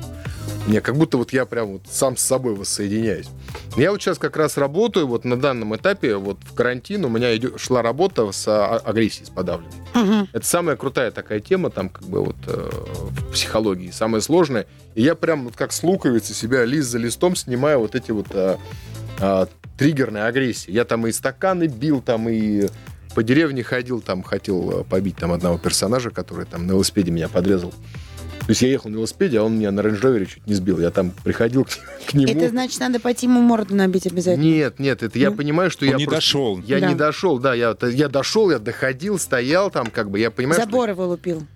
Мне 0.67 0.81
как 0.81 0.97
будто 0.97 1.19
вот 1.19 1.33
я 1.33 1.45
прям 1.45 1.75
вот 1.75 1.83
сам 1.91 2.17
с 2.17 2.23
собой 2.23 2.55
воссоединяюсь. 2.55 3.29
Я 3.77 3.91
вот 3.91 4.01
сейчас 4.01 4.19
как 4.19 4.37
раз 4.37 4.57
работаю, 4.57 5.07
вот 5.07 5.25
на 5.25 5.39
данном 5.39 5.77
этапе, 5.77 6.17
вот 6.17 6.39
в 6.43 6.55
карантин 6.55 7.05
у 7.05 7.09
меня 7.09 7.37
идет, 7.37 7.61
шла 7.61 7.83
работа 7.83 8.31
с 8.31 8.47
а, 8.49 8.77
агрессией, 8.77 9.27
с 9.27 9.31
подавленной. 9.31 9.73
Мгм. 9.95 10.29
Это 10.33 10.47
самая 10.47 10.77
крутая 10.77 11.11
такая 11.11 11.41
тема, 11.41 11.71
там, 11.71 11.89
как 11.89 12.05
бы 12.05 12.25
вот 12.25 12.37
э, 12.47 12.71
в 12.71 13.33
психологии, 13.33 13.91
самая 13.91 14.21
сложная. 14.21 14.67
И 14.95 15.03
я 15.03 15.15
прям 15.15 15.45
вот 15.45 15.57
как 15.57 15.73
с 15.73 15.83
луковицы 15.83 16.35
себя 16.35 16.65
лист 16.65 16.89
за 16.89 16.99
листом 16.99 17.37
снимаю 17.37 17.81
вот 17.81 17.95
эти 17.95 18.11
вот 18.11 18.29
а, 18.33 18.59
а, 19.21 19.49
триггерные 19.77 20.25
агрессии. 20.25 20.71
Я 20.71 20.85
там 20.85 21.07
и 21.07 21.13
стаканы 21.13 21.67
бил, 21.67 22.01
там 22.01 22.29
и 22.29 22.69
по 23.15 23.23
деревне 23.23 23.63
ходил, 23.63 24.01
там 24.01 24.23
хотел 24.23 24.81
э, 24.81 24.85
побить 24.85 25.17
там 25.17 25.33
одного 25.33 25.59
персонажа, 25.59 26.11
который 26.11 26.47
там 26.47 26.67
на 26.67 26.73
велосипеде 26.73 27.11
меня 27.11 27.29
подрезал. 27.29 27.73
То 28.41 28.51
есть 28.51 28.61
я 28.61 28.69
ехал 28.69 28.91
на 28.91 28.97
велосипеде, 28.97 29.39
а 29.39 29.43
он 29.45 29.57
меня 29.59 29.71
на 29.71 29.81
рейндж 29.81 30.27
чуть 30.27 30.47
не 30.47 30.53
сбил. 30.55 30.79
Я 30.79 30.91
там 30.91 31.13
приходил 31.25 31.65
к, 31.65 31.69
к 32.11 32.13
нему. 32.15 32.31
Это 32.31 32.51
значит, 32.51 32.79
надо 32.81 33.01
пойти 33.01 33.27
ему 33.27 33.41
морду 33.41 33.75
набить 33.75 34.07
обязательно. 34.07 34.43
Нет, 34.45 34.79
нет, 34.79 35.03
это 35.03 35.19
я 35.19 35.31
Ну, 35.31 35.37
понимаю, 35.37 35.71
что 35.71 35.87
Он 35.87 35.93
я 35.93 35.97
не 35.97 36.05
просто- 36.05 36.17
дошел. 36.19 36.59
Я 36.67 36.81
Да. 36.81 36.89
не 36.91 36.95
дошел, 36.95 37.39
да, 37.39 37.55
я, 37.55 37.75
я 37.91 38.09
дошел, 38.09 38.51
я 38.51 38.59
доходил, 38.59 39.19
стоял 39.19 39.71
там, 39.71 39.87
как 39.87 40.11
бы, 40.11 40.19
я 40.19 40.31
понимаю, 40.31 40.61
что- 40.61 40.65
Забор 40.71 40.91
его 40.91 41.07
лупил. 41.07 41.47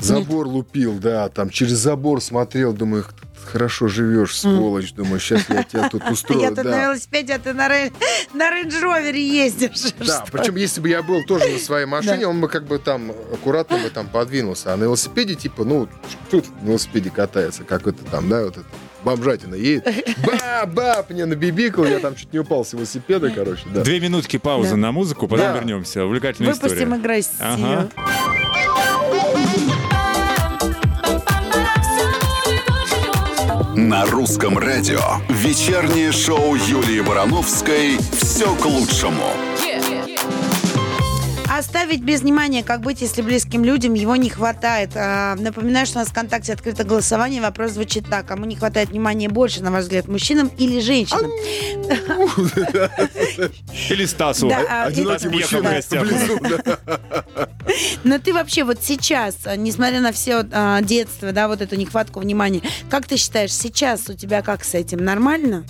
Забор 0.00 0.46
лупил, 0.46 0.94
да, 0.98 1.28
там 1.28 1.50
через 1.50 1.78
забор 1.78 2.20
смотрел, 2.20 2.72
думаю, 2.72 3.02
«Х- 3.04 3.12
хорошо 3.48 3.88
живешь, 3.88 4.38
сволочь, 4.38 4.92
думаю, 4.92 5.20
сейчас 5.20 5.48
я 5.48 5.62
тебя 5.64 5.88
тут 5.88 6.02
Я 6.06 6.10
устрою, 6.12 6.54
тут 6.54 6.64
на 6.64 6.82
велосипеде, 6.84 7.34
а 7.34 7.38
ты 7.38 7.52
на, 7.52 7.68
рей- 7.68 7.92
на 8.34 8.50
рейндж-ровере 8.50 9.20
ездишь. 9.26 9.92
Да, 10.06 10.24
причем 10.30 10.56
если 10.56 10.80
бы 10.80 10.88
я 10.88 11.02
был 11.02 11.24
тоже 11.24 11.48
на 11.48 11.58
своей 11.58 11.86
машине, 11.86 12.26
он 12.26 12.40
бы 12.40 12.48
как 12.48 12.64
бы 12.66 12.78
там 12.78 13.10
аккуратно 13.32 13.78
бы 13.78 13.90
там 13.90 14.06
подвинулся. 14.08 14.72
А 14.72 14.76
на 14.76 14.84
велосипеде, 14.84 15.34
типа, 15.34 15.64
ну, 15.64 15.88
тут 16.30 16.44
на 16.62 16.68
велосипеде 16.68 17.10
катается, 17.10 17.64
как 17.64 17.86
это 17.86 18.04
там, 18.04 18.28
да, 18.28 18.44
вот 18.44 18.56
это 18.58 18.66
бомжатина 19.04 19.54
едет. 19.54 19.86
Ба-бап, 20.26 21.10
мне 21.10 21.24
набибикал, 21.24 21.84
я 21.84 21.98
там 22.00 22.16
чуть 22.16 22.32
не 22.32 22.38
упал 22.40 22.64
с 22.64 22.72
велосипеда, 22.72 23.30
короче, 23.30 23.62
да. 23.72 23.82
Две 23.82 24.00
минутки 24.00 24.36
паузы 24.38 24.70
Да. 24.70 24.76
на 24.76 24.92
музыку, 24.92 25.28
потом 25.28 25.46
Да. 25.46 25.54
вернемся. 25.54 26.04
Увлекательная 26.04 26.52
Выпустим 26.52 26.76
история. 26.76 26.94
агрессию. 26.94 27.34
Ага. 27.40 27.88
На 33.80 34.04
русском 34.06 34.58
радио 34.58 34.98
вечернее 35.28 36.10
шоу 36.10 36.56
Юлии 36.56 37.00
Барановской 37.00 37.96
«Все 38.10 38.52
к 38.56 38.66
лучшему». 38.66 39.47
Оставить 41.58 42.02
без 42.02 42.20
внимания, 42.20 42.62
как 42.62 42.82
быть, 42.82 43.00
если 43.00 43.20
близким 43.20 43.64
людям 43.64 43.94
его 43.94 44.14
не 44.14 44.30
хватает. 44.30 44.90
А, 44.94 45.34
Напоминаю, 45.34 45.86
что 45.86 45.96
у 45.96 45.98
нас 46.02 46.08
в 46.08 46.12
ВКонтакте 46.12 46.52
открыто 46.52 46.84
голосование. 46.84 47.42
Вопрос 47.42 47.72
звучит 47.72 48.08
так. 48.08 48.26
Кому 48.26 48.44
не 48.44 48.54
хватает 48.54 48.90
внимания 48.90 49.28
больше, 49.28 49.60
на 49.60 49.72
ваш 49.72 49.82
взгляд, 49.82 50.06
мужчинам 50.06 50.52
или 50.56 50.78
женщинам? 50.78 51.32
Или 53.90 54.04
Стасу. 54.04 54.48
А, 54.52 54.84
Одинокий 54.84 55.28
мужчина. 55.28 55.80
Но 58.04 58.20
ты 58.20 58.32
вообще 58.32 58.62
вот 58.62 58.78
сейчас, 58.80 59.34
а, 59.44 59.56
несмотря 59.56 60.00
на 60.00 60.12
все 60.12 60.44
а, 60.52 60.80
детство, 60.80 61.32
да, 61.32 61.48
вот 61.48 61.60
эту 61.60 61.74
нехватку 61.74 62.20
внимания, 62.20 62.62
как 62.88 63.06
ты 63.06 63.16
считаешь, 63.16 63.52
сейчас 63.52 64.08
у 64.08 64.14
тебя 64.14 64.42
как 64.42 64.62
с 64.62 64.74
этим? 64.74 64.98
Нормально? 64.98 65.64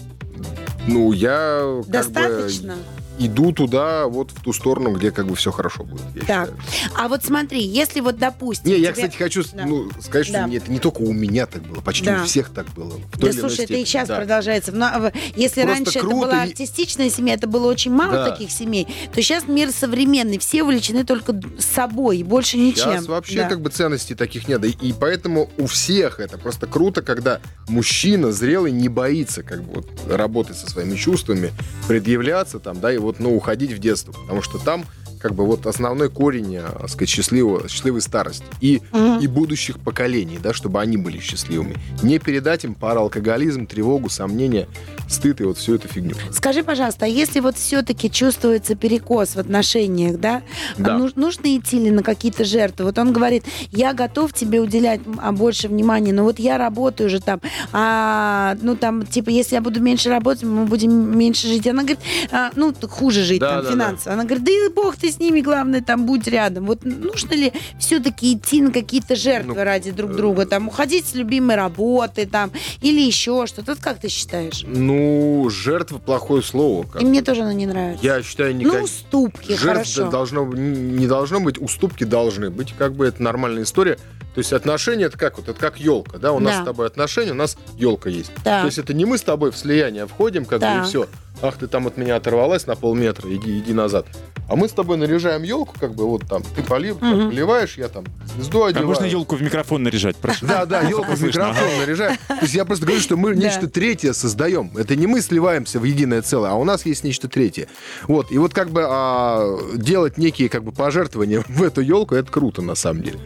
Ну, 0.86 1.12
я 1.12 1.80
Достаточно? 1.86 2.74
бы 2.74 2.97
иду 3.19 3.53
туда, 3.53 4.07
вот 4.07 4.31
в 4.31 4.43
ту 4.43 4.53
сторону, 4.53 4.93
где 4.93 5.11
как 5.11 5.27
бы 5.27 5.35
все 5.35 5.51
хорошо 5.51 5.85
будет, 5.85 6.03
я 6.14 6.21
Так. 6.23 6.49
считаю. 6.49 6.57
А 6.97 7.09
вот 7.09 7.25
смотри, 7.25 7.61
если 7.62 8.01
вот 8.01 8.19
допустим... 8.19 8.71
Не, 8.71 8.79
я, 8.79 8.93
тебе- 8.93 9.09
кстати, 9.09 9.16
хочу 9.16 9.43
Да. 9.53 9.64
ну, 9.66 9.91
сказать, 10.01 10.27
что 10.27 10.35
Да. 10.47 10.49
это 10.55 10.71
не 10.71 10.79
только 10.79 10.99
у 11.03 11.12
меня 11.12 11.47
так 11.47 11.62
было, 11.62 11.81
почти 11.81 12.07
Да. 12.07 12.23
у 12.23 12.27
всех 12.27 12.51
так 12.51 12.66
было. 12.75 12.95
Да 13.19 13.33
слушай, 13.33 13.55
это 13.55 13.62
и 13.62 13.66
степени, 13.66 13.85
сейчас 13.85 14.09
да. 14.09 14.16
продолжается. 14.16 14.73
Но, 14.73 14.87
а, 14.87 15.12
если 15.37 15.62
Просто 15.62 15.85
раньше 15.85 15.99
круто 16.01 16.16
это 16.16 16.27
была 16.35 16.43
артистичная 16.43 17.11
семья, 17.11 17.35
это 17.35 17.47
было 17.47 17.66
очень 17.66 17.93
мало 17.93 18.12
Да. 18.12 18.31
таких 18.31 18.51
семей, 18.51 18.87
то 19.12 19.21
сейчас 19.23 19.47
мир 19.49 19.71
современный, 19.73 20.39
все 20.39 20.62
увлечены 20.62 21.05
только 21.05 21.39
собой, 21.59 22.23
больше 22.23 22.57
ничем. 22.59 22.93
Сейчас 22.93 23.07
вообще 23.07 23.37
Да. 23.43 23.49
как 23.49 23.61
бы 23.61 23.71
ценностей 23.71 24.14
таких 24.14 24.49
нет. 24.49 24.64
И, 24.64 24.71
и 24.89 24.93
поэтому 24.93 25.51
у 25.59 25.66
всех 25.66 26.21
это 26.21 26.39
просто 26.39 26.66
круто, 26.66 27.03
когда 27.03 27.41
мужчина 27.69 28.33
зрелый 28.33 28.73
не 28.73 28.89
боится 28.89 29.43
как 29.43 29.62
бы 29.62 29.75
вот 29.77 29.89
работать 30.09 30.57
со 30.57 30.69
своими 30.71 30.97
чувствами, 30.97 31.53
предъявляться 31.87 32.59
там, 32.59 32.81
да, 32.81 32.93
и 32.93 32.99
вот, 33.09 33.21
ну, 33.21 33.35
уходить 33.35 33.73
в 33.73 33.79
детство. 33.79 34.13
Потому 34.13 34.43
что 34.43 34.59
там 34.59 34.85
как 35.19 35.35
бы 35.35 35.45
вот 35.47 35.66
основной 35.66 36.09
корень, 36.11 36.57
а, 36.57 36.77
так 36.81 36.89
сказать, 36.91 37.09
счастливого, 37.09 37.69
счастливой 37.69 38.01
старости. 38.01 38.45
И, 38.61 38.81
Мгм. 38.93 39.19
и 39.21 39.27
будущих 39.27 39.79
поколений, 39.79 40.39
да, 40.43 40.53
чтобы 40.53 40.81
они 40.81 40.97
были 40.97 41.19
счастливыми. 41.19 41.77
Не 42.03 42.19
передать 42.19 42.64
им 42.64 42.75
паралкоголизм, 42.75 43.66
тревогу, 43.66 44.09
сомнения, 44.09 44.66
стыд 45.09 45.41
и 45.41 45.45
вот 45.45 45.59
всю 45.59 45.75
эту 45.75 45.89
фигню. 45.89 46.14
Скажи, 46.33 46.62
пожалуйста, 46.62 47.07
а 47.07 47.09
если 47.09 47.41
вот 47.41 47.57
все-таки 47.57 48.11
чувствуется 48.11 48.75
перекос 48.75 49.35
в 49.35 49.39
отношениях, 49.39 50.19
да, 50.19 50.43
Да. 50.77 50.99
ну- 50.99 51.11
нужно 51.16 51.57
идти 51.57 51.79
ли 51.79 51.91
на 51.91 52.03
какие-то 52.03 52.45
жертвы? 52.45 52.85
Вот 52.87 52.99
он 52.99 53.12
говорит, 53.12 53.45
я 53.71 53.93
готов 53.95 54.33
тебе 54.33 54.61
уделять 54.61 55.01
а, 55.19 55.33
больше 55.33 55.69
внимания, 55.69 56.12
но 56.12 56.25
вот 56.25 56.39
я 56.39 56.59
работаю 56.59 57.09
же 57.11 57.21
там, 57.21 57.41
а, 57.73 58.57
ну 58.62 58.77
там, 58.77 59.07
типа, 59.07 59.31
если 59.31 59.55
я 59.55 59.61
буду 59.61 59.81
меньше 59.81 60.09
работать, 60.11 60.43
мы 60.43 60.64
будем 60.66 61.19
меньше 61.19 61.47
жить. 61.47 61.66
Она 61.66 61.83
говорит, 61.83 62.01
а, 62.31 62.51
ну, 62.57 62.75
хуже 62.89 63.23
жить 63.23 63.41
Да, 63.41 63.57
там 63.57 63.64
да, 63.64 63.71
финансово. 63.71 64.12
Она 64.14 64.25
говорит, 64.25 64.45
да 64.45 64.53
и 64.53 64.69
бог 64.69 64.97
ты 64.97 65.08
с 65.11 65.19
ними, 65.19 65.41
главное, 65.41 65.81
там 65.83 66.07
будь 66.07 66.27
рядом. 66.29 66.67
Вот 66.67 66.85
нужно 66.85 67.35
ли 67.35 67.53
все-таки 67.79 68.35
идти 68.35 68.61
на 68.63 68.71
какие-то 68.73 69.17
жертвы 69.17 69.55
Ну, 69.55 69.65
ради 69.65 69.91
друг 69.91 70.11
э, 70.13 70.15
друга, 70.15 70.47
там, 70.47 70.69
уходить 70.69 71.07
с 71.07 71.15
любимой 71.15 71.57
работы, 71.57 72.27
там, 72.27 72.51
или 72.81 73.01
еще 73.01 73.47
что-то? 73.47 73.73
Вот 73.73 73.81
как 73.81 73.99
ты 74.01 74.09
считаешь? 74.09 74.65
Ну, 74.67 75.49
жертва 75.51 75.99
плохое 75.99 76.43
слово. 76.43 76.85
как 76.87 77.03
И 77.03 77.05
мне 77.07 77.21
бы. 77.21 77.27
тоже 77.27 77.43
она 77.43 77.55
не 77.55 77.67
нравится. 77.67 78.05
Я 78.05 78.23
считаю, 78.23 78.55
никак... 78.57 78.79
Ну, 78.79 78.85
уступки, 78.85 79.53
Жертв 79.57 79.65
хорошо. 79.95 80.11
должно, 80.11 80.45
не 80.47 81.07
должно 81.07 81.41
быть, 81.41 81.59
уступки 81.61 82.05
должны 82.05 82.51
быть. 82.51 82.75
Как 82.77 82.95
бы 82.95 83.07
это 83.07 83.23
нормальная 83.23 83.63
история. 83.65 83.97
То 84.35 84.41
есть 84.41 84.53
отношения 84.53 85.07
это 85.07 85.19
как 85.19 85.39
вот 85.39 85.49
это 85.49 85.59
как 85.59 85.81
елка, 85.81 86.19
да? 86.19 86.33
У 86.33 86.39
нас 86.39 86.57
Да. 86.57 86.63
с 86.63 86.65
тобой 86.65 86.87
отношения, 86.87 87.33
у 87.33 87.35
нас 87.35 87.57
елка 87.77 88.09
есть. 88.09 88.31
Да. 88.45 88.61
То 88.61 88.67
есть 88.67 88.79
это 88.79 88.95
не 88.95 89.05
мы 89.05 89.19
с 89.19 89.23
тобой 89.23 89.51
в 89.51 89.57
слияние 89.57 90.07
входим, 90.07 90.45
как 90.45 90.61
бы 90.61 90.67
Так. 90.67 90.85
и 90.85 90.89
все. 90.89 91.09
Ах, 91.41 91.57
ты 91.57 91.68
там 91.68 91.86
от 91.86 91.97
меня 91.97 92.16
оторвалась 92.16 92.66
на 92.66 92.74
полметра, 92.74 93.32
иди, 93.32 93.59
иди 93.59 93.72
назад. 93.72 94.07
А 94.49 94.57
мы 94.57 94.66
с 94.66 94.72
тобой 94.72 94.97
наряжаем 94.97 95.43
елку, 95.43 95.74
как 95.78 95.95
бы 95.95 96.07
вот 96.07 96.26
там, 96.26 96.43
ты 96.57 96.62
полив, 96.62 97.01
Мгм. 97.03 97.28
поливаешь, 97.30 97.76
я 97.76 97.89
там 97.89 98.05
звезду 98.34 98.62
А 98.64 98.68
одеваю. 98.68 98.89
можно 98.89 99.05
елку 99.05 99.36
в 99.36 99.43
микрофон 99.43 99.82
наряжать, 99.82 100.16
прошу? 100.16 100.47
Да, 100.47 100.64
да, 100.64 100.80
елку 100.80 101.12
в 101.12 101.22
микрофон 101.22 101.68
наряжаем. 101.78 102.16
То 102.28 102.39
есть 102.41 102.55
я 102.55 102.64
просто 102.64 102.86
говорю, 102.86 103.01
что 103.03 103.16
мы 103.16 103.36
нечто 103.36 103.68
третье 103.68 104.14
создаем. 104.14 104.70
Это 104.76 104.97
не 104.97 105.07
мы 105.07 105.20
сливаемся 105.20 105.78
в 105.78 105.84
единое 105.84 106.22
целое, 106.22 106.51
а 106.51 106.55
у 106.55 106.64
нас 106.64 106.86
есть 106.86 107.05
нечто 107.05 107.28
третье. 107.28 107.68
Вот. 108.09 108.32
И 108.32 108.39
вот 108.39 108.55
как 108.55 108.70
бы 108.70 108.84
а, 108.89 109.59
делать 109.76 110.16
некие 110.18 110.49
как 110.49 110.64
бы 110.64 110.72
пожертвования 110.72 111.45
в 111.47 111.62
эту 111.62 111.82
елку, 111.82 112.14
это 112.14 112.32
круто 112.32 112.62
на 112.62 112.74
самом 112.74 113.03
деле. 113.03 113.18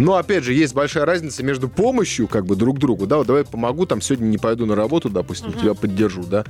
Но 0.00 0.16
опять 0.16 0.42
же, 0.42 0.54
есть 0.54 0.74
большая 0.74 1.04
разница 1.04 1.42
между 1.42 1.68
помощью 1.68 2.26
как 2.28 2.46
бы 2.46 2.56
друг 2.56 2.78
другу, 2.78 3.06
да, 3.06 3.18
вот 3.18 3.26
давай 3.26 3.44
помогу, 3.44 3.84
там 3.84 4.00
сегодня 4.00 4.24
не 4.24 4.38
пойду 4.38 4.64
на 4.64 4.74
работу, 4.74 5.10
допустим, 5.10 5.52
тебя 5.52 5.74
поддержу, 5.74 6.22
да, 6.24 6.44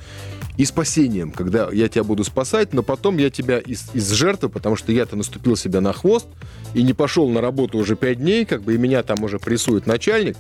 и 0.57 0.65
спасением, 0.65 1.02
когда 1.33 1.69
я 1.71 1.89
тебя 1.89 2.05
буду 2.05 2.25
спасать, 2.25 2.73
но 2.73 2.83
потом 2.83 3.19
я 3.19 3.31
тебя 3.31 3.59
из, 3.59 3.91
из 3.95 4.11
жертвы, 4.11 4.49
потому 4.49 4.77
что 4.77 4.93
я-то 4.93 5.17
наступил 5.17 5.57
себя 5.57 5.81
на 5.81 5.93
хвост 5.93 6.27
и 6.75 6.83
не 6.83 6.93
пошел 6.93 7.29
на 7.29 7.41
работу 7.41 7.79
уже 7.79 7.97
пять 7.97 8.19
дней, 8.19 8.45
как 8.45 8.63
бы, 8.63 8.75
и 8.75 8.79
меня 8.79 9.03
там 9.03 9.23
уже 9.25 9.39
прессует 9.39 9.87
начальник, 9.87 10.37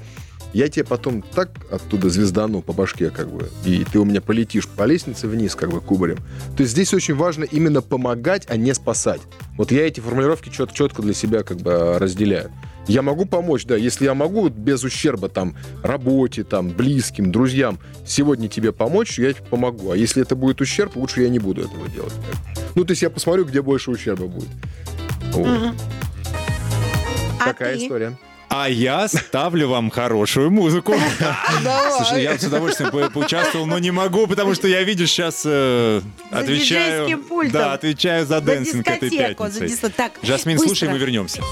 я 0.53 0.69
тебе 0.69 0.85
потом 0.85 1.23
так 1.23 1.51
оттуда 1.71 2.11
звездану 2.11 2.61
по 2.63 2.73
башке, 2.73 3.11
как 3.11 3.31
бы, 3.31 3.49
и 3.65 3.85
ты 3.91 3.99
у 3.99 4.05
меня 4.05 4.21
полетишь 4.21 4.69
по 4.69 4.85
лестнице 4.85 5.27
вниз, 5.27 5.55
как 5.55 5.71
бы, 5.71 5.81
кубарем. 5.81 6.19
То 6.57 6.63
есть 6.63 6.73
здесь 6.73 6.93
очень 6.93 7.15
важно 7.15 7.45
именно 7.45 7.81
помогать, 7.81 8.45
а 8.49 8.57
не 8.57 8.75
спасать. 8.75 9.21
Вот 9.57 9.73
я 9.73 9.87
эти 9.87 10.01
формулировки 10.01 10.51
чет- 10.51 10.73
четко 10.73 11.03
для 11.03 11.15
себя 11.15 11.43
как 11.43 11.59
бы 11.59 11.99
разделяю. 11.99 12.51
Я 12.89 13.03
могу 13.03 13.27
помочь, 13.27 13.65
да, 13.65 13.77
если 13.77 14.05
я 14.05 14.15
могу 14.15 14.49
без 14.49 14.83
ущерба 14.83 15.29
там 15.29 15.57
работе, 15.83 16.43
там, 16.43 16.69
близким, 16.71 17.31
друзьям 17.31 17.79
сегодня 18.05 18.49
тебе 18.49 18.73
помочь, 18.73 19.19
я 19.19 19.33
тебе 19.33 19.45
помогу. 19.47 19.93
А 19.93 19.97
если 19.97 20.23
это 20.23 20.35
будет 20.35 20.61
ущерб, 20.61 20.97
лучше 20.97 21.23
я 21.23 21.29
не 21.29 21.39
буду 21.39 21.63
этого 21.63 21.89
делать. 21.89 22.15
Ну, 22.75 22.85
то 22.85 22.93
есть 22.93 23.03
я 23.03 23.11
посмотрю, 23.11 23.45
где 23.45 23.63
больше 23.63 23.91
ущерба 23.91 24.27
будет. 24.27 24.49
Вот. 25.33 25.75
А 27.41 27.45
Такая 27.45 27.77
ты? 27.77 27.85
история. 27.85 28.19
А 28.55 28.69
я 28.69 29.09
ставлю 29.09 29.69
вам 29.69 29.89
хорошую 29.91 30.51
музыку. 30.51 30.93
Слушай, 31.97 32.23
я 32.23 32.37
с 32.39 32.45
удовольствием 32.45 32.91
по- 32.91 33.09
поучаствовал, 33.09 33.65
но 33.65 33.79
не 33.79 33.91
могу, 33.91 34.27
потому 34.27 34.55
что 34.55 34.69
я, 34.69 34.83
видишь, 34.83 35.11
сейчас 35.11 35.43
э, 35.47 36.03
За 36.31 36.39
отвечаю... 36.39 37.19
пультом. 37.19 37.53
Да, 37.53 37.73
отвечаю 37.73 38.27
за 38.27 38.35
За 38.35 38.41
dancing 38.43 38.87
этой 38.87 39.09
за 39.09 39.17
дискотеку. 39.67 39.91
Так, 39.97 40.13
Жасмин, 40.23 40.59
слушай, 40.59 40.89
мы 40.91 40.99
вернемся. 40.99 41.43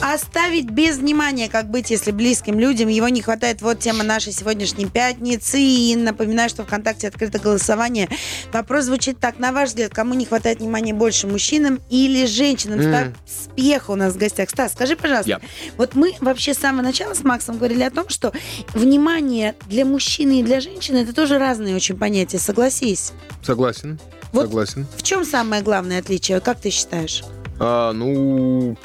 Оставить 0.00 0.70
без 0.70 0.98
внимания, 0.98 1.48
как 1.48 1.70
быть, 1.70 1.90
если 1.90 2.10
близким 2.10 2.58
людям 2.60 2.88
его 2.88 3.08
не 3.08 3.22
хватает. 3.22 3.62
Вот 3.62 3.80
тема 3.80 4.04
нашей 4.04 4.32
сегодняшней 4.32 4.86
пятницы. 4.86 5.58
И 5.58 5.96
напоминаю, 5.96 6.48
что 6.50 6.64
ВКонтакте 6.64 7.08
открыто 7.08 7.38
голосование. 7.38 8.08
Вопрос 8.52 8.84
звучит 8.84 9.18
так. 9.18 9.38
На 9.38 9.52
ваш 9.52 9.70
взгляд, 9.70 9.92
кому 9.94 10.14
не 10.14 10.26
хватает 10.26 10.60
внимания 10.60 10.92
больше, 10.94 11.26
мужчинам 11.26 11.80
или 11.90 12.26
женщинам? 12.26 12.80
М. 12.80 13.14
Стас 13.24 13.44
Пьеха 13.46 13.90
у 13.92 13.94
нас 13.96 14.12
в 14.12 14.18
гостях. 14.18 14.50
Стас, 14.50 14.72
скажи, 14.72 14.96
пожалуйста, 14.96 15.30
Я. 15.30 15.40
вот 15.78 15.94
мы 15.94 16.14
вообще 16.20 16.52
с 16.54 16.58
самого 16.58 16.82
начала 16.82 17.14
с 17.14 17.24
Максом 17.24 17.56
говорили 17.56 17.82
о 17.82 17.90
том, 17.90 18.08
что 18.08 18.32
внимание 18.74 19.54
для 19.66 19.84
мужчины 19.84 20.40
и 20.40 20.42
для 20.42 20.60
женщины 20.60 20.98
это 20.98 21.14
тоже 21.14 21.38
разные 21.38 21.74
очень 21.74 21.96
понятия, 21.96 22.38
согласись. 22.38 23.12
Согласен. 23.42 23.98
Вот- 24.32 24.46
Согласен. 24.46 24.86
В 24.96 25.02
чем 25.02 25.24
самое 25.24 25.62
главное 25.62 25.98
отличие, 26.00 26.40
как 26.40 26.60
ты 26.60 26.70
считаешь? 26.70 27.22
А, 27.58 27.92
ну, 27.92 28.76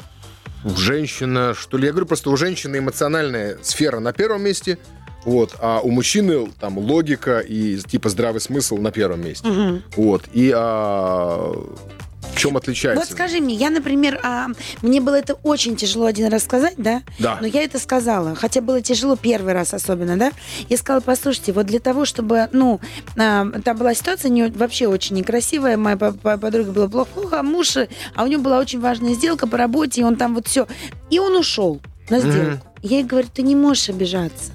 женщина, 0.64 1.54
что 1.54 1.76
ли? 1.76 1.86
Я 1.86 1.92
говорю, 1.92 2.06
просто 2.06 2.30
у 2.30 2.36
женщины 2.36 2.78
эмоциональная 2.78 3.58
сфера 3.62 4.00
на 4.00 4.12
первом 4.12 4.42
месте, 4.42 4.78
вот, 5.24 5.54
а 5.60 5.80
у 5.80 5.90
мужчины 5.90 6.50
там 6.58 6.78
логика 6.78 7.40
и 7.40 7.78
типа 7.78 8.08
здравый 8.08 8.40
смысл 8.40 8.78
на 8.78 8.90
первом 8.90 9.24
месте. 9.24 9.46
Мгм. 9.46 9.82
Вот. 9.96 10.24
И 10.32 10.52
а, 10.54 11.52
в 12.22 12.36
чем 12.36 12.56
отличается? 12.56 13.00
Вот 13.04 13.10
скажи 13.12 13.40
мне, 13.40 13.54
я, 13.54 13.70
например, 13.70 14.20
а, 14.22 14.48
мне 14.80 15.00
было 15.00 15.16
это 15.16 15.34
очень 15.42 15.76
тяжело 15.76 16.06
один 16.06 16.28
раз 16.28 16.44
сказать, 16.44 16.74
да? 16.76 17.02
Да. 17.18 17.38
Но 17.40 17.46
я 17.46 17.62
это 17.62 17.78
сказала, 17.78 18.34
хотя 18.34 18.60
было 18.60 18.80
тяжело 18.80 19.16
первый 19.16 19.52
раз 19.52 19.74
особенно, 19.74 20.16
да? 20.16 20.32
Я 20.68 20.76
сказала, 20.76 21.00
послушайте, 21.00 21.52
вот 21.52 21.66
для 21.66 21.80
того, 21.80 22.04
чтобы, 22.04 22.48
ну, 22.52 22.80
а, 23.18 23.46
там 23.64 23.76
была 23.76 23.94
ситуация 23.94 24.28
не, 24.30 24.46
вообще 24.48 24.86
очень 24.86 25.16
некрасивая, 25.16 25.76
моя 25.76 25.96
по- 25.96 26.12
по- 26.12 26.38
подруга 26.38 26.72
была 26.72 26.86
плохо, 26.86 27.40
а 27.40 27.42
муж, 27.42 27.76
а 28.14 28.24
у 28.24 28.26
него 28.26 28.42
была 28.42 28.58
очень 28.58 28.80
важная 28.80 29.14
сделка 29.14 29.46
по 29.46 29.56
работе, 29.56 30.00
и 30.00 30.04
он 30.04 30.16
там 30.16 30.34
вот 30.34 30.46
все. 30.46 30.66
И 31.10 31.18
он 31.18 31.36
ушел 31.36 31.80
на 32.08 32.18
сделку. 32.20 32.66
Я 32.82 32.96
ей 32.98 33.04
говорю, 33.04 33.28
ты 33.32 33.42
не 33.42 33.54
можешь 33.54 33.88
обижаться. 33.88 34.52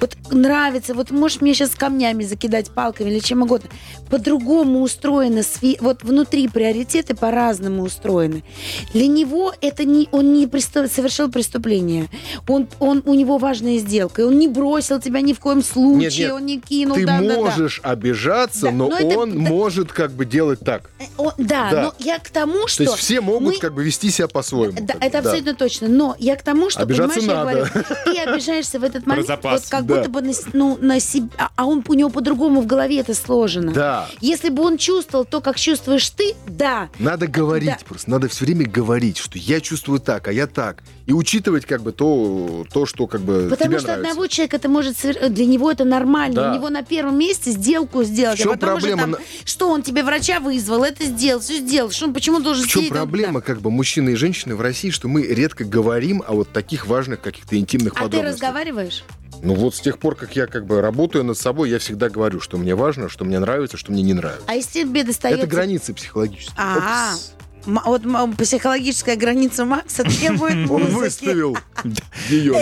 Вот 0.00 0.16
нравится, 0.30 0.94
вот 0.94 1.10
можешь 1.10 1.40
мне 1.40 1.54
сейчас 1.54 1.70
камнями 1.70 2.24
закидать, 2.24 2.70
палками 2.70 3.10
или 3.10 3.18
чем 3.20 3.42
угодно. 3.42 3.68
По-другому 4.10 4.82
устроены, 4.82 5.40
сфе- 5.40 5.76
вот 5.80 6.02
внутри 6.02 6.48
приоритеты 6.48 7.14
по-разному 7.14 7.82
устроены. 7.82 8.44
Для 8.92 9.06
него 9.06 9.52
это 9.60 9.84
не, 9.84 10.08
он 10.12 10.32
не 10.34 10.46
преступ- 10.46 10.88
совершил 10.92 11.30
преступление. 11.30 12.08
Он, 12.48 12.68
он, 12.78 13.02
у 13.06 13.14
него 13.14 13.38
важная 13.38 13.78
сделка. 13.78 14.22
И 14.22 14.24
он 14.24 14.38
не 14.38 14.48
бросил 14.48 15.00
тебя 15.00 15.20
ни 15.20 15.32
в 15.32 15.40
коем 15.40 15.62
случае, 15.62 15.96
Нет, 16.00 16.18
нет. 16.18 16.32
он 16.32 16.46
не 16.46 16.60
кинул. 16.60 16.96
Ты 16.96 17.06
да, 17.06 17.20
да, 17.20 17.28
да. 17.28 17.34
можешь 17.36 17.80
обижаться, 17.82 18.66
Да, 18.66 18.70
но, 18.72 18.88
но 18.88 18.98
это- 18.98 19.18
он 19.18 19.32
да. 19.44 19.50
может 19.50 19.92
как 19.92 20.12
бы 20.12 20.24
делать 20.24 20.60
так. 20.60 20.90
Э, 20.98 21.04
о, 21.18 21.32
да, 21.38 21.70
Да. 21.70 21.82
но 21.82 21.94
я 21.98 22.18
к 22.18 22.30
тому, 22.30 22.62
То 22.62 22.68
что... 22.68 22.82
есть 22.84 22.94
все 22.96 23.20
могут 23.20 23.54
мы- 23.54 23.58
как 23.58 23.74
бы 23.74 23.84
вести 23.84 24.10
себя 24.10 24.28
по-своему. 24.28 24.78
Да, 24.80 24.94
это 25.00 25.18
абсолютно 25.18 25.54
точно. 25.54 25.88
Но 25.88 26.16
я 26.18 26.36
к 26.36 26.42
тому, 26.42 26.70
что, 26.70 26.82
Обижаться 26.82 27.18
понимаешь, 27.20 27.38
я 27.38 27.44
надо. 27.44 27.70
говорю, 27.70 27.84
ты 28.04 28.18
обижаешься 28.20 28.78
в 28.80 28.84
этот 28.84 29.06
момент. 29.06 29.26
Вот 29.62 29.70
как 29.70 29.86
Да. 29.86 29.96
будто 29.96 30.08
бы 30.10 30.22
на, 30.22 30.32
ну, 30.52 30.78
на 30.80 31.00
себя, 31.00 31.50
а 31.56 31.66
он 31.66 31.84
у 31.86 31.94
него 31.94 32.10
по-другому 32.10 32.60
в 32.62 32.66
голове 32.66 32.98
это 33.00 33.14
сложено. 33.14 33.72
Да. 33.72 34.08
Если 34.20 34.48
бы 34.48 34.62
он 34.62 34.78
чувствовал 34.78 35.24
то, 35.24 35.40
как 35.40 35.58
чувствуешь 35.58 36.08
ты, 36.10 36.34
да. 36.46 36.88
Надо 36.98 37.26
говорить 37.26 37.68
Да. 37.68 37.78
просто, 37.86 38.10
надо 38.10 38.28
все 38.28 38.44
время 38.44 38.66
говорить, 38.68 39.18
что 39.18 39.38
я 39.38 39.60
чувствую 39.60 40.00
так, 40.00 40.28
а 40.28 40.32
я 40.32 40.46
так. 40.46 40.82
И 41.06 41.12
учитывать 41.12 41.66
как 41.66 41.82
бы 41.82 41.92
то, 41.92 42.66
то 42.72 42.86
что 42.86 43.06
как 43.06 43.20
бы 43.20 43.46
Потому 43.50 43.70
тебе 43.70 43.78
что 43.78 43.88
нравится. 43.88 44.10
одного 44.10 44.26
человека 44.26 44.56
это 44.56 44.68
может 44.68 44.96
совер- 44.96 45.28
для 45.28 45.46
него 45.46 45.70
это 45.70 45.84
нормально. 45.84 46.34
Да. 46.34 46.50
У 46.52 46.54
него 46.54 46.68
на 46.68 46.82
первом 46.82 47.18
месте 47.18 47.50
сделку 47.52 48.02
сделать. 48.02 48.38
В 48.38 48.42
чем 48.42 48.52
а 48.52 48.56
потом 48.56 48.76
уже 48.76 48.86
проблема? 48.88 49.16
там, 49.18 49.26
что 49.44 49.68
он 49.70 49.82
тебе 49.82 50.02
врача 50.02 50.40
вызвал, 50.40 50.82
это 50.84 51.04
сделал, 51.04 51.40
все 51.40 51.58
сделал. 51.58 51.90
Что 51.90 52.06
он 52.06 52.14
почему 52.14 52.40
должен 52.40 52.64
В 52.64 52.68
чем 52.68 52.82
сидеть? 52.82 52.92
проблема, 52.92 53.40
как 53.40 53.60
бы, 53.60 53.70
мужчины 53.70 54.10
и 54.10 54.14
женщины 54.16 54.56
в 54.56 54.60
России, 54.60 54.90
что 54.90 55.06
мы 55.08 55.22
редко 55.22 55.64
говорим 55.64 56.22
о 56.26 56.32
вот 56.34 56.52
таких 56.52 56.86
важных 56.86 57.20
каких-то 57.20 57.56
интимных 57.56 57.92
А 57.92 57.96
ты 57.96 58.02
подробностях. 58.04 58.34
разговариваешь? 58.34 59.04
Ну 59.42 59.54
вот 59.54 59.74
с 59.74 59.80
тех 59.80 59.98
пор, 59.98 60.14
как 60.16 60.34
я 60.36 60.46
как 60.46 60.66
бы 60.66 60.80
работаю 60.80 61.24
над 61.24 61.38
собой, 61.38 61.70
я 61.70 61.78
всегда 61.78 62.08
говорю, 62.08 62.40
что 62.40 62.56
мне 62.56 62.74
важно, 62.74 63.08
что 63.08 63.24
мне 63.24 63.38
нравится, 63.38 63.76
что 63.76 63.92
мне 63.92 64.02
не 64.02 64.14
нравится. 64.14 64.44
А 64.46 64.54
если 64.54 64.82
тебе 64.82 65.04
достается... 65.04 65.44
Это 65.44 65.50
границы 65.54 65.94
психологические. 65.94 66.54
А, 66.56 67.12
Опс. 67.12 67.32
М- 67.66 67.80
вот 67.84 68.04
м- 68.04 68.36
психологическая 68.36 69.16
граница 69.16 69.64
Макса 69.64 70.04
требует 70.04 70.70
Он 70.70 70.84
выставил 70.86 71.56
ее 72.28 72.52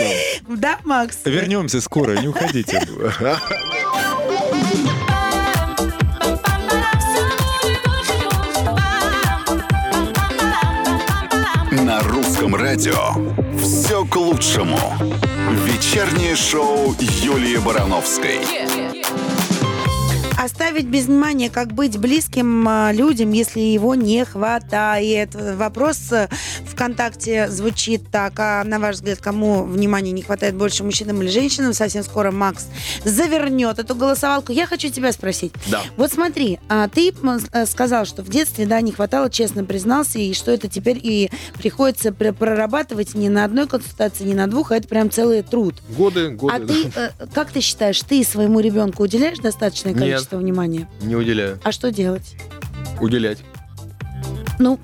нам. 0.47 0.57
Да, 0.59 0.79
Макс? 0.83 1.17
Вернемся 1.25 1.81
скоро, 1.81 2.19
не 2.19 2.27
уходите. 2.27 2.81
На 11.71 12.01
русском 12.03 12.55
радио 12.55 12.97
все 13.57 14.05
к 14.05 14.15
лучшему. 14.15 14.79
Вечернее 15.51 16.35
шоу 16.35 16.95
Юлии 16.99 17.57
Барановской. 17.57 18.39
Оставить 20.43 20.87
без 20.87 21.05
внимания, 21.05 21.51
как 21.51 21.71
быть 21.71 21.97
близким 21.97 22.67
а, 22.67 22.91
людям, 22.91 23.31
если 23.31 23.59
его 23.59 23.93
не 23.93 24.25
хватает. 24.25 25.35
Вопрос 25.35 26.11
э, 26.11 26.29
ВКонтакте 26.75 27.47
звучит 27.49 28.03
так. 28.11 28.33
А 28.37 28.63
на 28.63 28.79
ваш 28.79 28.95
взгляд, 28.95 29.19
кому 29.19 29.63
внимания 29.63 30.11
не 30.11 30.21
хватает 30.21 30.55
больше, 30.55 30.83
мужчинам 30.83 31.21
или 31.21 31.29
женщинам? 31.29 31.73
Совсем 31.73 32.03
скоро 32.03 32.31
Макс 32.31 32.67
завернет 33.03 33.79
эту 33.79 33.95
голосовалку. 33.95 34.51
Я 34.51 34.67
хочу 34.67 34.89
тебя 34.89 35.11
спросить. 35.11 35.53
Да. 35.67 35.81
Вот 35.97 36.11
смотри, 36.11 36.59
а 36.67 36.87
ты 36.89 37.11
э, 37.53 37.65
сказал, 37.65 38.05
что 38.05 38.21
в 38.21 38.29
детстве, 38.29 38.65
да, 38.65 38.81
не 38.81 38.91
хватало, 38.91 39.29
честно 39.29 39.63
признался, 39.63 40.19
и 40.19 40.33
что 40.33 40.51
это 40.51 40.67
теперь 40.67 40.99
и 41.01 41.31
приходится 41.57 42.11
пр- 42.11 42.33
прорабатывать 42.33 43.15
не 43.15 43.29
на 43.29 43.45
одной 43.45 43.67
консультации, 43.67 44.25
не 44.25 44.33
на 44.33 44.47
двух, 44.47 44.71
а 44.71 44.77
это 44.77 44.87
прям 44.87 45.09
целый 45.09 45.41
труд. 45.41 45.75
Годы, 45.97 46.29
годы. 46.29 46.55
А 46.55 46.59
ты, 46.59 46.91
э, 46.95 47.09
как 47.33 47.51
ты 47.51 47.61
считаешь, 47.61 48.01
ты 48.01 48.23
своему 48.23 48.59
ребенку 48.59 49.03
уделяешь 49.03 49.39
достаточное 49.39 49.93
Нет. 49.93 50.01
количество 50.01 50.37
внимания? 50.37 50.89
Не 51.01 51.15
уделяю. 51.15 51.59
А 51.63 51.71
что 51.71 51.91
делать? 51.91 52.35
Уделять. 52.99 53.39
Ну, 54.59 54.79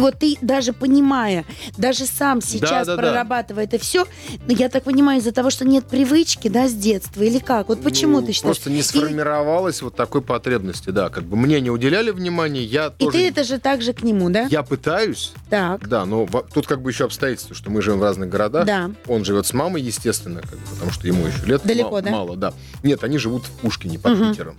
вот 0.00 0.18
ты 0.18 0.36
даже 0.40 0.72
понимая, 0.72 1.44
даже 1.76 2.06
сам 2.06 2.40
сейчас 2.40 2.86
да, 2.86 2.96
да. 2.96 3.02
прорабатывая 3.02 3.64
это 3.64 3.78
все, 3.78 4.06
но 4.46 4.52
я 4.54 4.68
так 4.68 4.84
понимаю, 4.84 5.20
из-за 5.20 5.32
того, 5.32 5.50
что 5.50 5.64
нет 5.64 5.84
привычки, 5.86 6.48
да, 6.48 6.68
с 6.68 6.72
детства, 6.72 7.22
или 7.22 7.38
как? 7.38 7.68
Вот 7.68 7.82
почему 7.82 8.20
Ну, 8.20 8.26
ты 8.26 8.32
считаешь? 8.32 8.56
Просто 8.56 8.70
не 8.70 8.82
сформировалось 8.82 9.82
вот 9.82 9.94
такой 9.96 10.22
потребности, 10.22 10.90
да. 10.90 11.08
Как 11.08 11.24
бы 11.24 11.36
мне 11.36 11.60
не 11.60 11.70
уделяли 11.70 12.10
внимания, 12.10 12.62
я 12.64 12.92
И 12.98 13.04
тоже... 13.04 13.18
ты 13.18 13.28
это 13.28 13.44
же 13.44 13.58
так 13.58 13.82
же 13.82 13.92
к 13.92 14.02
нему, 14.02 14.30
да? 14.30 14.46
Я 14.50 14.62
пытаюсь, 14.62 15.32
Так, 15.50 15.88
да, 15.88 16.04
но 16.04 16.26
тут 16.54 16.66
как 16.66 16.82
бы 16.82 16.90
еще 16.90 17.04
обстоятельства, 17.04 17.54
что 17.54 17.70
мы 17.70 17.82
живем 17.82 17.98
в 17.98 18.02
разных 18.02 18.28
городах. 18.28 18.66
да. 18.66 18.90
Он 19.06 19.24
живет 19.24 19.46
с 19.46 19.52
мамой, 19.52 19.82
естественно, 19.82 20.40
как 20.40 20.52
бы, 20.58 20.66
потому 20.74 20.90
что 20.90 21.06
ему 21.06 21.26
еще 21.26 21.44
лет 21.46 21.62
Далеко, 21.64 21.90
ма- 21.96 22.02
да? 22.02 22.10
мало, 22.10 22.36
да. 22.36 22.52
Нет, 22.82 23.04
они 23.04 23.18
живут 23.18 23.44
в 23.46 23.50
Пушкине 23.60 23.98
под 23.98 24.12
Мгм. 24.18 24.30
Питером. 24.32 24.56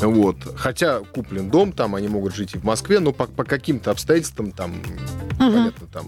Вот. 0.00 0.36
Хотя 0.56 1.00
куплен 1.00 1.50
дом, 1.50 1.72
там 1.72 1.94
они 1.94 2.08
могут 2.08 2.34
жить 2.34 2.54
и 2.54 2.58
в 2.58 2.64
Москве, 2.64 2.98
но 3.00 3.12
по, 3.12 3.26
по 3.26 3.44
каким-то 3.44 3.90
обстоятельствам 3.90 4.50
там, 4.52 4.82
понятно, 5.38 5.86
там... 5.92 6.06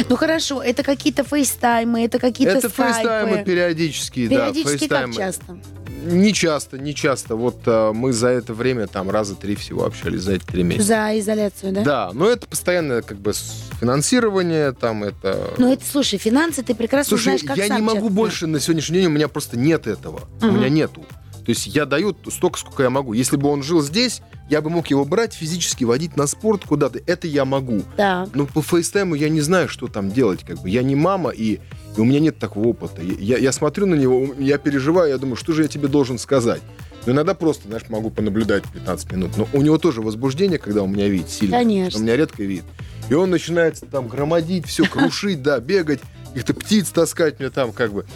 э, 0.00 0.04
Ну 0.08 0.16
хорошо, 0.16 0.62
это 0.62 0.82
какие-то 0.82 1.22
фейстаймы, 1.24 2.04
это 2.04 2.18
какие-то 2.18 2.58
Это 2.58 2.68
фейстаймы 2.68 3.32
скайпы. 3.32 3.44
периодически, 3.50 4.28
Периодически 4.28 4.88
да, 4.88 5.02
как 5.02 5.12
фейстаймы. 5.12 5.14
часто? 5.14 5.58
Не 6.04 6.32
часто, 6.34 6.78
не 6.78 6.94
часто. 6.96 7.36
Вот 7.36 7.60
э, 7.66 7.92
мы 7.94 8.12
за 8.12 8.28
это 8.28 8.54
время 8.54 8.88
там 8.88 9.08
раза 9.08 9.36
три 9.36 9.54
всего 9.54 9.84
общались, 9.84 10.22
за 10.22 10.32
эти 10.32 10.44
три 10.44 10.64
месяца. 10.64 10.88
За 10.88 11.18
изоляцию, 11.18 11.72
да? 11.72 11.82
Да, 11.84 12.10
но 12.12 12.28
это 12.28 12.48
постоянное 12.48 13.02
как 13.02 13.18
бы 13.18 13.32
финансирование, 13.78 14.72
там 14.72 15.04
это... 15.04 15.54
Ну 15.58 15.72
это, 15.72 15.84
слушай, 15.88 16.18
финансы 16.18 16.62
ты 16.62 16.74
прекрасно 16.74 17.10
Слушай, 17.10 17.38
знаешь, 17.38 17.42
как 17.44 17.56
я 17.56 17.68
не 17.68 17.82
могу 17.82 17.98
человек. 17.98 18.12
больше 18.16 18.46
на 18.48 18.58
сегодняшний 18.58 18.98
день, 18.98 19.06
у 19.06 19.10
меня 19.10 19.28
просто 19.28 19.56
нет 19.56 19.86
этого. 19.86 20.22
У 20.40 20.46
Мгм. 20.46 20.56
меня 20.56 20.68
нету. 20.70 21.04
То 21.44 21.50
есть 21.50 21.66
я 21.66 21.86
даю 21.86 22.16
столько, 22.30 22.58
сколько 22.58 22.82
я 22.82 22.90
могу. 22.90 23.12
Если 23.12 23.36
бы 23.36 23.48
он 23.48 23.62
жил 23.62 23.82
здесь, 23.82 24.22
я 24.48 24.60
бы 24.60 24.70
мог 24.70 24.86
его 24.88 25.04
брать, 25.04 25.32
физически 25.34 25.84
водить 25.84 26.16
на 26.16 26.26
спорт 26.26 26.64
куда-то. 26.64 27.00
Это 27.06 27.26
я 27.26 27.44
могу. 27.44 27.82
Так. 27.96 28.28
Но 28.34 28.46
по 28.46 28.62
фейстайму 28.62 29.14
я 29.14 29.28
не 29.28 29.40
знаю, 29.40 29.68
что 29.68 29.88
там 29.88 30.10
делать. 30.10 30.44
Как 30.44 30.60
бы. 30.60 30.68
Я 30.68 30.82
не 30.82 30.94
мама, 30.94 31.30
и, 31.30 31.58
и 31.96 32.00
у 32.00 32.04
меня 32.04 32.20
нет 32.20 32.38
такого 32.38 32.68
опыта. 32.68 33.02
Я, 33.02 33.38
я 33.38 33.52
смотрю 33.52 33.86
на 33.86 33.94
него, 33.94 34.34
я 34.38 34.58
переживаю, 34.58 35.10
я 35.10 35.18
думаю, 35.18 35.36
что 35.36 35.52
же 35.52 35.62
я 35.62 35.68
тебе 35.68 35.88
должен 35.88 36.18
сказать. 36.18 36.62
Но 37.06 37.12
иногда 37.12 37.34
просто, 37.34 37.66
знаешь, 37.66 37.88
могу 37.88 38.10
понаблюдать 38.10 38.62
15 38.72 39.12
минут. 39.12 39.36
Но 39.36 39.48
у 39.52 39.62
него 39.62 39.78
тоже 39.78 40.00
возбуждение, 40.02 40.58
когда 40.58 40.82
у 40.82 40.86
меня 40.86 41.08
вид 41.08 41.28
сильно. 41.28 41.58
Конечно. 41.58 41.98
У 41.98 42.02
меня 42.02 42.16
редко 42.16 42.42
вид. 42.42 42.64
И 43.08 43.14
он 43.14 43.30
начинает 43.30 43.82
там 43.90 44.06
громодить, 44.06 44.66
все 44.66 44.84
крушить, 44.84 45.42
да, 45.42 45.58
бегать, 45.58 46.00
каких-то 46.28 46.54
птиц 46.54 46.90
таскать 46.90 47.40
мне 47.40 47.50
там 47.50 47.72
как 47.72 47.92
бы. 47.92 48.06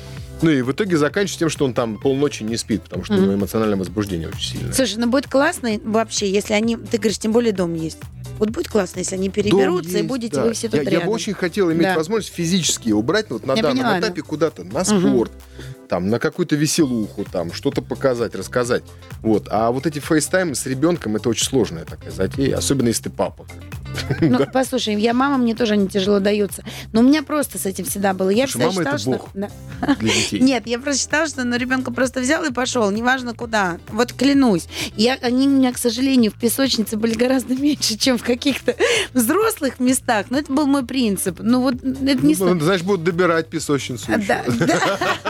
Ну 0.42 0.50
и 0.50 0.62
в 0.62 0.70
итоге 0.72 0.96
заканчивается 0.96 1.38
тем, 1.38 1.48
что 1.48 1.64
он 1.64 1.72
там 1.74 1.98
полночи 1.98 2.42
не 2.42 2.56
спит, 2.56 2.82
потому 2.82 3.04
что 3.04 3.14
у 3.14 3.18
него 3.20 3.34
эмоциональное 3.34 3.76
возбуждение 3.78 4.28
очень 4.28 4.58
сильное. 4.58 4.72
Слушай, 4.72 4.96
ну 4.98 5.06
будет 5.08 5.28
классно 5.28 5.78
вообще, 5.84 6.30
если 6.30 6.52
они, 6.54 6.76
ты 6.76 6.98
говоришь, 6.98 7.18
тем 7.18 7.32
более 7.32 7.52
дом 7.52 7.74
есть. 7.74 7.98
Вот 8.38 8.50
будет 8.50 8.68
классно, 8.68 8.98
если 8.98 9.14
они 9.14 9.30
переберутся, 9.30 9.88
Дом 9.90 9.92
и 9.92 9.96
есть, 9.98 10.08
будете 10.08 10.36
да. 10.36 10.44
вы 10.44 10.52
все 10.52 10.68
тут 10.68 10.76
я, 10.76 10.82
я 10.82 10.90
рядом. 10.90 11.06
бы 11.08 11.14
очень 11.14 11.32
хотел 11.32 11.72
иметь 11.72 11.84
Да. 11.84 11.96
возможность 11.96 12.34
физически 12.34 12.90
убрать 12.90 13.30
вот 13.30 13.46
на 13.46 13.54
Я 13.54 13.62
данном 13.62 13.78
поняла, 13.78 13.98
этапе 14.00 14.20
куда-то 14.20 14.62
на 14.64 14.84
спорт, 14.84 15.32
там, 15.88 16.08
на 16.08 16.18
какую-то 16.18 16.56
веселуху, 16.56 17.24
там, 17.24 17.52
что-то 17.52 17.82
показать, 17.82 18.34
рассказать. 18.34 18.82
Вот. 19.22 19.48
А 19.50 19.70
вот 19.70 19.86
эти 19.86 19.98
фейстаймы 19.98 20.54
с 20.54 20.66
ребенком, 20.66 21.16
это 21.16 21.28
очень 21.28 21.46
сложная 21.46 21.84
такая 21.84 22.10
затея, 22.10 22.56
особенно 22.56 22.88
если 22.88 23.04
ты 23.04 23.10
папа. 23.10 23.46
Ну, 24.20 24.46
послушай, 24.52 24.94
я 25.00 25.14
мама, 25.14 25.38
мне 25.38 25.54
тоже 25.54 25.74
они 25.74 25.88
тяжело 25.88 26.20
даются. 26.20 26.64
Но 26.92 27.00
у 27.00 27.02
меня 27.02 27.22
просто 27.22 27.58
с 27.58 27.66
этим 27.66 27.84
всегда 27.84 28.12
было. 28.14 28.30
Я 28.30 28.46
Слушай, 28.46 28.70
всегда 28.70 28.82
мама 28.82 28.82
считала, 28.82 28.94
это 28.94 28.98
что... 28.98 29.10
бог. 29.10 29.30
Да. 29.36 29.94
для 29.96 30.14
детей. 30.14 30.40
Нет, 30.40 30.66
я 30.66 30.78
просто 30.78 31.02
считала, 31.02 31.28
что 31.28 31.44
ну, 31.44 31.56
ребенка 31.56 31.90
просто 31.92 32.20
взял 32.20 32.44
и 32.44 32.52
пошел, 32.52 32.90
неважно 32.90 33.34
куда. 33.34 33.78
Вот 33.88 34.12
клянусь. 34.12 34.68
Я, 34.96 35.14
они 35.20 35.46
у 35.48 35.50
меня, 35.50 35.72
к 35.72 35.78
сожалению, 35.78 36.32
в 36.32 36.34
песочнице 36.38 36.96
были 36.96 37.14
гораздо 37.14 37.54
меньше, 37.60 37.96
чем 37.98 38.18
в 38.18 38.22
каких-то 38.22 38.74
взрослых 39.12 39.78
местах. 39.80 40.26
Но 40.30 40.38
это 40.38 40.52
был 40.52 40.66
мой 40.66 40.84
принцип. 40.84 41.40
Ну 41.40 41.60
вот 41.60 41.76
это 41.76 42.26
не 42.26 42.34
Ну, 42.38 42.54
ста- 42.56 42.64
значит, 42.64 42.86
будут 42.86 43.04
добирать 43.04 43.48
песочницу 43.48 44.12
еще. 44.12 44.26
Да, 44.26 44.44
да. 44.48 45.25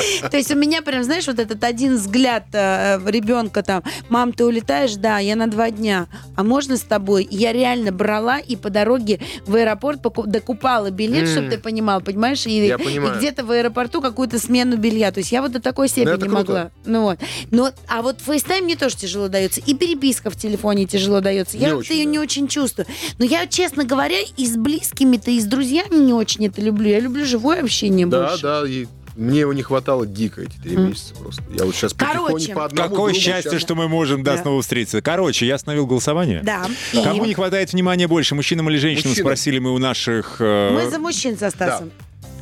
То 0.30 0.36
есть 0.36 0.50
у 0.50 0.56
меня 0.56 0.82
прям, 0.82 1.04
знаешь, 1.04 1.26
вот 1.26 1.38
этот 1.38 1.62
один 1.64 1.96
взгляд 1.96 2.44
э, 2.52 2.98
ребенка 3.06 3.62
там, 3.62 3.82
мам, 4.08 4.32
ты 4.32 4.44
улетаешь? 4.44 4.94
Да, 4.94 5.18
я 5.18 5.36
на 5.36 5.46
два 5.46 5.70
дня. 5.70 6.06
А 6.36 6.42
можно 6.42 6.76
с 6.76 6.82
тобой? 6.82 7.26
Я 7.30 7.52
реально 7.52 7.92
брала 7.92 8.38
и 8.38 8.56
по 8.56 8.70
дороге 8.70 9.20
в 9.46 9.54
аэропорт 9.54 10.00
докупала 10.26 10.90
билет, 10.90 11.28
чтобы 11.28 11.50
ты 11.50 11.58
понимал, 11.58 12.00
понимаешь? 12.00 12.46
И, 12.46 12.74
где-то 13.18 13.44
в 13.44 13.50
аэропорту 13.50 14.00
какую-то 14.00 14.38
смену 14.38 14.76
белья. 14.76 15.12
То 15.12 15.18
есть 15.18 15.32
я 15.32 15.42
вот 15.42 15.52
до 15.52 15.60
такой 15.60 15.88
степени 15.88 16.14
это 16.14 16.26
круто. 16.26 16.34
могла. 16.36 16.70
Ну 16.84 17.02
вот. 17.02 17.18
Но, 17.50 17.70
а 17.88 18.02
вот 18.02 18.18
FaceTime 18.26 18.62
мне 18.62 18.76
тоже 18.76 18.96
тяжело 18.96 19.28
дается. 19.28 19.60
И 19.64 19.74
переписка 19.74 20.30
в 20.30 20.36
телефоне 20.36 20.86
тяжело 20.86 21.20
дается. 21.20 21.56
Я 21.56 21.68
ее 21.70 22.04
да. 22.04 22.10
не 22.10 22.18
очень 22.18 22.48
чувствую. 22.48 22.86
Но 23.18 23.24
я, 23.24 23.46
честно 23.46 23.84
говоря, 23.84 24.18
и 24.36 24.46
с 24.46 24.56
близкими-то, 24.56 25.30
и 25.30 25.40
с 25.40 25.44
друзьями 25.44 25.96
не 25.96 26.12
очень 26.12 26.46
это 26.46 26.60
люблю. 26.60 26.88
Я 26.88 27.00
люблю 27.00 27.24
живое 27.24 27.60
общение 27.60 28.06
Да, 28.06 28.28
больше. 28.28 28.42
да, 28.42 28.62
и 28.66 28.86
мне 29.16 29.40
его 29.40 29.52
не 29.52 29.62
хватало 29.62 30.06
дико 30.06 30.42
эти 30.42 30.56
три 30.62 30.74
М. 30.76 30.88
месяца 30.88 31.14
просто. 31.14 31.42
Я 31.52 31.64
вот 31.64 31.74
сейчас 31.74 31.92
Короче, 31.94 32.18
потихоньку 32.32 32.52
по 32.54 32.64
одному 32.64 32.88
Какое 32.90 33.12
счастье, 33.14 33.52
щас- 33.52 33.60
что 33.60 33.74
мы 33.74 33.88
можем, 33.88 34.22
да, 34.22 34.36
Да. 34.36 34.42
снова 34.42 34.62
встретиться. 34.62 35.02
Короче, 35.02 35.46
я 35.46 35.56
остановил 35.56 35.86
голосование. 35.86 36.40
Да. 36.42 36.66
Кому 36.92 37.24
И 37.24 37.28
не 37.28 37.34
хватает 37.34 37.72
внимания 37.72 38.08
больше, 38.08 38.34
мужчинам 38.34 38.68
или 38.70 38.78
женщинам, 38.78 39.10
Мужчинам. 39.10 39.26
спросили 39.26 39.58
мы 39.58 39.72
у 39.74 39.78
наших... 39.78 40.36
э, 40.40 40.70
Мы 40.72 40.90
за 40.90 40.98
мужчин 40.98 41.36
со 41.38 41.50
Стасом. 41.50 41.90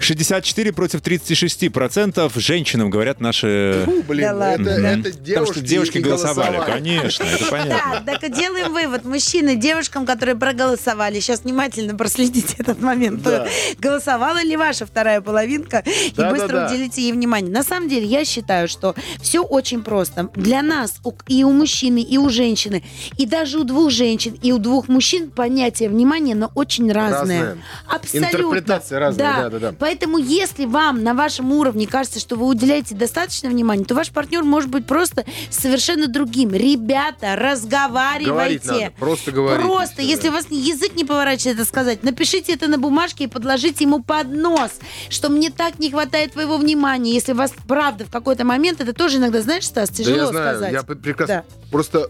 64 0.02 0.72
против 0.72 1.00
36 1.00 1.72
процентов 1.72 2.34
женщинам, 2.36 2.90
говорят 2.90 3.20
наши... 3.20 3.82
Фу, 3.84 4.02
блин, 4.08 4.22
Да 4.28 4.34
ладно, 4.34 4.68
это, 4.68 4.82
да. 4.82 4.92
это 4.92 5.02
Потому 5.10 5.24
девушки, 5.24 5.52
что 5.52 5.60
девушки 5.60 5.98
и 5.98 6.00
голосовали, 6.00 6.56
голосовали. 6.56 6.78
конечно, 6.80 7.24
это 7.24 7.44
понятно. 7.50 8.02
Так, 8.06 8.20
так 8.20 8.30
и 8.30 8.32
делаем 8.32 8.72
вывод. 8.72 9.04
Мужчины, 9.04 9.56
девушкам, 9.56 10.06
которые 10.06 10.36
проголосовали, 10.36 11.20
сейчас 11.20 11.42
внимательно 11.42 11.94
проследите 11.96 12.54
этот 12.58 12.80
момент. 12.80 13.22
Да. 13.22 13.46
Голосовала 13.78 14.42
ли 14.42 14.56
ваша 14.56 14.86
вторая 14.86 15.20
половинка? 15.20 15.82
И 15.86 16.12
Да, 16.16 16.24
да, 16.24 16.30
быстро 16.30 16.48
да. 16.48 16.66
уделите 16.66 17.02
ей 17.02 17.12
внимание. 17.12 17.52
На 17.52 17.62
самом 17.62 17.88
деле, 17.88 18.06
я 18.06 18.24
считаю, 18.24 18.68
что 18.68 18.94
все 19.20 19.42
очень 19.42 19.82
просто. 19.82 20.30
Для 20.34 20.62
нас 20.62 21.00
и 21.28 21.44
у 21.44 21.52
мужчины, 21.52 22.00
и 22.02 22.18
у 22.18 22.28
женщины, 22.28 22.82
и 23.18 23.26
даже 23.26 23.58
у 23.58 23.64
двух 23.64 23.90
женщин, 23.90 24.38
и 24.42 24.52
у 24.52 24.58
двух 24.58 24.88
мужчин 24.88 25.30
понятие 25.30 25.88
внимания, 25.88 26.34
но 26.34 26.50
очень 26.54 26.90
разное. 26.90 27.20
Разное. 27.20 27.58
Абсолютно. 27.88 28.26
Интерпретация 28.26 28.98
разная, 28.98 29.34
да, 29.42 29.50
да, 29.50 29.58
да. 29.58 29.72
Поэтому, 29.90 30.18
если 30.18 30.66
вам 30.66 31.02
на 31.02 31.14
вашем 31.14 31.50
уровне 31.50 31.84
кажется, 31.84 32.20
что 32.20 32.36
вы 32.36 32.46
уделяете 32.46 32.94
достаточно 32.94 33.50
внимания, 33.50 33.82
то 33.84 33.96
ваш 33.96 34.10
партнер 34.10 34.44
может 34.44 34.70
быть 34.70 34.86
просто 34.86 35.24
совершенно 35.50 36.06
другим. 36.06 36.52
Ребята, 36.52 37.34
Говорить 37.34 37.40
разговаривайте. 37.64 38.68
надо, 38.70 38.92
просто 39.00 39.32
говорить. 39.32 39.66
Просто, 39.66 40.00
если 40.02 40.28
да. 40.28 40.28
у 40.28 40.32
вас 40.34 40.46
язык 40.48 40.94
не 40.94 41.04
поворачивается 41.04 41.60
это 41.62 41.64
сказать, 41.68 42.04
напишите 42.04 42.52
это 42.52 42.68
на 42.68 42.78
бумажке 42.78 43.24
и 43.24 43.26
подложите 43.26 43.82
ему 43.82 44.00
под 44.00 44.28
нос, 44.28 44.70
что 45.08 45.28
мне 45.28 45.50
так 45.50 45.80
не 45.80 45.90
хватает 45.90 46.34
твоего 46.34 46.56
внимания. 46.56 47.12
Если 47.12 47.32
вас 47.32 47.52
правда 47.66 48.04
в 48.04 48.12
какой-то 48.12 48.44
момент, 48.44 48.80
это 48.80 48.92
тоже 48.92 49.16
иногда, 49.16 49.40
знаешь, 49.42 49.66
Стас, 49.66 49.88
Да 49.90 49.96
тяжело 49.96 50.16
я 50.18 50.26
знаю, 50.28 50.48
сказать. 50.56 50.72
я 50.72 50.82
пр- 50.84 50.96
прекрасно. 50.98 51.44
Просто 51.72 51.98
г- 51.98 52.08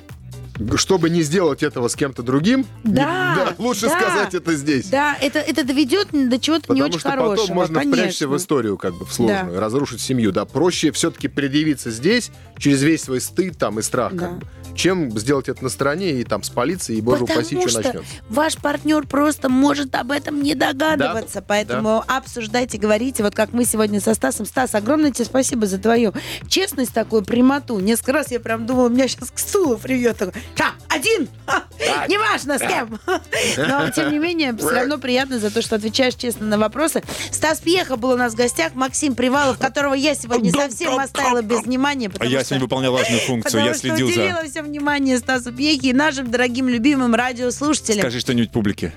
чтобы 0.77 1.11
не 1.11 1.23
сделать 1.23 1.63
этого 1.63 1.89
с 1.89 1.97
кем-то 1.97 2.23
другим, 2.23 2.67
не- 2.85 2.95
Да, 2.95 3.55
лучше 3.59 3.87
да. 3.89 3.99
сказать 3.99 4.35
это 4.35 4.55
здесь. 4.55 4.87
Да, 4.89 5.17
это, 5.21 5.39
это 5.39 5.65
доведет 5.65 6.09
до 6.13 6.39
чего-то 6.39 6.63
не 6.63 6.81
Потому 6.81 6.85
очень 6.87 7.01
что 7.01 7.11
хорошего. 7.11 7.37
потом 7.37 7.55
можно 7.57 7.75
конечно. 7.81 7.97
впрячься 8.03 8.29
в 8.29 8.37
историю 8.37 8.77
как 8.79 8.95
бы 8.95 9.05
в 9.07 9.13
сложную, 9.13 9.59
разрушить 9.61 10.01
семью. 10.01 10.33
Да, 10.33 10.45
проще 10.45 10.93
все-таки 10.93 11.29
предъявиться 11.29 11.91
здесь 11.91 12.31
через 12.59 12.83
весь 12.83 13.03
свой 13.05 13.21
стыд 13.21 13.59
там 13.59 13.79
и 13.79 13.83
страх, 13.83 14.13
Да. 14.15 14.27
как 14.27 14.39
бы, 14.39 14.47
чем 14.75 15.19
сделать 15.19 15.49
это 15.49 15.65
на 15.65 15.69
стороне 15.71 16.21
и 16.21 16.25
там 16.25 16.43
спалиться, 16.43 16.93
и, 16.93 17.01
боже 17.01 17.21
Потому 17.27 17.41
упаси, 17.41 17.59
что 17.61 17.69
что 17.69 17.79
начнется. 17.83 18.05
ваш 18.29 18.57
партнер 18.57 19.07
просто 19.07 19.49
может 19.49 19.95
об 19.95 20.11
этом 20.13 20.43
не 20.43 20.55
догадываться. 20.55 21.43
Поэтому 21.47 22.05
обсуждайте, 22.07 22.79
говорите. 22.79 23.23
Вот 23.23 23.35
как 23.35 23.53
мы 23.53 23.65
сегодня 23.65 24.01
со 24.01 24.15
Стасом. 24.15 24.47
Стас, 24.47 24.75
огромное 24.75 25.11
тебе 25.11 25.25
спасибо 25.25 25.67
за 25.67 25.79
твою 25.79 26.13
честность, 26.49 26.93
такую 26.93 27.25
прямоту. 27.25 27.79
Несколько 27.81 28.13
раз 28.13 28.31
я 28.31 28.39
прям 28.41 28.67
думала, 28.67 28.89
меня 28.89 29.09
сейчас 29.09 29.31
к 29.31 29.39
стулу 29.39 29.77
привьет. 29.77 30.21
Ша, 30.57 30.73
один! 30.89 31.29
Ха, 31.47 31.65
Неважно 32.09 32.59
с 32.59 32.61
кем. 32.61 32.99
Но, 33.57 33.91
тем 33.91 34.13
не 34.13 34.19
менее, 34.19 34.55
все 34.57 34.71
равно 34.71 34.99
приятно 34.99 35.39
за 35.39 35.51
то, 35.51 35.63
что 35.63 35.77
отвечаешь 35.77 36.15
честно 36.15 36.47
на 36.47 36.59
вопросы. 36.59 37.03
Стас 37.31 37.61
Пьеха 37.61 37.97
был 37.97 38.11
у 38.11 38.17
нас 38.17 38.35
в 38.35 38.37
гостях. 38.37 38.75
Максим 38.75 39.15
Привалов, 39.15 39.59
которого 39.59 39.95
я 39.95 40.15
сегодня 40.15 40.53
совсем 40.53 40.99
оставила 40.99 41.43
без 41.43 41.63
внимания. 41.63 42.11
А 42.19 42.27
я 42.27 42.45
сегодня 42.45 42.65
выполнял 42.65 42.93
важную 42.93 43.21
функцию, 43.21 43.65
я 43.65 43.75
следил 43.75 44.07
за... 44.07 44.13
уделила 44.13 44.43
все 44.45 44.63
внимание 44.63 45.19
Стасу 45.19 45.53
Пьехе 45.53 45.89
и 45.89 45.93
нашим 45.93 46.31
дорогим 46.31 46.69
любимым 46.69 47.15
радиослушателям. 47.15 48.01
Скажи 48.01 48.21
что-нибудь 48.21 48.51
публике. 48.51 48.93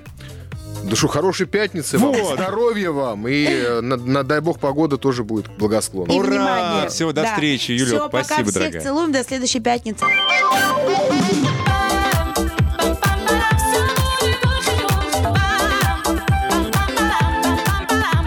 Душу 0.93 1.07
хорошей 1.07 1.47
пятницы 1.47 1.97
вам, 1.97 2.11
Вот. 2.13 2.35
здоровья 2.35 2.91
вам, 2.91 3.27
и, 3.27 3.45
э, 3.47 3.81
на, 3.81 3.97
на- 3.97 4.23
дай 4.23 4.41
бог, 4.41 4.59
погода 4.59 4.97
тоже 4.97 5.23
будет 5.23 5.47
благосклонна. 5.57 6.11
И 6.11 6.15
Ура! 6.19 6.27
внимание. 6.27 6.89
Всего, 6.89 7.11
до 7.11 7.23
Да. 7.23 7.33
встречи, 7.33 7.75
Всё, 7.83 8.09
пока, 8.09 8.23
спасибо, 8.25 8.51
всех 8.51 8.61
дорогая. 8.61 8.81
целуем, 8.83 9.11
до 9.11 9.23
следующей 9.23 9.59
пятницы. 9.59 10.05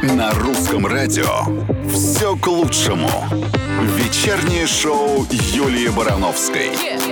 На 0.02 0.32
русском 0.34 0.86
радио 0.86 1.28
все 1.92 2.36
к 2.36 2.46
лучшему. 2.46 3.10
Вечернее 3.96 4.66
шоу 4.66 5.26
Юлии 5.30 5.88
Барановской. 5.88 6.70
Yeah. 6.70 7.05